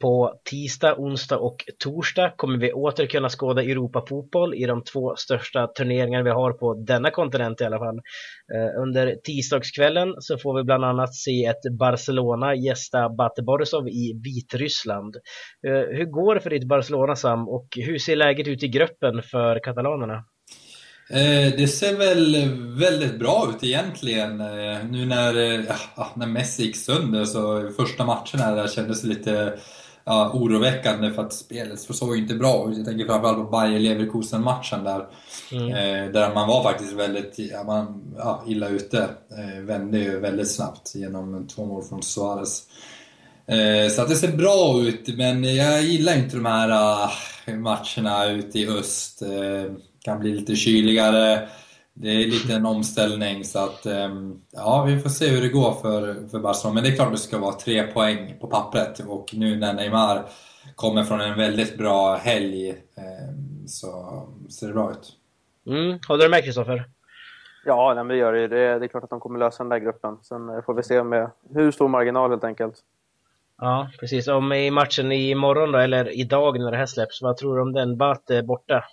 På 0.00 0.40
tisdag, 0.50 0.94
onsdag 0.98 1.38
och 1.38 1.56
torsdag 1.78 2.32
kommer 2.36 2.58
vi 2.58 2.72
åter 2.72 3.06
kunna 3.06 3.28
skåda 3.28 3.62
Europafotboll 3.62 4.54
i 4.54 4.66
de 4.66 4.84
två 4.84 5.16
största 5.16 5.66
turneringarna 5.66 6.24
vi 6.24 6.30
har 6.30 6.52
på 6.52 6.74
denna 6.74 7.10
kontinent 7.10 7.60
i 7.60 7.64
alla 7.64 7.78
fall. 7.78 7.96
Eh, 8.54 8.82
under 8.82 9.16
tisdagskvällen 9.24 10.14
så 10.18 10.38
får 10.38 10.56
vi 10.56 10.64
bland 10.64 10.84
annat 10.84 11.14
se 11.14 11.44
ett 11.44 11.78
Barcelona 11.78 12.54
gästa 12.54 13.08
Bate 13.08 13.42
Borisov 13.42 13.88
i 13.88 14.20
Vitryssland. 14.24 15.16
Eh, 15.66 15.96
hur 15.96 16.04
går 16.04 16.34
det 16.34 16.40
för 16.40 16.50
ditt 16.50 16.68
Barcelona 16.68 17.16
Sam 17.16 17.48
och 17.48 17.68
hur 17.76 17.98
ser 17.98 18.16
läget 18.16 18.48
ut 18.48 18.62
i 18.62 18.68
gruppen 18.68 19.22
för 19.22 19.60
katalanerna? 19.64 20.24
Eh, 21.10 21.52
det 21.56 21.68
ser 21.68 21.96
väl 21.96 22.36
väldigt 22.78 23.18
bra 23.18 23.46
ut 23.50 23.64
egentligen. 23.64 24.36
Nu 24.90 25.06
när, 25.06 25.34
ja, 25.96 26.12
när 26.16 26.26
Messi 26.26 26.62
gick 26.62 26.76
sönder 26.76 27.24
så 27.24 27.70
första 27.76 28.04
matchen 28.04 28.40
här 28.40 28.68
kändes 28.68 29.02
det 29.02 29.08
lite 29.08 29.58
ja, 30.08 30.30
oroväckande 30.34 31.10
för 31.10 31.22
att 31.22 31.32
spelet 31.32 31.80
såg 31.80 32.18
inte 32.18 32.34
bra 32.34 32.70
ut. 32.70 32.76
Jag 32.76 32.86
tänker 32.86 33.06
framförallt 33.06 33.38
på 33.38 33.44
Bayer 33.44 33.78
Leverkusen-matchen 33.78 34.84
där. 34.84 35.06
Mm. 35.52 36.12
där 36.12 36.34
man 36.34 36.48
var 36.48 36.62
faktiskt 36.62 36.92
väldigt 36.92 37.34
ja, 37.38 37.64
man, 37.64 38.14
ja, 38.16 38.44
illa 38.46 38.68
ute. 38.68 39.08
vände 39.60 39.98
ju 39.98 40.20
väldigt 40.20 40.50
snabbt 40.50 40.94
genom 40.94 41.48
två 41.48 41.66
mål 41.66 41.84
från 41.84 42.02
Suarez. 42.02 42.66
så 43.96 44.02
att 44.02 44.08
det 44.08 44.16
ser 44.16 44.36
bra 44.36 44.80
ut, 44.82 45.16
men 45.16 45.56
jag 45.56 45.82
gillar 45.82 46.16
inte 46.16 46.36
de 46.36 46.46
här 46.46 47.10
matcherna 47.56 48.26
ute 48.26 48.58
i 48.58 48.68
öst 48.68 49.22
kan 50.04 50.20
bli 50.20 50.34
lite 50.34 50.56
kyligare. 50.56 51.48
Det 52.00 52.08
är 52.08 52.26
lite 52.26 52.54
en 52.54 52.66
omställning 52.66 53.44
så 53.44 53.58
att 53.58 53.86
ehm, 53.86 54.40
ja, 54.50 54.84
vi 54.88 54.98
får 54.98 55.10
se 55.10 55.28
hur 55.28 55.40
det 55.40 55.48
går 55.48 55.72
för, 55.72 56.28
för 56.28 56.38
Barcelona. 56.38 56.74
Men 56.74 56.84
det 56.84 56.90
är 56.90 56.96
klart 56.96 57.12
det 57.12 57.18
ska 57.18 57.38
vara 57.38 57.52
tre 57.52 57.82
poäng 57.82 58.36
på 58.40 58.46
pappret 58.46 59.00
och 59.08 59.30
nu 59.32 59.56
när 59.56 59.74
Neymar 59.74 60.24
kommer 60.74 61.04
från 61.04 61.20
en 61.20 61.38
väldigt 61.38 61.78
bra 61.78 62.16
helg 62.16 62.70
ehm, 62.70 63.66
så 63.66 63.88
ser 64.50 64.66
det 64.66 64.72
bra 64.72 64.90
ut. 64.90 65.12
Mm. 65.66 65.98
Håller 66.08 66.24
du 66.24 66.30
med 66.30 66.44
Kristoffer? 66.44 66.84
Ja, 67.64 67.94
nej, 67.94 68.04
det 68.04 68.16
gör 68.16 68.32
det. 68.32 68.48
det. 68.48 68.84
är 68.84 68.88
klart 68.88 69.04
att 69.04 69.10
de 69.10 69.20
kommer 69.20 69.38
lösa 69.38 69.62
den 69.62 69.70
där 69.70 69.78
gruppen. 69.78 70.16
Sen 70.22 70.62
får 70.66 70.74
vi 70.74 70.82
se 70.82 71.02
med 71.02 71.30
hur 71.54 71.70
stor 71.70 71.88
marginal 71.88 72.30
helt 72.30 72.44
enkelt. 72.44 72.74
Ja, 73.60 73.90
precis. 74.00 74.28
Om 74.28 74.52
i 74.52 74.70
matchen 74.70 75.12
imorgon 75.12 75.72
då, 75.72 75.78
eller 75.78 76.20
idag 76.20 76.58
när 76.58 76.70
det 76.70 76.76
här 76.76 76.86
släpps, 76.86 77.22
vad 77.22 77.36
tror 77.36 77.56
du 77.56 77.62
om 77.62 77.72
den? 77.72 77.96
Bate 77.96 78.42
borta? 78.42 78.84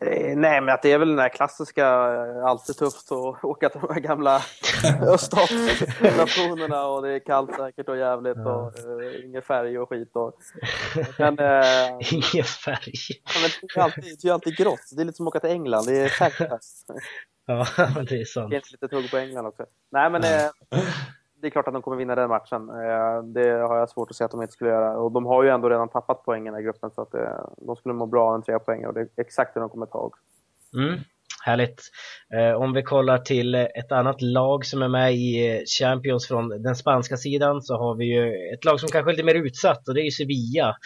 Eh, 0.00 0.36
nej, 0.36 0.60
men 0.60 0.74
att 0.74 0.82
det 0.82 0.92
är 0.92 0.98
väl 0.98 1.08
den 1.08 1.16
där 1.16 1.28
klassiska, 1.28 1.86
eh, 1.86 2.44
alltid 2.44 2.76
tufft 2.76 3.12
att 3.12 3.44
åka 3.44 3.68
till 3.68 3.80
de 3.80 3.94
här 3.94 4.00
gamla 4.00 4.42
öststatsnationerna 5.02 6.86
och 6.86 7.02
det 7.02 7.12
är 7.12 7.18
kallt 7.18 7.56
säkert 7.56 7.88
och 7.88 7.96
jävligt 7.96 8.36
ja. 8.36 8.52
och 8.52 8.74
uh, 8.78 9.24
ingen 9.24 9.42
färg 9.42 9.78
och 9.78 9.88
skit. 9.88 10.10
Och, 10.16 10.34
men, 11.18 11.38
uh, 11.38 12.12
ingen 12.12 12.44
färg? 12.44 12.92
men 13.42 13.50
det, 13.74 13.80
är 13.80 13.82
alltid, 13.82 14.18
det 14.22 14.28
är 14.28 14.32
alltid 14.32 14.56
grått, 14.56 14.80
det 14.96 15.02
är 15.02 15.04
lite 15.04 15.16
som 15.16 15.26
att 15.26 15.30
åka 15.30 15.40
till 15.40 15.50
England, 15.50 15.86
det 15.86 15.98
är 15.98 16.08
färg 16.08 16.48
Ja, 17.46 17.66
det 18.08 18.20
är 18.20 18.24
sant. 18.24 18.50
Det 18.50 18.56
är 18.56 18.62
lite 18.72 18.88
tugg 18.88 19.10
på 19.10 19.16
England 19.16 19.46
också. 19.46 19.66
Nej, 19.90 20.10
men 20.10 20.24
uh, 20.24 20.50
det 21.40 21.46
är 21.46 21.50
klart 21.50 21.68
att 21.68 21.74
de 21.74 21.82
kommer 21.82 21.96
vinna 21.96 22.14
den 22.14 22.28
matchen. 22.28 22.68
Eh, 22.68 23.22
det 23.34 23.50
har 23.50 23.78
jag 23.78 23.90
svårt 23.90 24.10
att 24.10 24.16
se 24.16 24.24
att 24.24 24.30
de 24.30 24.42
inte 24.42 24.52
skulle 24.52 24.70
göra. 24.70 24.98
Och 24.98 25.12
de 25.12 25.26
har 25.26 25.42
ju 25.42 25.50
ändå 25.50 25.68
redan 25.68 25.88
tappat 25.88 26.24
poäng 26.24 26.42
i 26.42 26.44
den 26.44 26.54
här 26.54 26.62
gruppen 26.62 26.90
så 26.90 27.02
att 27.02 27.14
eh, 27.14 27.44
de 27.56 27.76
skulle 27.76 27.94
må 27.94 28.06
bra 28.06 28.28
av 28.28 28.34
en 28.34 28.42
tre 28.42 28.58
poäng 28.58 28.86
och 28.86 28.94
det 28.94 29.00
är 29.00 29.08
exakt 29.16 29.54
det 29.54 29.60
de 29.60 29.68
kommer 29.68 29.86
ta 29.86 29.98
också. 29.98 30.22
Mm, 30.76 31.00
härligt. 31.44 31.82
Eh, 32.34 32.62
om 32.62 32.72
vi 32.72 32.82
kollar 32.82 33.18
till 33.18 33.54
ett 33.54 33.92
annat 33.92 34.22
lag 34.22 34.64
som 34.64 34.82
är 34.82 34.88
med 34.88 35.14
i 35.14 35.64
Champions 35.78 36.28
från 36.28 36.48
den 36.48 36.76
spanska 36.76 37.16
sidan 37.16 37.62
så 37.62 37.78
har 37.78 37.94
vi 37.94 38.04
ju 38.04 38.54
ett 38.54 38.64
lag 38.64 38.80
som 38.80 38.88
kanske 38.88 39.10
är 39.10 39.12
lite 39.12 39.26
mer 39.26 39.46
utsatt 39.46 39.88
och 39.88 39.94
det 39.94 40.00
är 40.00 40.04
ju 40.04 40.10
Sevilla. 40.10 40.76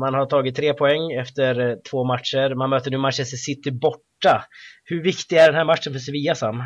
Man 0.00 0.14
har 0.14 0.26
tagit 0.26 0.56
tre 0.56 0.74
poäng 0.74 1.12
efter 1.12 1.78
två 1.90 2.04
matcher. 2.04 2.54
Man 2.54 2.70
möter 2.70 2.90
nu 2.90 2.98
Manchester 2.98 3.36
City 3.36 3.70
borta. 3.70 4.44
Hur 4.84 5.02
viktig 5.02 5.36
är 5.36 5.46
den 5.46 5.54
här 5.54 5.64
matchen 5.64 5.92
för 5.92 6.00
Sevilla, 6.00 6.34
Sam? 6.34 6.62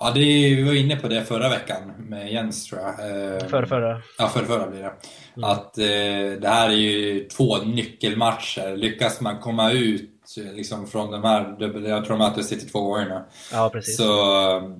Ja, 0.00 0.10
det 0.14 0.20
vi 0.20 0.62
var 0.62 0.74
inne 0.74 0.96
på 0.96 1.08
det 1.08 1.24
förra 1.24 1.48
veckan 1.48 1.92
med 1.98 2.32
Jens 2.32 2.66
tror 2.66 2.80
jag. 2.80 2.88
Eh, 2.88 3.48
förra, 3.48 3.66
förra. 3.66 4.02
Ja, 4.18 4.28
förra, 4.28 4.44
förra 4.44 4.66
blir 4.70 4.80
det. 4.80 4.92
Mm. 5.36 5.50
Att 5.50 5.78
eh, 5.78 6.40
det 6.40 6.48
här 6.48 6.68
är 6.68 6.72
ju 6.72 7.24
två 7.24 7.58
nyckelmatcher. 7.58 8.76
Lyckas 8.76 9.20
man 9.20 9.38
komma 9.38 9.72
ut 9.72 10.10
liksom 10.36 10.86
från 10.86 11.10
de 11.10 11.24
här, 11.24 11.56
jag 11.88 12.04
tror 12.04 12.18
de 12.18 12.18
möter 12.18 12.42
City 12.42 12.66
två 12.66 12.80
gånger 12.80 13.08
nu. 13.08 13.20
Ja, 13.52 13.70
precis. 13.72 13.96
Så, 13.96 14.76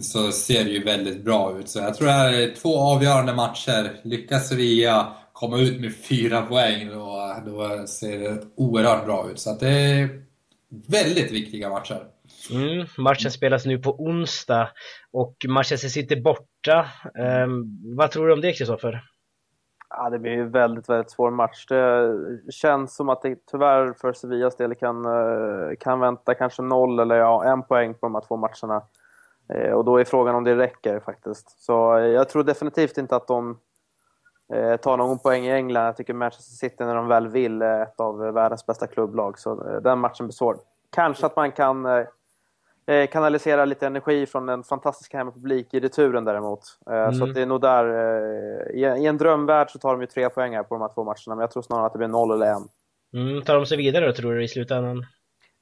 så 0.00 0.32
ser 0.32 0.64
det 0.64 0.70
ju 0.70 0.84
väldigt 0.84 1.24
bra 1.24 1.58
ut. 1.58 1.68
Så 1.68 1.78
jag 1.78 1.94
tror 1.94 2.06
det 2.06 2.12
här 2.12 2.32
är 2.32 2.54
två 2.54 2.78
avgörande 2.78 3.34
matcher. 3.34 4.00
Lyckas 4.02 4.48
Sevilla 4.48 5.16
komma 5.32 5.58
ut 5.58 5.80
med 5.80 5.96
fyra 5.96 6.42
poäng 6.42 6.88
då, 6.88 7.36
då 7.46 7.86
ser 7.86 8.18
det 8.18 8.42
oerhört 8.56 9.04
bra 9.04 9.30
ut. 9.30 9.40
Så 9.40 9.56
det 9.60 9.68
är 9.68 10.22
väldigt 10.86 11.32
viktiga 11.32 11.70
matcher. 11.70 12.02
Mm, 12.50 12.86
matchen 12.98 13.30
spelas 13.30 13.66
nu 13.66 13.78
på 13.78 13.90
onsdag 13.90 14.68
och 15.12 15.36
Manchester 15.48 15.88
City 15.88 16.20
borta. 16.20 16.86
Um, 17.44 17.80
vad 17.96 18.10
tror 18.10 18.26
du 18.26 18.32
om 18.32 18.40
det, 18.40 18.52
Kristoffer? 18.52 19.02
Ja, 19.90 20.10
det 20.10 20.18
blir 20.18 20.32
ju 20.32 20.48
väldigt, 20.48 20.88
väldigt 20.88 21.10
svår 21.10 21.30
match. 21.30 21.66
Det 21.66 22.52
känns 22.52 22.96
som 22.96 23.08
att 23.08 23.22
det 23.22 23.46
tyvärr 23.50 23.92
för 23.92 24.12
Sevillas 24.12 24.56
del 24.56 24.74
kan, 24.74 25.04
eh, 25.04 25.76
kan 25.80 26.00
vänta 26.00 26.34
kanske 26.34 26.62
noll 26.62 27.00
eller 27.00 27.16
ja, 27.16 27.44
en 27.44 27.62
poäng 27.62 27.94
på 27.94 28.06
de 28.06 28.14
här 28.14 28.22
två 28.28 28.36
matcherna. 28.36 28.82
Eh, 29.48 29.72
och 29.72 29.84
då 29.84 29.96
är 29.96 30.04
frågan 30.04 30.34
om 30.34 30.44
det 30.44 30.56
räcker 30.56 31.00
faktiskt. 31.00 31.64
Så 31.64 31.96
eh, 31.96 32.06
jag 32.06 32.28
tror 32.28 32.44
definitivt 32.44 32.98
inte 32.98 33.16
att 33.16 33.26
de 33.26 33.58
tar 34.80 34.96
någon 34.96 35.18
poäng 35.18 35.46
i 35.46 35.52
England. 35.52 35.86
Jag 35.86 35.96
tycker 35.96 36.14
Manchester 36.14 36.54
City 36.54 36.84
när 36.84 36.94
de 36.94 37.08
väl 37.08 37.28
vill 37.28 37.62
är 37.62 37.82
ett 37.82 38.00
av 38.00 38.18
världens 38.18 38.66
bästa 38.66 38.86
klubblag. 38.86 39.38
Så 39.38 39.80
den 39.80 39.98
matchen 39.98 40.26
blir 40.26 40.32
svår. 40.32 40.58
Kanske 40.90 41.26
att 41.26 41.36
man 41.36 41.52
kan 41.52 41.86
kanalisera 43.10 43.64
lite 43.64 43.86
energi 43.86 44.26
från 44.26 44.46
den 44.46 44.62
fantastiska 44.62 45.18
hemmapublik 45.18 45.74
i 45.74 45.80
returen 45.80 46.24
däremot. 46.24 46.60
Eh, 46.90 46.96
mm. 46.96 47.14
Så 47.14 47.26
det 47.26 47.42
är 47.42 47.46
nog 47.46 47.60
där, 47.60 47.84
eh, 47.84 49.00
i 49.00 49.06
en 49.06 49.18
drömvärld 49.18 49.70
så 49.70 49.78
tar 49.78 49.92
de 49.92 50.00
ju 50.00 50.06
tre 50.06 50.28
poäng 50.28 50.54
här 50.54 50.62
på 50.62 50.74
de 50.74 50.80
här 50.80 50.88
två 50.94 51.04
matcherna, 51.04 51.34
men 51.36 51.38
jag 51.38 51.50
tror 51.50 51.62
snarare 51.62 51.86
att 51.86 51.92
det 51.92 51.98
blir 51.98 52.08
noll 52.08 52.30
eller 52.30 52.46
en. 52.46 52.68
Mm, 53.14 53.42
tar 53.42 53.54
de 53.54 53.66
sig 53.66 53.76
vidare 53.76 54.06
då, 54.06 54.12
tror 54.12 54.34
du, 54.34 54.44
i 54.44 54.48
slutändan? 54.48 55.06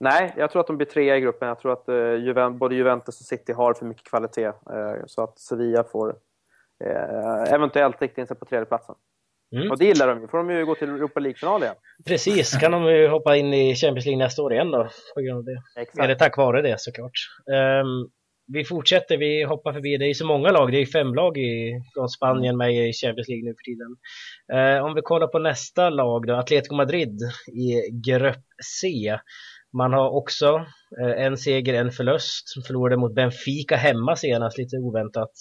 Nej, 0.00 0.34
jag 0.36 0.50
tror 0.50 0.60
att 0.60 0.66
de 0.66 0.76
blir 0.76 0.86
trea 0.86 1.16
i 1.16 1.20
gruppen. 1.20 1.48
Jag 1.48 1.58
tror 1.58 1.72
att 1.72 1.88
uh, 1.88 2.50
både 2.50 2.74
Juventus 2.74 3.20
och 3.20 3.26
City 3.26 3.52
har 3.52 3.74
för 3.74 3.86
mycket 3.86 4.08
kvalitet. 4.08 4.52
Så 5.06 5.22
att 5.22 5.38
Sevilla 5.38 5.84
får 5.84 6.16
eventuellt 7.48 8.02
rikta 8.02 8.20
in 8.20 8.26
sig 8.26 8.36
på 8.36 8.44
tredjeplatsen. 8.44 8.94
Mm. 9.56 9.70
Och 9.70 9.78
det 9.78 9.84
gillar 9.84 10.08
de 10.08 10.20
ju, 10.20 10.28
får 10.28 10.38
de 10.38 10.50
ju 10.50 10.66
gå 10.66 10.74
till 10.74 10.88
Europa 10.88 11.20
League-final 11.20 11.62
igen. 11.62 11.74
Precis, 12.06 12.56
kan 12.56 12.72
de 12.72 12.84
ju 12.84 13.08
hoppa 13.08 13.36
in 13.36 13.54
i 13.54 13.74
Champions 13.74 14.06
League 14.06 14.24
nästa 14.24 14.42
år 14.42 14.52
igen 14.52 14.70
då, 14.70 14.88
på 15.14 15.20
grund 15.20 15.38
av 15.38 15.44
det. 15.44 15.80
Exakt. 15.80 15.98
Eller 16.04 16.14
tack 16.14 16.36
vare 16.36 16.62
det 16.62 16.80
såklart. 16.80 17.12
Um, 17.82 18.10
vi 18.52 18.64
fortsätter, 18.64 19.16
vi 19.18 19.42
hoppar 19.42 19.72
förbi, 19.72 19.96
det 19.96 20.04
är 20.04 20.08
ju 20.08 20.14
så 20.14 20.26
många 20.26 20.50
lag, 20.50 20.72
det 20.72 20.78
är 20.78 20.86
fem 20.86 21.14
lag 21.14 21.38
i, 21.38 21.80
från 21.94 22.08
Spanien 22.08 22.56
med 22.56 22.88
i 22.88 22.92
Champions 22.92 23.28
League 23.28 23.44
nu 23.44 23.54
för 23.54 23.64
tiden. 23.64 23.96
Uh, 24.52 24.84
om 24.84 24.94
vi 24.94 25.02
kollar 25.02 25.26
på 25.26 25.38
nästa 25.38 25.90
lag 25.90 26.26
då, 26.26 26.34
Atletico 26.34 26.74
Madrid 26.74 27.18
i 27.52 27.90
grupp 28.10 28.44
C. 28.80 29.18
Man 29.78 29.92
har 29.92 30.10
också 30.10 30.56
uh, 31.02 31.24
en 31.24 31.36
seger, 31.36 31.74
en 31.74 31.90
förlust, 31.90 32.66
förlorade 32.66 32.96
mot 32.96 33.14
Benfica 33.14 33.76
hemma 33.76 34.16
senast, 34.16 34.58
lite 34.58 34.76
oväntat. 34.76 35.32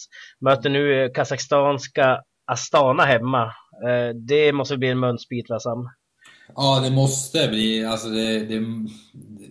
Möter 0.42 0.70
nu 0.70 1.10
kazakstanska 1.10 2.22
Astana 2.46 3.04
hemma. 3.04 3.44
Eh, 3.88 4.16
det 4.16 4.54
måste 4.54 4.78
bli 4.78 4.88
en 4.88 5.00
munsbit 5.00 5.50
va 5.50 5.60
Sam? 5.60 5.90
Ja, 6.56 6.80
det 6.84 6.92
måste 6.92 7.48
bli. 7.48 7.86
Alltså 7.86 8.08
det, 8.08 8.40
det, 8.40 8.64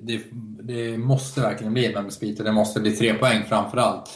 det, 0.03 0.21
det 0.63 0.99
måste 0.99 1.41
verkligen 1.41 1.73
bli 1.73 1.87
en 1.87 2.03
munsbit 2.03 2.39
och 2.39 2.45
det 2.45 2.53
måste 2.53 2.81
bli 2.81 2.97
tre 2.97 3.15
poäng 3.15 3.43
framförallt. 3.49 4.11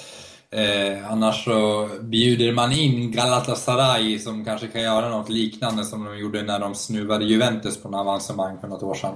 Eh, 0.50 1.12
annars 1.12 1.44
så 1.44 1.88
bjuder 2.02 2.52
man 2.52 2.72
in 2.72 3.12
Galatasaray 3.12 4.18
som 4.18 4.44
kanske 4.44 4.66
kan 4.66 4.82
göra 4.82 5.08
något 5.08 5.28
liknande 5.28 5.84
som 5.84 6.04
de 6.04 6.18
gjorde 6.18 6.42
när 6.42 6.58
de 6.58 6.74
snuvade 6.74 7.24
Juventus 7.24 7.82
på 7.82 7.88
en 7.88 7.94
avancemang 7.94 8.60
för 8.60 8.68
något 8.68 8.82
år 8.82 8.94
sedan. 8.94 9.14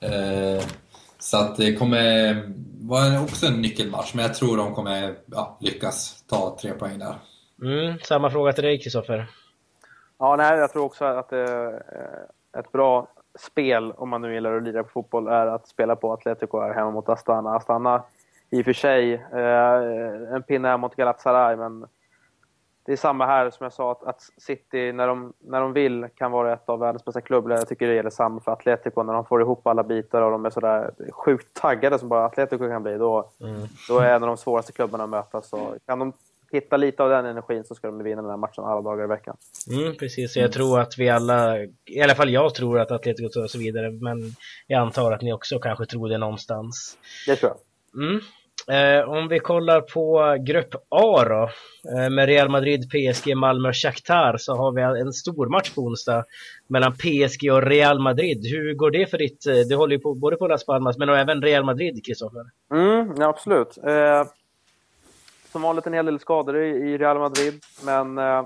Eh, 0.00 0.64
så 1.18 1.36
att 1.36 1.56
det 1.56 1.74
kommer 1.74 2.42
vara 2.80 3.20
också 3.20 3.46
en 3.46 3.62
nyckelmatch, 3.62 4.14
men 4.14 4.24
jag 4.24 4.34
tror 4.34 4.56
de 4.56 4.74
kommer 4.74 5.14
ja, 5.26 5.58
lyckas 5.60 6.24
ta 6.26 6.58
tre 6.62 6.72
poäng 6.72 6.98
där. 6.98 7.14
Mm, 7.62 7.98
samma 7.98 8.30
fråga 8.30 8.52
till 8.52 8.64
dig 8.64 8.80
Kristoffer. 8.80 9.26
Ja, 10.18 10.36
nej, 10.36 10.58
jag 10.58 10.72
tror 10.72 10.84
också 10.84 11.04
att 11.04 11.32
eh, 11.32 11.70
ett 12.58 12.72
bra 12.72 13.08
spel, 13.38 13.92
om 13.92 14.08
man 14.08 14.22
nu 14.22 14.34
gillar 14.34 14.56
att 14.56 14.62
lira 14.62 14.82
på 14.82 14.88
fotboll, 14.88 15.28
är 15.28 15.46
att 15.46 15.68
spela 15.68 15.96
på 15.96 16.12
Atletico 16.12 16.60
här 16.60 16.74
hemma 16.74 16.90
mot 16.90 17.08
Astana. 17.08 17.56
Astana 17.56 18.02
i 18.50 18.60
och 18.60 18.64
för 18.64 18.72
sig 18.72 19.14
eh, 19.14 20.34
en 20.34 20.42
pinne 20.42 20.68
här 20.68 20.76
mot 20.76 20.96
Galatasaray, 20.96 21.56
men 21.56 21.86
det 22.88 22.92
är 22.92 22.96
samma 22.96 23.26
här 23.26 23.50
som 23.50 23.64
jag 23.64 23.72
sa, 23.72 23.92
att, 23.92 24.04
att 24.04 24.20
City 24.36 24.92
när 24.92 25.06
de, 25.06 25.32
när 25.38 25.60
de 25.60 25.72
vill 25.72 26.08
kan 26.14 26.32
vara 26.32 26.52
ett 26.52 26.68
av 26.68 26.78
världens 26.78 27.04
bästa 27.04 27.20
klubbar. 27.20 27.50
Jag 27.50 27.68
tycker 27.68 27.86
det 27.86 27.94
gäller 27.94 28.10
samma 28.10 28.40
för 28.40 28.52
Atletico. 28.52 29.02
När 29.02 29.12
de 29.12 29.24
får 29.24 29.40
ihop 29.40 29.66
alla 29.66 29.82
bitar 29.84 30.22
och 30.22 30.30
de 30.30 30.44
är 30.44 30.50
sådär 30.50 30.90
sjukt 31.12 31.60
taggade 31.60 31.98
som 31.98 32.08
bara 32.08 32.24
Atletico 32.24 32.68
kan 32.68 32.82
bli, 32.82 32.98
då, 32.98 33.30
mm. 33.40 33.60
då 33.88 33.98
är 33.98 34.14
en 34.14 34.22
av 34.22 34.26
de 34.26 34.36
svåraste 34.36 34.72
klubbarna 34.72 35.04
att 35.04 35.10
möta. 35.10 35.42
Så 35.42 35.74
kan 35.86 35.98
de 35.98 36.12
hitta 36.52 36.76
lite 36.76 37.02
av 37.02 37.10
den 37.10 37.26
energin 37.26 37.64
så 37.64 37.74
ska 37.74 37.86
de 37.86 38.02
vinna 38.02 38.22
den 38.22 38.30
här 38.30 38.36
matchen 38.36 38.64
alla 38.64 38.82
dagar 38.82 39.04
i 39.04 39.08
veckan. 39.08 39.36
Mm, 39.70 39.96
precis, 39.96 40.36
jag 40.36 40.52
tror 40.52 40.80
att 40.80 40.98
vi 40.98 41.08
alla, 41.08 41.58
i 41.86 42.00
alla 42.02 42.14
fall 42.14 42.30
jag 42.30 42.54
tror 42.54 42.78
att 42.80 42.90
Atletico 42.90 43.28
tar 43.28 43.46
sig 43.46 43.60
vidare, 43.60 43.90
men 43.90 44.18
jag 44.66 44.80
antar 44.80 45.12
att 45.12 45.22
ni 45.22 45.32
också 45.32 45.58
kanske 45.58 45.86
tror 45.86 46.08
det 46.08 46.18
någonstans. 46.18 46.98
Det 47.26 47.36
tror 47.36 47.52
jag. 47.52 48.04
Mm. 48.04 48.20
Eh, 48.70 49.08
om 49.08 49.28
vi 49.28 49.38
kollar 49.38 49.80
på 49.80 50.36
grupp 50.40 50.74
A 50.88 51.24
då, 51.24 51.50
eh, 51.90 52.10
med 52.10 52.26
Real 52.26 52.48
Madrid, 52.48 52.90
PSG, 52.90 53.34
Malmö 53.34 53.68
och 53.68 53.76
Shakhtar 53.76 54.36
så 54.36 54.54
har 54.56 54.72
vi 54.72 55.00
en 55.00 55.12
stor 55.12 55.46
match 55.46 55.74
på 55.74 55.80
onsdag 55.80 56.24
mellan 56.66 56.92
PSG 56.92 57.50
och 57.52 57.62
Real 57.62 57.98
Madrid. 57.98 58.46
Hur 58.46 58.74
går 58.74 58.90
det 58.90 59.10
för 59.10 59.18
ditt, 59.18 59.46
eh, 59.46 59.54
du 59.68 59.76
håller 59.76 59.96
ju 59.96 60.00
på, 60.00 60.14
både 60.14 60.36
på 60.36 60.46
Las 60.46 60.66
Palmas 60.66 60.98
men 60.98 61.08
även 61.08 61.42
Real 61.42 61.64
Madrid, 61.64 62.06
Kristoffer? 62.06 62.44
Mm, 62.72 63.14
ja, 63.18 63.28
absolut. 63.28 63.78
Eh, 63.86 64.24
som 65.52 65.62
vanligt 65.62 65.86
en 65.86 65.92
hel 65.92 66.06
del 66.06 66.18
skador 66.18 66.56
i 66.56 66.98
Real 66.98 67.18
Madrid, 67.18 67.62
men 67.84 68.18
eh, 68.18 68.42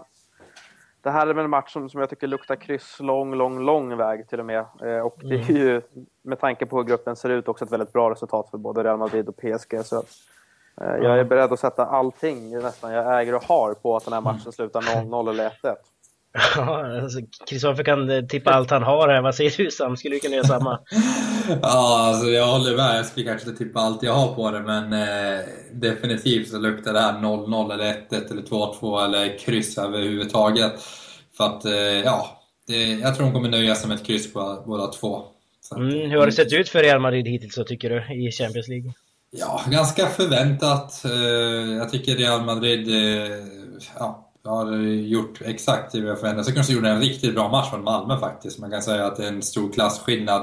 det 1.03 1.11
här 1.11 1.27
är 1.27 1.35
väl 1.35 1.45
en 1.45 1.51
match 1.51 1.73
som, 1.73 1.89
som 1.89 2.01
jag 2.01 2.11
tycker 2.11 2.27
luktar 2.27 2.57
kryss 2.57 3.01
lång, 3.01 3.35
lång, 3.35 3.61
lång 3.61 3.97
väg 3.97 4.29
till 4.29 4.41
och 4.41 4.47
med. 4.47 4.59
Eh, 4.59 4.99
och 4.99 5.17
det 5.23 5.35
är 5.35 5.51
mm. 5.51 5.57
ju, 5.57 5.83
med 6.23 6.41
tanke 6.41 6.67
på 6.67 6.77
hur 6.77 6.85
gruppen 6.85 7.17
ser 7.17 7.31
ut, 7.31 7.49
också 7.49 7.65
ett 7.65 7.73
väldigt 7.73 7.93
bra 7.93 8.11
resultat 8.11 8.51
för 8.51 8.59
både 8.59 8.85
Real 8.85 8.99
Madrid 8.99 9.29
och 9.29 9.37
PSG. 9.37 9.85
Så, 9.85 9.97
eh, 10.81 10.97
jag 11.03 11.19
är 11.19 11.25
beredd 11.25 11.53
att 11.53 11.61
sätta 11.61 11.87
allting 11.87 12.51
nästan 12.51 12.93
jag 12.93 13.21
äger 13.21 13.35
och 13.35 13.45
har 13.45 13.75
på 13.75 13.97
att 13.97 14.05
den 14.05 14.15
här 14.15 14.21
matchen 14.21 14.53
slutar 14.53 14.81
0-0 14.81 15.31
eller 15.31 15.49
1-1. 15.49 15.77
Kristoffer 17.49 17.71
alltså, 17.71 17.85
kan 17.85 18.29
tippa 18.29 18.51
allt 18.51 18.71
han 18.71 18.83
har 18.83 19.09
här. 19.09 19.23
Vad 19.23 19.35
säger 19.35 19.57
du 19.57 19.71
Sam? 19.71 19.97
Skulle 19.97 20.17
du 20.17 20.21
kunna 20.21 20.37
göra 20.37 20.47
samma? 20.47 20.79
ja, 21.63 22.09
alltså 22.09 22.27
jag 22.27 22.47
håller 22.47 22.77
med. 22.77 22.99
Jag 22.99 23.07
skulle 23.07 23.27
kanske 23.27 23.49
inte 23.49 23.65
tippa 23.65 23.81
allt 23.81 24.03
jag 24.03 24.15
har 24.15 24.35
på 24.35 24.51
det, 24.51 24.61
men 24.61 24.93
eh, 24.93 25.41
definitivt 25.73 26.49
så 26.49 26.59
luktar 26.59 26.93
det 26.93 27.01
här 27.01 27.13
0-0 27.13 27.73
eller 27.73 27.85
1-1 27.85 28.31
eller 28.31 28.43
2-2 28.43 29.05
eller 29.05 29.39
kryss 29.39 29.79
överhuvudtaget. 29.79 30.73
För 31.37 31.45
att, 31.45 31.65
eh, 31.65 31.73
ja, 32.05 32.43
det, 32.67 32.93
jag 32.93 33.17
tror 33.17 33.27
de 33.27 33.33
kommer 33.33 33.49
nöja 33.49 33.75
sig 33.75 33.89
med 33.89 33.97
ett 33.97 34.07
kryss 34.07 34.33
på 34.33 34.63
båda 34.67 34.87
två. 34.87 35.25
Att, 35.71 35.79
mm, 35.79 36.11
hur 36.11 36.19
har 36.19 36.27
det 36.27 36.33
sett 36.33 36.53
ut 36.53 36.69
för 36.69 36.83
Real 36.83 37.01
Madrid 37.01 37.29
hittills 37.29 37.55
så 37.55 37.65
tycker 37.65 37.91
du, 37.91 38.27
i 38.27 38.33
Champions 38.33 38.69
League? 38.69 38.93
Ja, 39.31 39.63
ganska 39.69 40.07
förväntat. 40.07 41.05
Eh, 41.05 41.77
jag 41.77 41.91
tycker 41.91 42.17
Real 42.17 42.45
Madrid, 42.45 42.89
eh, 42.89 43.37
ja, 44.45 44.51
har 44.51 44.77
gjort 44.83 45.41
exakt 45.45 45.93
det 45.93 46.09
har 46.09 46.17
förväntat 46.17 46.47
oss. 46.47 46.55
kanske 46.55 46.73
gjorde 46.73 46.91
en 46.91 47.01
riktigt 47.01 47.35
bra 47.35 47.49
match 47.49 47.73
mot 47.73 47.85
Malmö 47.85 48.19
faktiskt. 48.19 48.59
Man 48.59 48.71
kan 48.71 48.83
säga 48.83 49.07
att 49.07 49.17
det 49.17 49.25
är 49.25 49.29
en 49.29 49.43
stor 49.43 49.73
klasskillnad 49.73 50.43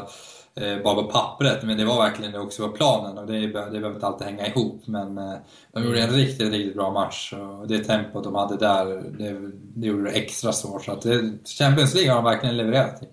eh, 0.56 0.84
bara 0.84 0.96
på 0.96 1.04
pappret, 1.04 1.64
men 1.64 1.78
det 1.78 1.86
var 1.86 1.98
verkligen 1.98 2.32
det 2.32 2.40
också 2.40 2.68
på 2.68 2.74
planen 2.74 3.18
och 3.18 3.28
det, 3.28 3.40
det 3.40 3.48
behöver 3.48 3.94
inte 3.94 4.08
alltid 4.08 4.28
hänga 4.28 4.48
ihop. 4.48 4.82
Men 4.86 5.18
eh, 5.18 5.34
de 5.74 5.84
gjorde 5.84 6.02
en 6.02 6.10
riktigt, 6.10 6.52
riktigt 6.52 6.76
bra 6.76 6.92
match 6.92 7.34
och 7.34 7.68
det 7.68 7.80
tempot 7.80 8.24
de 8.24 8.36
hade 8.36 8.58
där, 8.58 8.86
det, 9.18 9.52
det 9.76 9.88
gjorde 9.88 10.04
det 10.04 10.10
extra 10.10 10.52
svårt. 10.52 10.84
Så 10.86 10.92
att 10.92 11.02
det, 11.02 11.48
Champions 11.60 11.96
League 11.96 12.12
har 12.12 12.22
de 12.22 12.26
verkligen 12.26 12.58
levererat 12.58 13.04
i. 13.04 13.08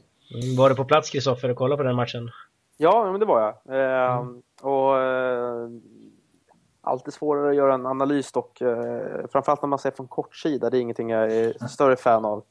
Var 0.57 0.68
du 0.68 0.74
på 0.74 0.84
plats 0.84 1.11
Kristoffer 1.11 1.51
och 1.51 1.57
kollade 1.57 1.76
på 1.76 1.82
den 1.82 1.97
matchen? 1.97 2.30
Ja, 2.76 3.11
men 3.11 3.20
det 3.20 3.26
var 3.26 3.41
jag. 3.41 3.76
Eh, 3.78 4.16
mm. 4.16 4.43
Och 4.62 4.99
eh, 4.99 5.68
alltid 6.87 7.14
svårare 7.14 7.51
att 7.51 7.57
göra 7.57 7.74
en 7.74 7.87
analys 7.87 8.32
dock. 8.32 8.61
Eh, 8.61 9.26
framförallt 9.32 9.62
när 9.62 9.68
man 9.68 9.78
ser 9.78 9.91
från 9.91 10.09
kortsida, 10.09 10.70
det 10.70 10.78
är 10.78 10.80
ingenting 10.80 11.11
jag 11.11 11.32
är 11.32 11.66
större 11.68 11.97
fan 11.97 12.24
av. 12.24 12.43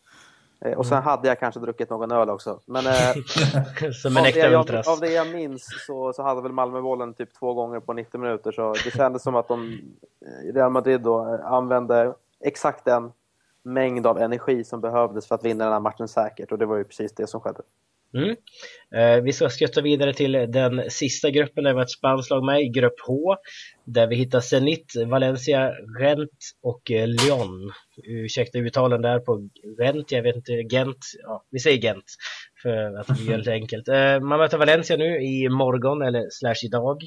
Eh, 0.59 0.77
och 0.77 0.86
sen 0.86 0.97
mm. 0.97 1.05
hade 1.05 1.27
jag 1.27 1.39
kanske 1.39 1.59
druckit 1.59 1.89
någon 1.89 2.11
öl 2.11 2.29
också. 2.29 2.59
Men 2.65 2.86
eh, 2.88 3.91
Som 4.01 4.17
en 4.17 4.25
äkta 4.25 4.59
ultras. 4.59 4.88
Av 4.88 4.99
det 4.99 5.11
jag 5.11 5.27
minns 5.27 5.65
så, 5.88 6.13
så 6.13 6.23
hade 6.23 6.41
väl 6.41 6.51
Malmö 6.51 6.81
bollen 6.81 7.13
typ 7.13 7.33
två 7.39 7.53
gånger 7.53 7.79
på 7.79 7.93
90 7.93 8.19
minuter. 8.19 8.51
Så 8.51 8.73
det 8.83 8.91
kändes 8.91 9.23
som 9.23 9.36
att 9.36 9.47
de 9.47 9.81
Real 10.53 10.71
Madrid 10.71 11.01
då 11.01 11.39
använde 11.43 12.13
exakt 12.39 12.86
den 12.86 13.11
mängd 13.63 14.07
av 14.07 14.17
energi 14.17 14.63
som 14.63 14.81
behövdes 14.81 15.27
för 15.27 15.36
att 15.36 15.45
vinna 15.45 15.63
den 15.63 15.73
här 15.73 15.79
matchen 15.79 16.07
säkert. 16.07 16.51
Och 16.51 16.57
det 16.57 16.65
var 16.65 16.77
ju 16.77 16.83
precis 16.83 17.15
det 17.15 17.27
som 17.27 17.41
skedde. 17.41 17.61
Mm. 18.14 18.36
Eh, 18.95 19.24
vi 19.24 19.34
ska 19.34 19.49
skutta 19.49 19.82
vidare 19.82 20.14
till 20.14 20.32
den 20.32 20.89
sista 20.89 21.30
gruppen 21.30 21.64
där 21.64 21.72
vi 21.72 21.78
har 21.78 21.84
ett 21.84 21.91
spanskt 21.91 22.30
lag 22.30 22.45
med, 22.45 22.62
i 22.62 22.70
grupp 22.70 22.99
H. 23.08 23.36
Där 23.86 24.08
vi 24.08 24.16
hittar 24.16 24.39
Zenit, 24.39 24.93
Valencia, 25.08 25.74
Gent 25.99 26.30
och 26.62 26.91
eh, 26.91 27.08
Lyon. 27.08 27.72
Ursäkta 28.03 28.60
uttalen 28.60 29.01
där 29.01 29.20
på 29.20 29.49
Gent, 29.80 30.12
jag 30.12 30.24
vet 30.24 30.36
inte, 30.36 30.51
Gent, 30.51 31.06
ja 31.24 31.45
vi 31.51 31.60
säger 31.60 31.82
Gent 31.82 32.06
för 32.62 32.99
att 32.99 33.08
det 33.08 33.34
är 33.34 33.49
enkelt. 33.62 33.88
Eh, 33.88 34.20
man 34.20 34.39
möter 34.39 34.58
Valencia 34.58 34.97
nu 34.97 35.22
i 35.22 35.49
morgon, 35.49 36.01
eller 36.01 36.28
slash 36.32 36.66
idag. 36.66 37.03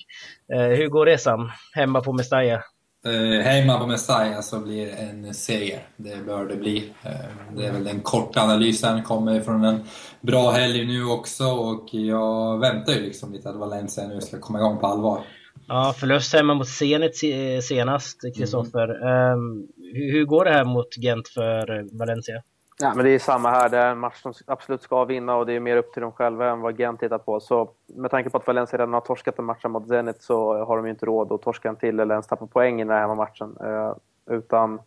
Eh, 0.53 0.69
hur 0.69 0.89
går 0.89 1.07
det 1.07 1.19
Sam, 1.19 1.51
hemma 1.75 2.01
på 2.01 2.13
Mestalla? 2.13 2.63
Eh, 3.07 3.43
hemma 3.43 3.79
på 3.79 3.87
Messiah 3.87 4.41
så 4.41 4.61
blir 4.61 4.95
en 4.95 5.35
seger. 5.35 5.81
Det 5.97 6.27
bör 6.27 6.47
det 6.47 6.57
bli. 6.57 6.93
Eh, 7.03 7.57
det 7.57 7.67
är 7.67 7.73
väl 7.73 7.85
den 7.85 8.01
korta 8.01 8.41
analysen. 8.41 9.03
Kommer 9.03 9.41
från 9.41 9.65
en 9.65 9.85
bra 10.21 10.51
helg 10.51 10.87
nu 10.87 11.05
också 11.05 11.45
och 11.45 11.89
jag 11.93 12.59
väntar 12.59 12.93
ju 12.93 13.01
liksom 13.01 13.33
lite 13.33 13.49
att 13.49 13.57
Valencia 13.57 14.09
nu 14.09 14.21
ska 14.21 14.39
komma 14.39 14.59
igång 14.59 14.79
på 14.79 14.87
allvar. 14.87 15.21
Ja, 15.69 15.95
förlust 15.99 16.35
hemma 16.35 16.55
mot 16.55 16.69
Zenit 16.69 17.17
senast, 17.65 18.21
Kristoffer. 18.37 19.03
Mm. 19.03 19.39
Um, 19.39 19.69
hur, 19.95 20.13
hur 20.13 20.25
går 20.25 20.45
det 20.45 20.51
här 20.51 20.65
mot 20.65 20.97
Gent 20.97 21.29
för 21.29 21.99
Valencia? 21.99 22.43
Ja, 22.83 22.95
men 22.95 23.05
det 23.05 23.11
är 23.11 23.19
samma 23.19 23.51
här. 23.51 23.69
Det 23.69 23.79
är 23.79 23.91
en 23.91 23.99
match 23.99 24.23
som 24.23 24.33
absolut 24.47 24.83
ska 24.83 25.05
vinna 25.05 25.37
och 25.37 25.47
det 25.47 25.53
är 25.53 25.61
mer 25.61 25.77
upp 25.77 25.93
till 25.93 26.03
dem 26.03 26.13
själva 26.13 26.51
än 26.51 26.61
vad 26.61 26.81
Gent 26.81 27.01
tittar 27.01 27.19
på. 27.19 27.41
Så 27.41 27.71
med 27.87 28.11
tanke 28.11 28.31
på 28.31 28.37
att 28.37 28.47
Valencia 28.47 28.79
redan 28.79 28.93
har 28.93 29.01
torskat 29.01 29.39
en 29.39 29.45
match 29.45 29.65
mot 29.65 29.89
Zenit 29.89 30.23
så 30.23 30.65
har 30.65 30.77
de 30.77 30.87
ju 30.87 30.91
inte 30.91 31.07
råd 31.07 31.33
att 31.33 31.43
torska 31.43 31.69
en 31.69 31.77
till 31.77 32.01
eller 32.01 32.15
ens 32.15 32.27
tappa 32.27 32.47
poäng 32.47 32.81
i 32.81 32.85
den 32.85 32.93
här 32.93 33.01
hemmamatchen. 33.01 33.57
Eh, 33.61 33.95
utan 34.31 34.81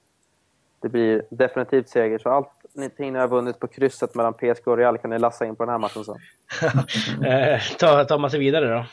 det 0.81 0.89
blir 0.89 1.23
definitivt 1.29 1.89
seger. 1.89 2.19
Så 2.19 2.29
allt 2.29 2.49
ni 2.73 3.09
har 3.09 3.27
vunnit 3.27 3.59
på 3.59 3.67
krysset 3.67 4.15
mellan 4.15 4.33
PSG 4.33 4.67
och 4.67 4.77
Real 4.77 4.97
kan 4.97 5.09
ni 5.09 5.19
lassa 5.19 5.45
in 5.45 5.55
på 5.55 5.65
den 5.65 5.71
här 5.71 5.79
matchen 5.79 6.03
sen. 6.03 6.17
eh, 7.25 7.61
ta, 7.79 8.03
tar 8.03 8.17
man 8.17 8.31
sig 8.31 8.39
vidare 8.39 8.73
då? 8.73 8.85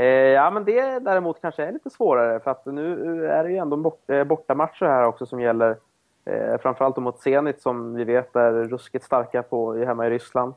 Eh, 0.00 0.04
ja, 0.04 0.50
men 0.50 0.64
det 0.64 0.98
däremot 0.98 1.40
kanske 1.40 1.64
är 1.64 1.72
lite 1.72 1.90
svårare 1.90 2.40
för 2.40 2.50
att 2.50 2.66
nu 2.66 3.26
är 3.26 3.44
det 3.44 3.50
ju 3.50 3.56
ändå 3.56 3.76
bort, 3.76 4.10
eh, 4.10 4.24
bortamatcher 4.24 4.86
här 4.86 5.04
också 5.04 5.26
som 5.26 5.40
gäller 5.40 5.76
Eh, 6.26 6.58
framförallt 6.58 6.96
mot 6.96 7.20
Zenit 7.20 7.62
som 7.62 7.94
vi 7.94 8.04
vet 8.04 8.36
är 8.36 8.52
ruskigt 8.52 9.04
starka 9.04 9.42
på, 9.42 9.74
hemma 9.74 10.06
i 10.06 10.10
Ryssland. 10.10 10.54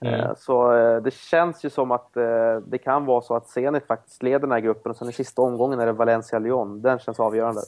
Mm. 0.00 0.20
Eh, 0.20 0.34
så 0.36 0.76
eh, 0.76 1.02
det 1.02 1.14
känns 1.14 1.64
ju 1.64 1.70
som 1.70 1.90
att 1.90 2.16
eh, 2.16 2.56
det 2.66 2.78
kan 2.78 3.04
vara 3.04 3.20
så 3.20 3.36
att 3.36 3.48
Zenit 3.48 3.86
faktiskt 3.86 4.22
leder 4.22 4.38
den 4.38 4.52
här 4.52 4.60
gruppen 4.60 4.90
och 4.90 4.96
sen 4.96 5.08
i 5.08 5.12
sista 5.12 5.42
omgången 5.42 5.80
är 5.80 5.86
det 5.86 5.92
Valencia-Lyon. 5.92 6.82
Den 6.82 6.98
känns 6.98 7.20
avgörande. 7.20 7.60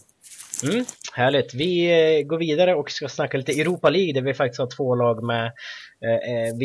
Mm, 0.64 0.84
härligt. 1.12 1.54
Vi 1.54 1.90
eh, 1.90 2.26
går 2.26 2.38
vidare 2.38 2.74
och 2.74 2.90
ska 2.90 3.08
snacka 3.08 3.36
lite 3.36 3.52
Europa 3.52 3.90
League 3.90 4.12
där 4.12 4.22
vi 4.22 4.34
faktiskt 4.34 4.60
har 4.60 4.68
två 4.76 4.94
lag 4.94 5.24
med. 5.24 5.46
Eh, 6.04 6.56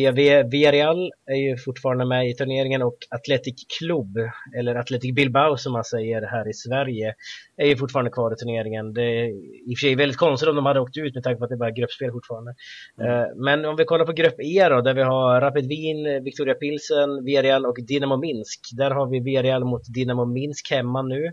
Villarreal 0.52 1.12
är 1.32 1.36
ju 1.36 1.58
fortfarande 1.58 2.06
med 2.06 2.30
i 2.30 2.36
turneringen 2.36 2.82
och 2.82 2.98
Athletic 3.10 3.66
Club, 3.80 4.18
eller 4.60 4.76
Athletic 4.76 5.16
Bilbao 5.16 5.58
som 5.58 5.74
man 5.74 5.84
säger 5.84 6.22
här 6.22 6.50
i 6.50 6.54
Sverige, 6.54 7.16
är 7.58 7.68
ju 7.68 7.78
fortfarande 7.78 8.12
kvar 8.12 8.34
i 8.34 8.36
turneringen. 8.36 8.94
Det 8.94 9.02
är 9.02 9.26
i 9.72 9.74
och 9.74 9.80
för 9.80 9.88
sig 9.88 9.96
väldigt 9.96 10.18
konstigt 10.18 10.50
om 10.50 10.56
de 10.56 10.66
hade 10.66 10.80
åkt 10.80 10.98
ut 10.98 11.16
med 11.16 11.24
tanke 11.24 11.40
på 11.40 11.44
att 11.44 11.50
det 11.50 11.58
bara 11.58 11.70
är 11.70 11.76
gruppspel 11.76 12.12
fortfarande. 12.12 12.54
Mm. 13.02 13.44
Men 13.46 13.66
om 13.66 13.76
vi 13.76 13.86
kollar 13.86 14.06
på 14.06 14.12
grupp 14.12 14.40
E 14.40 14.70
då, 14.70 14.82
där 14.82 14.94
vi 14.94 15.04
har 15.04 15.42
Rapid 15.42 15.68
Wien, 15.68 16.24
Victoria 16.24 16.54
Pilsen, 16.54 17.26
Villarreal 17.26 17.66
och 17.66 17.78
Dynamo 17.88 18.18
Minsk. 18.18 18.60
Där 18.78 18.92
har 18.92 19.10
vi 19.10 19.20
Villarreal 19.20 19.66
mot 19.66 19.94
Dynamo 19.94 20.26
Minsk 20.26 20.72
hemma 20.72 21.02
nu. 21.02 21.32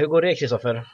Hur 0.00 0.06
går 0.06 0.22
det 0.22 0.34
Kristoffer? 0.34 0.84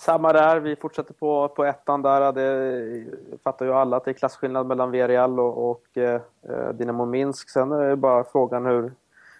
Samma 0.00 0.32
där, 0.32 0.60
vi 0.60 0.76
fortsätter 0.76 1.14
på, 1.14 1.48
på 1.48 1.64
ettan 1.64 2.02
där. 2.02 2.32
Det 2.32 3.04
fattar 3.44 3.66
ju 3.66 3.72
alla 3.72 3.96
att 3.96 4.04
det 4.04 4.10
är 4.10 4.12
klasskillnad 4.12 4.66
mellan 4.66 4.90
Villarreal 4.90 5.40
och, 5.40 5.70
och 5.70 5.98
eh, 5.98 6.20
Dynamo 6.74 7.04
Minsk. 7.04 7.50
Sen 7.50 7.72
är 7.72 7.88
det 7.88 7.96
bara 7.96 8.24
frågan 8.24 8.66
hur, 8.66 8.92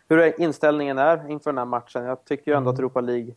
hur 0.08 0.40
inställningen 0.40 0.98
är 0.98 1.30
inför 1.30 1.50
den 1.50 1.58
här 1.58 1.64
matchen. 1.64 2.04
Jag 2.04 2.24
tycker 2.24 2.50
ju 2.50 2.56
ändå 2.56 2.70
mm. 2.70 2.74
att 2.74 2.78
Europa 2.78 3.00
League 3.00 3.34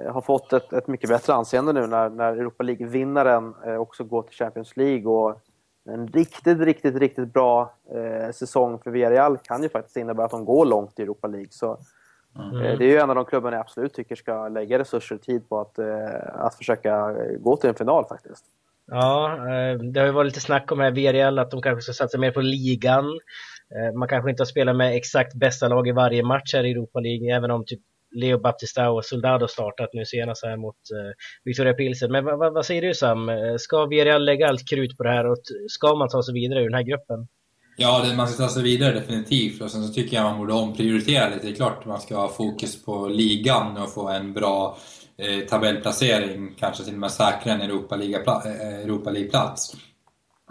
eh, 0.00 0.12
har 0.12 0.20
fått 0.20 0.52
ett, 0.52 0.72
ett 0.72 0.86
mycket 0.86 1.08
bättre 1.08 1.34
anseende 1.34 1.72
nu 1.72 1.86
när, 1.86 2.08
när 2.08 2.32
Europa 2.32 2.64
League-vinnaren 2.64 3.54
eh, 3.64 3.76
också 3.76 4.04
går 4.04 4.22
till 4.22 4.36
Champions 4.36 4.76
League. 4.76 5.06
Och 5.06 5.40
en 5.84 6.08
riktigt, 6.08 6.60
riktigt, 6.60 6.96
riktigt 6.96 7.32
bra 7.32 7.74
eh, 7.94 8.32
säsong 8.32 8.78
för 8.78 8.90
Villarreal 8.90 9.38
kan 9.38 9.62
ju 9.62 9.68
faktiskt 9.68 9.96
innebära 9.96 10.26
att 10.26 10.32
de 10.32 10.44
går 10.44 10.64
långt 10.64 10.98
i 10.98 11.02
Europa 11.02 11.28
League. 11.28 11.50
Så 11.50 11.78
Mm. 12.38 12.56
Eh, 12.56 12.78
det 12.78 12.84
är 12.84 12.88
ju 12.88 12.96
en 12.96 13.10
av 13.10 13.16
de 13.16 13.24
klubbarna 13.24 13.56
jag 13.56 13.60
absolut 13.60 13.94
tycker 13.94 14.16
ska 14.16 14.48
lägga 14.48 14.78
resurser 14.78 15.14
och 15.14 15.22
tid 15.22 15.48
på 15.48 15.60
att, 15.60 15.78
eh, 15.78 16.44
att 16.44 16.54
försöka 16.54 17.16
gå 17.38 17.56
till 17.56 17.68
en 17.68 17.74
final 17.74 18.04
faktiskt. 18.08 18.44
Ja, 18.86 19.32
eh, 19.36 19.78
det 19.78 20.00
har 20.00 20.06
ju 20.06 20.12
varit 20.12 20.26
lite 20.26 20.40
snack 20.40 20.72
om 20.72 20.80
här 20.80 20.90
VRL 20.90 21.38
att 21.38 21.50
de 21.50 21.62
kanske 21.62 21.82
ska 21.82 21.92
satsa 21.92 22.18
mer 22.18 22.30
på 22.30 22.40
ligan. 22.40 23.20
Man 23.94 24.08
kanske 24.08 24.30
inte 24.30 24.40
har 24.40 24.46
spelat 24.46 24.76
med 24.76 24.96
exakt 24.96 25.34
bästa 25.34 25.68
lag 25.68 25.88
i 25.88 25.92
varje 25.92 26.22
match 26.22 26.54
här 26.54 26.64
i 26.64 26.70
Europa 26.70 27.00
League, 27.00 27.36
även 27.36 27.50
om 27.50 27.64
typ 27.64 27.80
Leo 28.10 28.38
Baptista 28.38 28.90
och 28.90 29.04
Soldado 29.04 29.48
startat 29.48 29.90
nu 29.92 30.04
senast 30.04 30.44
här 30.44 30.56
mot 30.56 30.76
Victoria 31.44 31.74
Pilsen. 31.74 32.12
Men 32.12 32.24
vad, 32.24 32.54
vad 32.54 32.66
säger 32.66 32.82
du 32.82 32.94
Sam? 32.94 33.30
Ska 33.58 33.86
VRL 33.86 34.24
lägga 34.24 34.48
allt 34.48 34.68
krut 34.70 34.96
på 34.96 35.02
det 35.02 35.10
här 35.10 35.26
och 35.26 35.38
ska 35.68 35.94
man 35.94 36.08
ta 36.08 36.22
sig 36.22 36.34
vidare 36.34 36.60
ur 36.60 36.64
den 36.64 36.74
här 36.74 36.82
gruppen? 36.82 37.28
Ja, 37.82 38.04
det, 38.04 38.16
man 38.16 38.28
ska 38.28 38.42
ta 38.42 38.48
sig 38.48 38.62
vidare 38.62 38.94
definitivt. 39.00 39.60
Och 39.60 39.70
sen 39.70 39.86
så 39.86 39.92
tycker 39.92 40.16
jag 40.16 40.24
man 40.24 40.38
borde 40.38 40.52
omprioritera 40.52 41.28
lite. 41.28 41.46
Det 41.46 41.52
är 41.52 41.56
klart 41.56 41.86
man 41.86 42.00
ska 42.00 42.16
ha 42.16 42.28
fokus 42.28 42.82
på 42.82 43.08
ligan 43.08 43.76
och 43.76 43.94
få 43.94 44.08
en 44.08 44.32
bra 44.32 44.78
eh, 45.18 45.48
tabellplacering. 45.48 46.54
Kanske 46.58 46.84
till 46.84 46.94
och 46.94 47.00
med 47.00 47.10
säkra 47.10 47.52
en 47.52 47.60
Europa 47.60 47.96
League-plats. 47.96 48.46
Eh, 48.46 48.80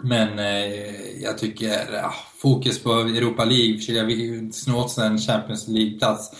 Men 0.02 0.38
eh, 0.38 1.22
jag 1.22 1.38
tycker 1.38 1.92
ja, 1.92 2.14
fokus 2.42 2.82
på 2.82 2.92
Europa 2.92 3.44
League, 3.44 3.78
försöka 3.78 4.52
snå 4.52 4.78
åt 4.80 4.90
sig 4.92 5.06
en 5.06 5.18
Champions 5.18 5.68
League-plats. 5.68 6.30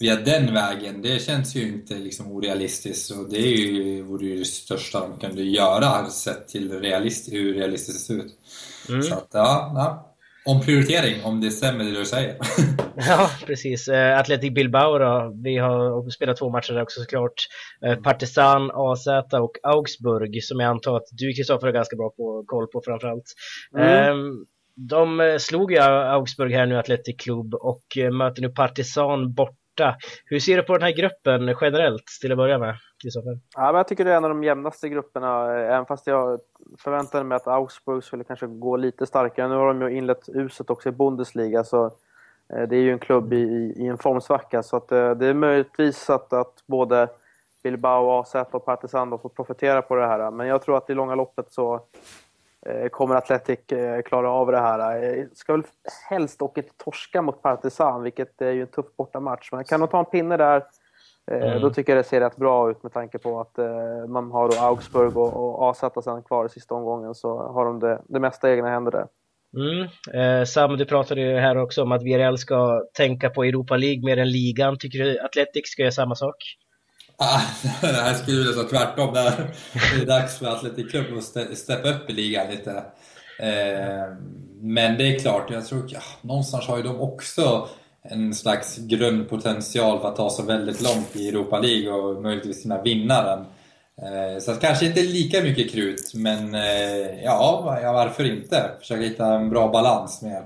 via 0.00 0.16
den 0.16 0.54
vägen, 0.54 1.02
det 1.02 1.22
känns 1.22 1.54
ju 1.56 1.68
inte 1.68 1.94
liksom 1.94 2.32
orealistiskt. 2.32 3.10
Och 3.10 3.28
det 3.30 3.38
är 3.38 3.56
ju, 3.56 4.02
vore 4.02 4.26
ju 4.26 4.38
det 4.38 4.44
största 4.44 5.00
de 5.00 5.18
kunde 5.18 5.42
göra 5.42 6.06
sett 6.06 6.48
till 6.48 6.80
realist, 6.80 7.32
hur 7.32 7.54
realistiskt 7.54 8.08
det 8.08 8.14
ser 8.14 8.24
ut. 8.24 8.38
Mm. 8.88 9.02
Så 9.02 9.14
att, 9.14 9.28
ja, 9.32 9.72
ja. 9.74 10.09
Omprioritering, 10.44 11.24
om 11.24 11.40
det 11.40 11.50
stämmer 11.50 11.84
det 11.84 11.90
du 11.90 12.04
säger. 12.04 12.36
ja, 12.96 13.30
precis. 13.46 13.88
Uh, 13.88 14.18
Athletic 14.18 14.54
Bilbao 14.54 14.98
då. 14.98 15.32
Vi 15.42 15.56
har 15.56 16.10
spelat 16.10 16.36
två 16.36 16.50
matcher 16.50 16.72
där 16.72 16.82
också 16.82 17.00
såklart. 17.00 17.34
Uh, 17.86 18.02
Partizan, 18.02 18.70
AZ 18.74 19.06
och 19.32 19.52
Augsburg 19.62 20.44
som 20.44 20.60
jag 20.60 20.70
antar 20.70 20.96
att 20.96 21.08
du 21.12 21.32
Kristoffer 21.32 21.66
har 21.66 21.72
ganska 21.72 21.96
bra 21.96 22.10
på, 22.10 22.44
koll 22.46 22.66
på 22.66 22.82
framförallt. 22.84 23.34
Mm. 23.78 24.12
Um, 24.12 24.46
de 24.88 25.38
slog 25.40 25.72
ju 25.72 25.78
Augsburg 25.78 26.52
här 26.52 26.66
nu, 26.66 26.78
Athletic 26.78 27.16
Club, 27.18 27.54
och 27.54 27.82
möter 28.12 28.42
nu 28.42 28.48
Partizan 28.48 29.34
bort 29.34 29.60
borta. 29.80 29.96
Hur 30.24 30.40
ser 30.40 30.56
du 30.56 30.62
på 30.62 30.72
den 30.72 30.82
här 30.82 30.96
gruppen 30.96 31.56
generellt 31.60 32.06
till 32.20 32.32
att 32.32 32.38
börja 32.38 32.58
med, 32.58 32.76
Kristoffer? 33.02 33.38
Ja, 33.56 33.76
jag 33.76 33.88
tycker 33.88 34.04
det 34.04 34.12
är 34.12 34.16
en 34.16 34.24
av 34.24 34.30
de 34.30 34.44
jämnaste 34.44 34.88
grupperna, 34.88 35.58
eh, 35.58 35.74
även 35.74 35.86
fast 35.86 36.06
jag 36.06 36.40
förväntade 36.78 37.24
mig 37.24 37.36
att 37.36 37.46
Augsburg 37.46 38.04
skulle 38.04 38.24
kanske 38.24 38.46
gå 38.46 38.76
lite 38.76 39.06
starkare. 39.06 39.48
Nu 39.48 39.54
har 39.54 39.66
de 39.66 39.82
ju 39.82 39.96
inlett 39.96 40.28
uset 40.28 40.70
också 40.70 40.88
i 40.88 40.92
Bundesliga, 40.92 41.64
så 41.64 41.86
eh, 42.48 42.62
det 42.68 42.76
är 42.76 42.80
ju 42.80 42.92
en 42.92 42.98
klubb 42.98 43.32
i, 43.32 43.74
i 43.76 43.86
en 43.86 43.98
formsvacka, 43.98 44.62
så 44.62 44.76
att 44.76 44.92
eh, 44.92 45.10
det 45.10 45.26
är 45.26 45.34
möjligtvis 45.34 46.10
att, 46.10 46.32
att 46.32 46.62
både 46.66 47.08
Bilbao, 47.62 48.10
AZ 48.10 48.34
och 48.50 48.64
Partizan 48.64 49.18
får 49.18 49.28
profitera 49.28 49.82
på 49.82 49.94
det 49.94 50.06
här. 50.06 50.30
Men 50.30 50.46
jag 50.46 50.62
tror 50.62 50.76
att 50.76 50.90
i 50.90 50.94
långa 50.94 51.14
loppet 51.14 51.52
så 51.52 51.80
kommer 52.90 53.14
Atletic 53.14 53.58
klara 54.04 54.30
av 54.30 54.52
det 54.52 54.60
här. 54.60 55.28
Ska 55.34 55.52
väl 55.52 55.62
helst 56.10 56.42
åka 56.42 56.60
inte 56.60 56.74
torska 56.76 57.22
mot 57.22 57.42
Partizan, 57.42 58.02
vilket 58.02 58.42
är 58.42 58.50
ju 58.50 58.62
en 58.62 58.66
tuff 58.66 58.86
bortamatch. 58.96 59.52
Men 59.52 59.64
kan 59.64 59.80
de 59.80 59.88
ta 59.88 59.98
en 59.98 60.04
pinne 60.04 60.36
där, 60.36 60.62
mm. 61.30 61.60
då 61.60 61.70
tycker 61.70 61.92
jag 61.92 62.04
det 62.04 62.08
ser 62.08 62.20
rätt 62.20 62.36
bra 62.36 62.70
ut 62.70 62.82
med 62.82 62.92
tanke 62.92 63.18
på 63.18 63.40
att 63.40 63.58
man 64.08 64.30
har 64.30 64.48
då 64.48 64.56
Augsburg 64.56 65.16
och, 65.16 65.36
och 65.36 65.70
AZ 65.70 66.04
sen 66.04 66.22
kvar 66.22 66.46
i 66.46 66.48
sista 66.48 66.74
omgången, 66.74 67.14
så 67.14 67.38
har 67.38 67.64
de 67.64 67.80
det, 67.80 68.02
det 68.08 68.20
mesta 68.20 68.50
i 68.50 68.52
egna 68.52 68.70
händer 68.70 68.92
där. 68.92 69.06
Mm. 69.56 69.88
Eh, 70.12 70.44
Sam, 70.44 70.76
du 70.76 70.84
pratade 70.84 71.20
ju 71.20 71.36
här 71.36 71.56
också 71.56 71.82
om 71.82 71.92
att 71.92 72.02
VRL 72.02 72.36
ska 72.36 72.82
tänka 72.94 73.30
på 73.30 73.44
Europa 73.44 73.76
League 73.76 74.04
mer 74.04 74.16
än 74.16 74.30
ligan. 74.30 74.78
Tycker 74.78 74.98
du 74.98 75.20
Atletic 75.20 75.70
ska 75.70 75.82
göra 75.82 75.92
samma 75.92 76.14
sak? 76.14 76.36
Ah, 77.16 77.40
det 77.80 77.86
här 77.86 78.14
skulle 78.14 78.36
vilja 78.36 78.52
säga 78.52 78.68
tvärtom. 78.68 79.14
Det 79.14 80.02
är 80.02 80.06
dags 80.06 80.38
för 80.38 80.46
Atletic 80.46 80.90
Club 80.90 81.18
att 81.18 81.58
steppa 81.58 81.88
upp 81.88 82.10
i 82.10 82.12
ligan 82.12 82.50
lite. 82.50 82.70
Eh, 83.38 84.16
men 84.60 84.98
det 84.98 85.14
är 85.14 85.18
klart, 85.18 85.50
jag 85.50 85.66
tror 85.66 85.84
ja, 85.88 86.00
någonstans 86.20 86.66
har 86.66 86.76
ju 86.76 86.82
de 86.82 87.00
också 87.00 87.68
en 88.02 88.34
slags 88.34 88.76
grundpotential 88.78 90.00
för 90.00 90.08
att 90.08 90.16
ta 90.16 90.30
sig 90.30 90.44
väldigt 90.44 90.80
långt 90.80 91.16
i 91.16 91.28
Europa 91.28 91.58
League 91.58 91.92
och 91.92 92.22
möjligtvis 92.22 92.62
kunna 92.62 92.82
vinna 92.82 93.22
den. 93.22 93.44
Eh, 94.02 94.38
så 94.40 94.54
kanske 94.54 94.86
inte 94.86 95.02
lika 95.02 95.42
mycket 95.42 95.72
krut, 95.72 96.12
men 96.14 96.54
eh, 96.54 97.24
ja, 97.24 97.62
varför 97.82 98.24
inte? 98.24 98.70
Försöka 98.78 99.02
hitta 99.02 99.26
en 99.26 99.50
bra 99.50 99.68
balans 99.68 100.22
med. 100.22 100.42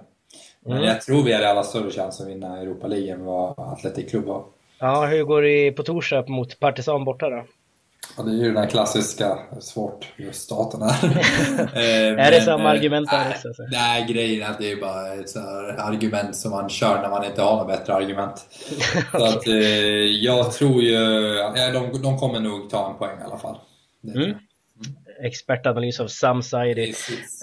Men 0.65 0.77
mm. 0.77 0.85
jag 0.85 1.01
tror 1.01 1.23
vi 1.23 1.33
har 1.33 1.43
alla 1.43 1.63
större 1.63 1.91
chans 1.91 2.21
att 2.21 2.29
vinna 2.29 2.61
Europa 2.61 2.87
League 2.87 3.13
än 3.13 3.25
vad 3.25 3.59
Atletic 3.59 4.11
Club 4.11 4.27
har. 4.27 4.45
Ja, 4.79 5.07
hur 5.07 5.25
går 5.25 5.43
det 5.43 5.73
på 5.73 5.83
torsdag 5.83 6.29
mot 6.29 6.61
Partisan 6.61 7.05
borta 7.05 7.31
då? 7.31 7.45
Ja, 8.17 8.23
det 8.23 8.31
är 8.31 8.35
ju 8.35 8.45
den 8.45 8.57
här 8.57 8.71
klassiska, 8.71 9.39
svårt, 9.61 10.13
just 10.17 10.43
staten 10.43 10.83
här. 10.83 11.05
är 12.19 12.31
det 12.31 12.41
samma 12.41 12.69
argument 12.69 13.11
där 13.11 13.31
också? 13.31 13.49
Alltså? 13.49 13.63
Nej, 13.71 14.07
grejen 14.09 14.43
är 14.43 14.51
att 14.51 14.59
det 14.59 14.73
är 14.73 14.77
bara 14.77 15.15
ett 15.15 15.37
argument 15.79 16.37
som 16.37 16.51
man 16.51 16.69
kör 16.69 17.03
när 17.03 17.11
man 17.11 17.25
inte 17.25 17.43
har 17.43 17.57
något 17.57 17.69
bättre 17.69 17.95
argument. 17.95 18.47
Så 19.13 19.25
att, 19.25 19.47
eh, 19.47 19.55
jag 20.25 20.53
tror 20.53 20.83
ju, 20.83 20.93
ja, 21.57 21.73
de, 21.73 22.03
de 22.03 22.19
kommer 22.19 22.41
nog 22.41 22.71
ta 22.71 22.91
en 22.91 22.99
poäng 22.99 23.19
i 23.21 23.25
alla 23.25 23.39
fall. 23.39 23.57
Mm 24.15 24.35
expertanalys 25.23 26.01
av 26.01 26.07
Sam 26.07 26.43
Saidi. 26.43 26.95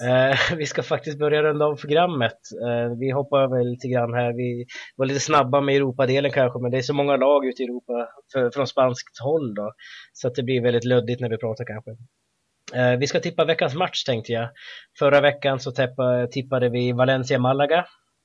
Eh, 0.08 0.36
vi 0.56 0.66
ska 0.66 0.82
faktiskt 0.82 1.18
börja 1.18 1.42
runda 1.42 1.66
om 1.66 1.76
programmet. 1.76 2.38
Eh, 2.66 2.98
vi 2.98 3.10
hoppar 3.10 3.42
över 3.42 3.64
lite 3.64 3.88
grann 3.88 4.14
här. 4.14 4.32
Vi 4.32 4.66
var 4.96 5.06
lite 5.06 5.20
snabba 5.20 5.60
med 5.60 5.76
Europadelen 5.76 6.30
kanske, 6.30 6.58
men 6.58 6.70
det 6.70 6.78
är 6.78 6.82
så 6.82 6.94
många 6.94 7.16
lag 7.16 7.46
ute 7.46 7.62
i 7.62 7.66
Europa 7.66 8.08
för, 8.32 8.50
från 8.50 8.66
spanskt 8.66 9.20
håll 9.22 9.54
då. 9.54 9.72
Så 10.12 10.28
att 10.28 10.34
det 10.34 10.42
blir 10.42 10.62
väldigt 10.62 10.84
luddigt 10.84 11.20
när 11.20 11.28
vi 11.28 11.38
pratar 11.38 11.64
kanske. 11.64 11.90
Eh, 12.74 12.98
vi 12.98 13.06
ska 13.06 13.20
tippa 13.20 13.44
veckans 13.44 13.74
match 13.74 14.04
tänkte 14.04 14.32
jag. 14.32 14.48
Förra 14.98 15.20
veckan 15.20 15.60
så 15.60 15.72
tippa, 15.72 16.26
tippade 16.30 16.68
vi 16.68 16.92
Valencia-Malaga. 16.92 17.78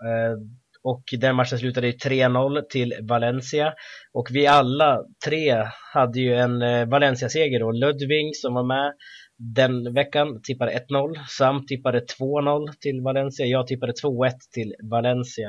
Eh, 0.04 0.38
och 0.84 1.04
den 1.20 1.36
matchen 1.36 1.60
slutade 1.60 1.88
i 1.88 1.92
3-0 1.92 2.62
till 2.70 2.94
Valencia. 3.02 3.74
Och 4.14 4.28
vi 4.32 4.48
alla 4.48 5.04
tre 5.26 5.66
hade 5.94 6.20
ju 6.20 6.34
en 6.34 6.62
eh, 6.62 6.88
Valencia-seger 6.88 7.60
då. 7.60 7.72
Ludvig 7.72 8.36
som 8.36 8.54
var 8.54 8.64
med 8.64 8.94
den 9.38 9.94
veckan 9.94 10.42
tippade 10.44 10.72
1-0. 10.90 11.16
Sam 11.30 11.66
tippade 11.66 12.00
2-0 12.20 12.68
till 12.82 13.02
Valencia. 13.02 13.46
Jag 13.46 13.68
tippade 13.68 13.94
2-1 14.04 14.32
till 14.54 14.74
Valencia. 14.84 15.48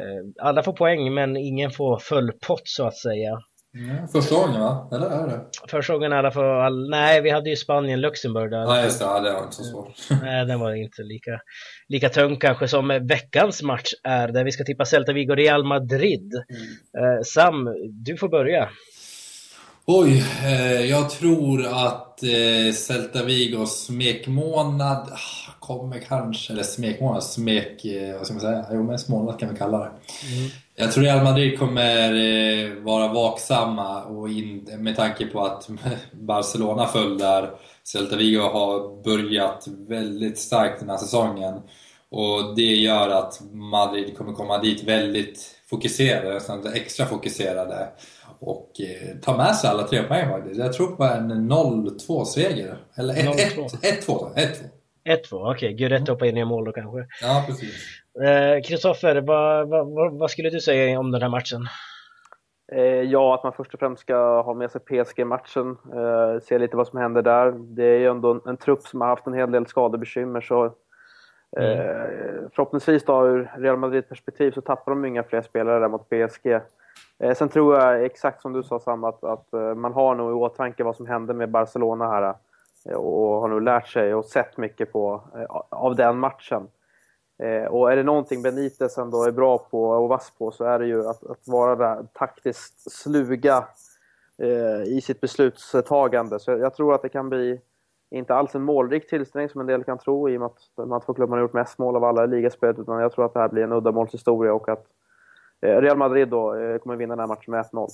Eh, 0.00 0.46
alla 0.46 0.62
får 0.62 0.72
poäng 0.72 1.14
men 1.14 1.36
ingen 1.36 1.70
får 1.70 1.98
full 1.98 2.32
pott 2.46 2.62
så 2.64 2.86
att 2.86 2.96
säga. 2.96 3.40
Mm, 3.74 4.08
första 4.08 4.34
gången 4.34 4.60
va? 4.60 4.88
Eller 4.92 5.06
är 5.06 5.28
det? 5.28 5.40
Första 5.68 5.92
gången 5.92 6.12
i 6.12 6.16
alla 6.16 6.30
fall. 6.30 6.90
Nej, 6.90 7.20
vi 7.20 7.30
hade 7.30 7.50
ju 7.50 7.56
Spanien-Luxemburg. 7.56 8.52
Ja, 8.52 8.66
ah, 8.66 8.82
just 8.84 8.98
det. 8.98 9.04
Ja, 9.04 9.20
det 9.20 9.32
var 9.32 9.42
inte 9.42 9.56
så 9.56 9.64
svårt. 9.64 9.92
Nej, 10.22 10.46
den 10.46 10.60
var 10.60 10.74
inte 10.74 11.02
lika, 11.02 11.40
lika 11.88 12.08
tung 12.08 12.36
kanske 12.36 12.68
som 12.68 12.88
veckans 12.88 13.62
match 13.62 13.92
är, 14.04 14.28
där 14.28 14.44
vi 14.44 14.52
ska 14.52 14.64
tippa 14.64 14.84
Celta 14.84 15.12
Vigo 15.12 15.34
Real 15.34 15.64
Madrid. 15.64 16.32
Mm. 16.48 17.16
Eh, 17.16 17.22
Sam, 17.22 17.68
du 18.04 18.16
får 18.16 18.28
börja. 18.28 18.68
Oj, 19.92 20.24
eh, 20.44 20.84
jag 20.84 21.10
tror 21.10 21.66
att 21.66 22.22
eh, 22.22 22.72
Celta 22.74 23.24
Vigos 23.24 23.84
smekmånad 23.84 25.08
ah, 25.12 25.52
kommer 25.58 25.98
kanske, 25.98 26.52
eller 26.52 26.62
smekmånad, 26.62 27.24
smek, 27.24 27.84
eh, 27.84 28.16
vad 28.16 28.26
ska 28.26 28.34
man 28.34 28.40
säga? 28.40 28.66
Jo 28.72 28.82
men 28.82 28.98
småmånad 28.98 29.40
kan 29.40 29.48
vi 29.52 29.56
kalla 29.56 29.78
det. 29.78 29.84
Mm. 29.84 30.50
Jag 30.76 30.92
tror 30.92 31.04
Real 31.04 31.24
Madrid 31.24 31.58
kommer 31.58 32.12
eh, 32.14 32.72
vara 32.74 33.12
vaksamma 33.12 34.02
och 34.02 34.28
in, 34.28 34.68
med 34.78 34.96
tanke 34.96 35.26
på 35.26 35.44
att 35.44 35.68
Barcelona 36.12 36.86
föll 36.86 37.18
där. 37.18 37.50
Celta 37.84 38.16
Vigo 38.16 38.40
har 38.40 39.02
börjat 39.04 39.68
väldigt 39.88 40.38
starkt 40.38 40.80
den 40.80 40.90
här 40.90 40.96
säsongen. 40.96 41.54
Och 42.10 42.56
det 42.56 42.74
gör 42.76 43.08
att 43.08 43.40
Madrid 43.52 44.18
kommer 44.18 44.32
komma 44.32 44.58
dit 44.58 44.84
väldigt 44.84 45.60
fokuserade, 45.70 46.34
nästan 46.34 46.72
extra 46.74 47.06
fokuserade 47.06 47.88
och 48.40 48.70
eh, 48.80 49.16
ta 49.22 49.36
med 49.36 49.56
sig 49.56 49.70
alla 49.70 49.82
tre 49.82 50.02
poäng 50.02 50.28
faktiskt. 50.28 50.60
Jag 50.60 50.72
tror 50.72 50.96
på 50.96 51.04
en 51.04 51.52
0-2 51.52 52.24
seger. 52.24 52.76
Eller 52.94 53.14
1-2. 53.14 53.68
1-2. 54.06 54.34
1-2, 55.04 55.54
okej. 55.54 55.72
Guidetti 55.74 56.10
hoppar 56.10 56.26
in 56.26 56.36
i 56.36 56.44
mål 56.44 56.64
då 56.64 56.72
kanske. 56.72 57.06
Ja, 57.22 57.44
precis. 57.46 57.74
Kristoffer, 58.66 59.16
eh, 59.16 59.22
vad, 59.22 59.68
vad, 59.68 60.18
vad, 60.18 60.30
skulle 60.30 60.50
du 60.50 60.60
säga 60.60 60.98
om 60.98 61.10
den 61.10 61.22
här 61.22 61.28
matchen? 61.28 61.66
Eh, 62.72 63.02
ja, 63.02 63.34
att 63.34 63.44
man 63.44 63.52
först 63.52 63.74
och 63.74 63.80
främst 63.80 64.02
ska 64.02 64.42
ha 64.42 64.54
med 64.54 64.70
sig 64.70 64.80
PSG-matchen, 64.80 65.76
eh, 65.94 66.40
se 66.42 66.58
lite 66.58 66.76
vad 66.76 66.86
som 66.86 66.98
händer 66.98 67.22
där. 67.22 67.52
Det 67.52 67.84
är 67.84 67.98
ju 67.98 68.06
ändå 68.06 68.30
en, 68.30 68.40
en 68.46 68.56
trupp 68.56 68.82
som 68.82 69.00
har 69.00 69.08
haft 69.08 69.26
en 69.26 69.34
hel 69.34 69.50
del 69.50 69.66
skadebekymmer 69.66 70.40
så 70.40 70.64
eh, 71.56 71.80
mm. 71.80 72.50
förhoppningsvis 72.54 73.04
då 73.04 73.26
ur 73.26 73.50
Real 73.58 73.76
Madrid-perspektiv 73.76 74.50
så 74.50 74.60
tappar 74.60 74.92
de 74.92 75.04
inga 75.04 75.22
fler 75.22 75.42
spelare 75.42 75.80
där 75.80 75.88
mot 75.88 76.08
PSG. 76.08 76.60
Eh, 77.20 77.34
sen 77.34 77.48
tror 77.48 77.74
jag, 77.74 78.04
exakt 78.04 78.42
som 78.42 78.52
du 78.52 78.62
sa 78.62 78.80
Sam, 78.80 79.04
att, 79.04 79.24
att 79.24 79.52
eh, 79.52 79.74
man 79.74 79.92
har 79.92 80.14
nog 80.14 80.30
i 80.30 80.34
åtanke 80.34 80.84
vad 80.84 80.96
som 80.96 81.06
hände 81.06 81.34
med 81.34 81.50
Barcelona 81.50 82.08
här 82.08 82.34
eh, 82.84 82.96
och 82.96 83.40
har 83.40 83.48
nog 83.48 83.62
lärt 83.62 83.88
sig 83.88 84.14
och 84.14 84.24
sett 84.24 84.56
mycket 84.56 84.92
på, 84.92 85.22
eh, 85.34 85.56
av 85.68 85.96
den 85.96 86.18
matchen. 86.18 86.68
Eh, 87.42 87.64
och 87.64 87.92
är 87.92 87.96
det 87.96 88.02
någonting 88.02 88.42
Benitez 88.42 88.98
ändå 88.98 89.24
är 89.24 89.30
bra 89.30 89.58
på 89.58 89.90
och 89.90 90.08
vass 90.08 90.32
på 90.38 90.50
så 90.50 90.64
är 90.64 90.78
det 90.78 90.86
ju 90.86 91.08
att, 91.08 91.30
att 91.30 91.48
vara 91.48 91.76
där 91.76 92.06
taktiskt 92.12 92.92
sluga 92.92 93.64
eh, 94.38 94.82
i 94.82 95.00
sitt 95.00 95.20
beslutstagande. 95.20 96.38
Så 96.38 96.50
jag 96.50 96.74
tror 96.74 96.94
att 96.94 97.02
det 97.02 97.08
kan 97.08 97.28
bli 97.28 97.60
inte 98.10 98.34
alls 98.34 98.54
en 98.54 98.62
målrik 98.62 99.08
tillställning 99.08 99.48
som 99.48 99.60
en 99.60 99.66
del 99.66 99.84
kan 99.84 99.98
tro 99.98 100.28
i 100.28 100.36
och 100.36 100.40
med 100.40 100.46
att 100.46 100.58
de 100.76 100.92
här 100.92 101.00
två 101.00 101.14
klubbarna 101.14 101.36
har 101.36 101.42
gjort 101.42 101.52
mest 101.52 101.78
mål 101.78 101.96
av 101.96 102.04
alla 102.04 102.24
i 102.24 102.26
ligaspelet 102.26 102.78
utan 102.78 103.00
jag 103.00 103.12
tror 103.12 103.24
att 103.24 103.34
det 103.34 103.40
här 103.40 103.48
blir 103.48 103.62
en 103.62 103.72
uddamålshistoria 103.72 104.52
och 104.54 104.68
att 104.68 104.86
Real 105.62 105.96
Madrid 105.96 106.28
då 106.28 106.54
eh, 106.54 106.78
kommer 106.78 106.96
vinna 106.96 107.16
den 107.16 107.20
här 107.20 107.26
matchen 107.26 107.50
med 107.50 107.64
1-0. 107.64 107.88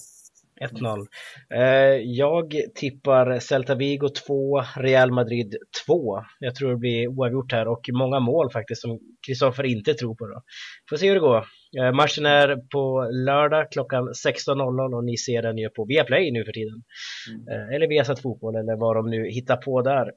1-0. 0.61 1.07
Eh, 1.51 2.01
jag 2.03 2.55
tippar 2.75 3.39
Celta 3.39 3.75
Vigo 3.75 4.09
2, 4.09 4.63
Real 4.77 5.13
Madrid 5.13 5.57
2. 5.87 6.23
Jag 6.39 6.55
tror 6.55 6.71
det 6.71 6.77
blir 6.77 7.09
oavgjort 7.09 7.53
här 7.53 7.69
och 7.69 7.87
många 7.93 8.21
mål 8.21 8.51
faktiskt 8.51 8.83
som 8.83 8.99
Kristoffer 9.27 9.65
inte 9.65 9.95
tror 9.95 10.15
på. 10.15 10.27
Då. 10.27 10.43
Får 10.91 10.97
se 10.97 11.09
hur 11.09 11.15
det 11.15 11.21
går. 11.21 11.45
Matchen 11.93 12.27
är 12.27 12.57
på 12.73 13.09
lördag 13.13 13.73
klockan 13.73 14.09
16.00 14.09 14.97
och 14.97 15.05
ni 15.05 15.17
ser 15.17 15.43
den 15.43 15.59
ju 15.59 15.69
på 15.69 15.85
Viaplay 15.85 16.33
nu 16.33 16.45
för 16.45 16.53
tiden. 16.53 16.83
Mm. 17.49 17.75
Eller 17.75 17.89
Viasat 17.89 18.23
Fotboll 18.23 18.57
eller 18.57 18.77
vad 18.77 18.97
de 18.97 19.11
nu 19.11 19.31
hittar 19.31 19.57
på 19.57 19.83
där. 19.83 20.13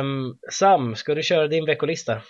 Um, 0.00 0.38
Sam, 0.50 0.94
ska 0.94 1.14
du 1.14 1.22
köra 1.22 1.48
din 1.48 1.66
veckolista? 1.66 2.22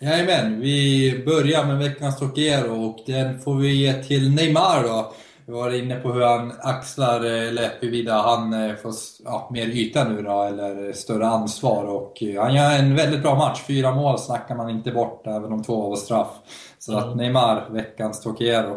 Jajamän, 0.00 0.60
vi 0.60 1.22
börjar 1.26 1.64
med 1.64 1.78
veckans 1.78 2.18
Tokero 2.18 2.84
och 2.84 2.98
den 3.06 3.40
får 3.40 3.54
vi 3.54 3.74
ge 3.74 4.02
till 4.02 4.30
Neymar 4.30 4.82
då. 4.82 5.12
vi 5.46 5.52
var 5.52 5.74
inne 5.74 5.96
på 5.96 6.12
hur 6.12 6.20
han 6.20 6.52
axlar, 6.60 7.20
eller 7.20 7.70
huruvida 7.80 8.14
han 8.14 8.76
får 8.82 8.92
ja, 9.24 9.50
mer 9.52 9.66
yta 9.66 10.04
nu 10.04 10.22
då, 10.22 10.42
eller 10.42 10.92
större 10.92 11.26
ansvar. 11.26 11.84
Och 11.84 12.22
han 12.40 12.54
gör 12.54 12.78
en 12.78 12.94
väldigt 12.94 13.22
bra 13.22 13.34
match. 13.34 13.62
Fyra 13.66 13.94
mål 13.94 14.18
snackar 14.18 14.54
man 14.54 14.70
inte 14.70 14.90
bort, 14.90 15.26
även 15.26 15.52
om 15.52 15.64
två 15.64 15.88
var 15.88 15.96
straff. 15.96 16.30
Så 16.78 16.92
mm. 16.92 17.04
att 17.04 17.16
Neymar, 17.16 17.68
veckans 17.70 18.22
Tokiero. 18.22 18.76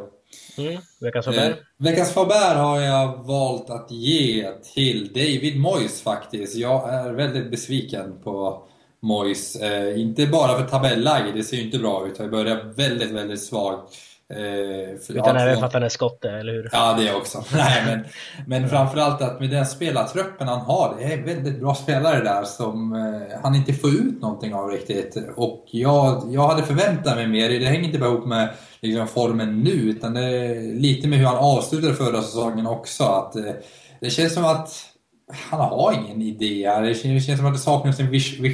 Mm. 0.57 0.82
Veckans 1.01 1.26
Faber? 1.26 1.49
Eh, 1.49 1.55
veckans 1.78 2.13
Faber 2.13 2.55
har 2.55 2.80
jag 2.80 3.24
valt 3.24 3.69
att 3.69 3.91
ge 3.91 4.51
till 4.74 5.07
David 5.13 5.59
Moyes 5.59 6.01
faktiskt. 6.01 6.55
Jag 6.55 6.93
är 6.93 7.13
väldigt 7.13 7.51
besviken 7.51 8.22
på 8.24 8.63
Moyes. 9.01 9.55
Eh, 9.55 10.01
inte 10.01 10.27
bara 10.27 10.57
för 10.57 10.67
tabelläge, 10.67 11.31
det 11.35 11.43
ser 11.43 11.57
ju 11.57 11.63
inte 11.63 11.79
bra 11.79 12.07
ut. 12.07 12.19
Jag 12.19 12.31
börjar 12.31 12.73
väldigt, 12.75 13.11
väldigt 13.11 13.43
svagt. 13.43 13.93
Eh, 14.33 15.15
Utan 15.15 15.37
även 15.37 15.59
för 15.59 15.65
att 15.65 15.73
han 15.73 15.83
är 15.83 15.89
skotte, 15.89 16.29
eller 16.29 16.53
hur? 16.53 16.69
Ja, 16.71 16.95
det 16.99 17.13
också. 17.13 17.43
Nej, 17.53 17.83
men, 17.85 18.05
men 18.47 18.69
framförallt 18.69 19.21
att 19.21 19.39
med 19.39 19.49
den 19.49 19.65
spelartruppen 19.65 20.47
han 20.47 20.61
har, 20.61 20.95
det 20.99 21.13
är 21.13 21.23
väldigt 21.23 21.59
bra 21.59 21.75
spelare 21.75 22.23
där 22.23 22.43
som 22.43 22.93
eh, 22.93 23.39
han 23.43 23.55
inte 23.55 23.73
får 23.73 23.89
ut 23.89 24.21
någonting 24.21 24.53
av 24.53 24.69
riktigt. 24.69 25.17
Och 25.35 25.65
jag, 25.71 26.23
jag 26.29 26.47
hade 26.47 26.63
förväntat 26.63 27.15
mig 27.15 27.27
mer. 27.27 27.49
Det 27.49 27.65
hänger 27.65 27.83
inte 27.83 27.99
bara 27.99 28.09
ihop 28.09 28.25
med 28.25 28.49
liksom, 28.81 29.07
formen 29.07 29.59
nu, 29.59 29.71
utan 29.71 30.13
det 30.13 30.23
är 30.25 30.79
lite 30.79 31.07
med 31.07 31.19
hur 31.19 31.25
han 31.25 31.37
avslutade 31.37 31.93
förra 31.93 32.21
säsongen 32.21 32.67
också. 32.67 33.03
Att, 33.03 33.35
eh, 33.35 33.53
det 33.99 34.09
känns 34.09 34.33
som 34.33 34.45
att 34.45 34.90
han 35.34 35.59
har 35.59 35.93
ingen 35.93 36.21
idé. 36.21 36.79
Det 36.82 36.95
känns, 36.95 37.38
som 37.38 37.45
att 37.45 37.53
det 37.53 37.59
saknas 37.59 37.99
en 37.99 38.09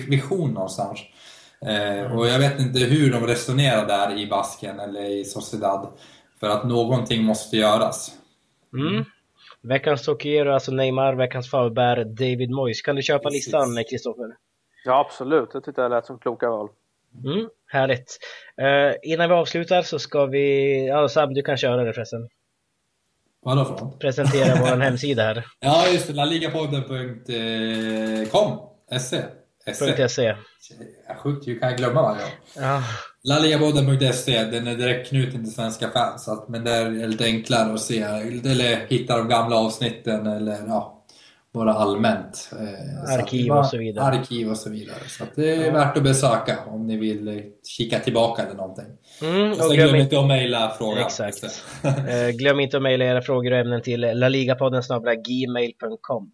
vision 0.09 0.53
någonstans. 0.53 0.99
Eh, 1.65 2.17
och 2.17 2.28
jag 2.28 2.39
vet 2.39 2.59
inte 2.59 2.80
hur 2.80 3.11
de 3.11 3.28
resonerar 3.28 3.88
där 3.88 4.17
i 4.17 4.28
Basken 4.28 4.80
eller 4.80 5.19
i 5.19 5.25
Sociedad. 5.25 5.88
För 6.39 6.49
att 6.49 6.63
någonting 6.63 7.23
måste 7.23 7.57
göras. 7.57 8.11
Mm. 8.73 9.05
Veckans 9.61 10.05
Tokiero, 10.05 10.53
alltså 10.53 10.71
Neymar, 10.71 11.13
veckans 11.13 11.49
Faber, 11.49 12.03
David 12.05 12.49
Moyes. 12.49 12.82
Kan 12.82 12.95
du 12.95 13.01
köpa 13.01 13.30
Precis. 13.30 13.45
listan, 13.45 13.84
Kristoffer? 13.89 14.36
Ja, 14.86 14.99
absolut. 14.99 15.51
Det 15.51 15.61
tyckte 15.61 15.82
jag 15.82 15.91
lät 15.91 16.05
som 16.05 16.19
kloka 16.19 16.49
val. 16.49 16.69
Mm, 17.25 17.49
härligt. 17.67 18.17
Uh, 18.61 18.95
innan 19.03 19.30
vi 19.30 19.36
avslutar 19.36 19.82
så 19.82 19.99
ska 19.99 20.25
vi... 20.25 20.88
Ja, 20.88 21.09
Sam, 21.09 21.34
du 21.34 21.41
kan 21.41 21.57
köra 21.57 21.84
det 21.84 21.93
förresten. 21.93 22.28
Vadå 23.45 23.65
för 23.65 23.85
något? 23.85 23.99
Presentera 23.99 24.55
vår 24.59 24.77
hemsida 24.81 25.23
här. 25.23 25.45
Ja, 25.59 25.88
just 25.88 26.07
det. 26.07 26.13
laligapodden.com 26.13 28.59
SE. 28.99 29.25
.se. 30.09 30.35
Sjukt, 31.23 31.47
hur 31.47 31.59
kan 31.59 31.69
jag 31.69 31.77
glömma 31.77 32.01
varje 32.01 32.21
gång? 32.21 32.31
Ja. 32.55 32.83
Laligaboden.se, 33.23 34.43
den 34.43 34.67
är 34.67 34.75
direkt 34.75 35.09
knuten 35.09 35.43
till 35.43 35.53
svenska 35.53 35.89
fans. 35.89 36.29
men 36.47 36.63
det 36.63 36.71
är 36.71 37.07
lite 37.07 37.23
enklare 37.23 37.73
att 37.73 37.81
se, 37.81 37.99
eller 38.01 38.88
hitta 38.89 39.17
de 39.17 39.27
gamla 39.27 39.55
avsnitten 39.55 40.27
eller 40.27 40.57
ja, 40.67 40.96
bara 41.58 41.74
allmänt. 41.74 42.49
Eh, 42.51 43.14
arkiv 43.20 43.51
och 43.51 43.66
så 43.66 43.78
vidare. 43.78 44.05
Arkiv 44.05 44.49
och 44.49 44.58
så 44.58 44.70
vidare. 44.70 44.99
Så 45.08 45.24
det 45.36 45.55
är 45.55 45.66
ja. 45.66 45.74
värt 45.74 45.97
att 45.97 46.03
besöka 46.03 46.58
om 46.68 46.88
ni 46.88 46.97
vill 46.97 47.28
eh, 47.28 47.43
kika 47.78 47.99
tillbaka 47.99 48.41
eller 48.41 48.55
någonting. 48.55 48.86
Mm, 49.22 49.51
och, 49.51 49.66
och 49.66 49.72
glöm 49.74 49.95
inte 49.95 50.20
att 50.20 50.28
mejla 50.28 50.76
frågan. 50.78 51.05
Exakt. 51.05 51.43
Eh, 51.84 52.30
glöm 52.30 52.60
inte 52.60 52.78
att 52.78 52.84
mejla 52.84 53.05
era 53.05 53.22
frågor 53.22 53.51
och 53.51 53.58
ämnen 53.58 53.82
till 53.82 54.01
laligapodden 54.01 54.82
gmail.com. 55.28 56.32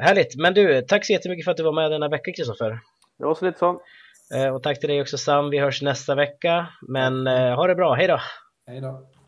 Härligt, 0.00 0.36
men 0.36 0.54
du, 0.54 0.82
tack 0.82 1.06
så 1.06 1.12
jättemycket 1.12 1.44
för 1.44 1.50
att 1.50 1.56
du 1.56 1.62
var 1.62 1.72
med 1.72 1.90
denna 1.90 2.08
vecka 2.08 2.32
Kristoffer. 2.32 2.80
Det 3.18 3.24
var 3.24 3.34
så 3.34 3.44
lite 3.44 3.58
så. 3.58 3.80
Och 4.54 4.62
tack 4.62 4.80
till 4.80 4.88
dig 4.88 5.00
också 5.00 5.18
Sam, 5.18 5.50
vi 5.50 5.58
hörs 5.58 5.82
nästa 5.82 6.14
vecka. 6.14 6.66
Men 6.88 7.26
ha 7.26 7.66
det 7.66 7.74
bra, 7.74 7.94
hej 7.94 8.06
då! 8.06 8.20
Hej 8.66 8.80
då! 8.80 9.19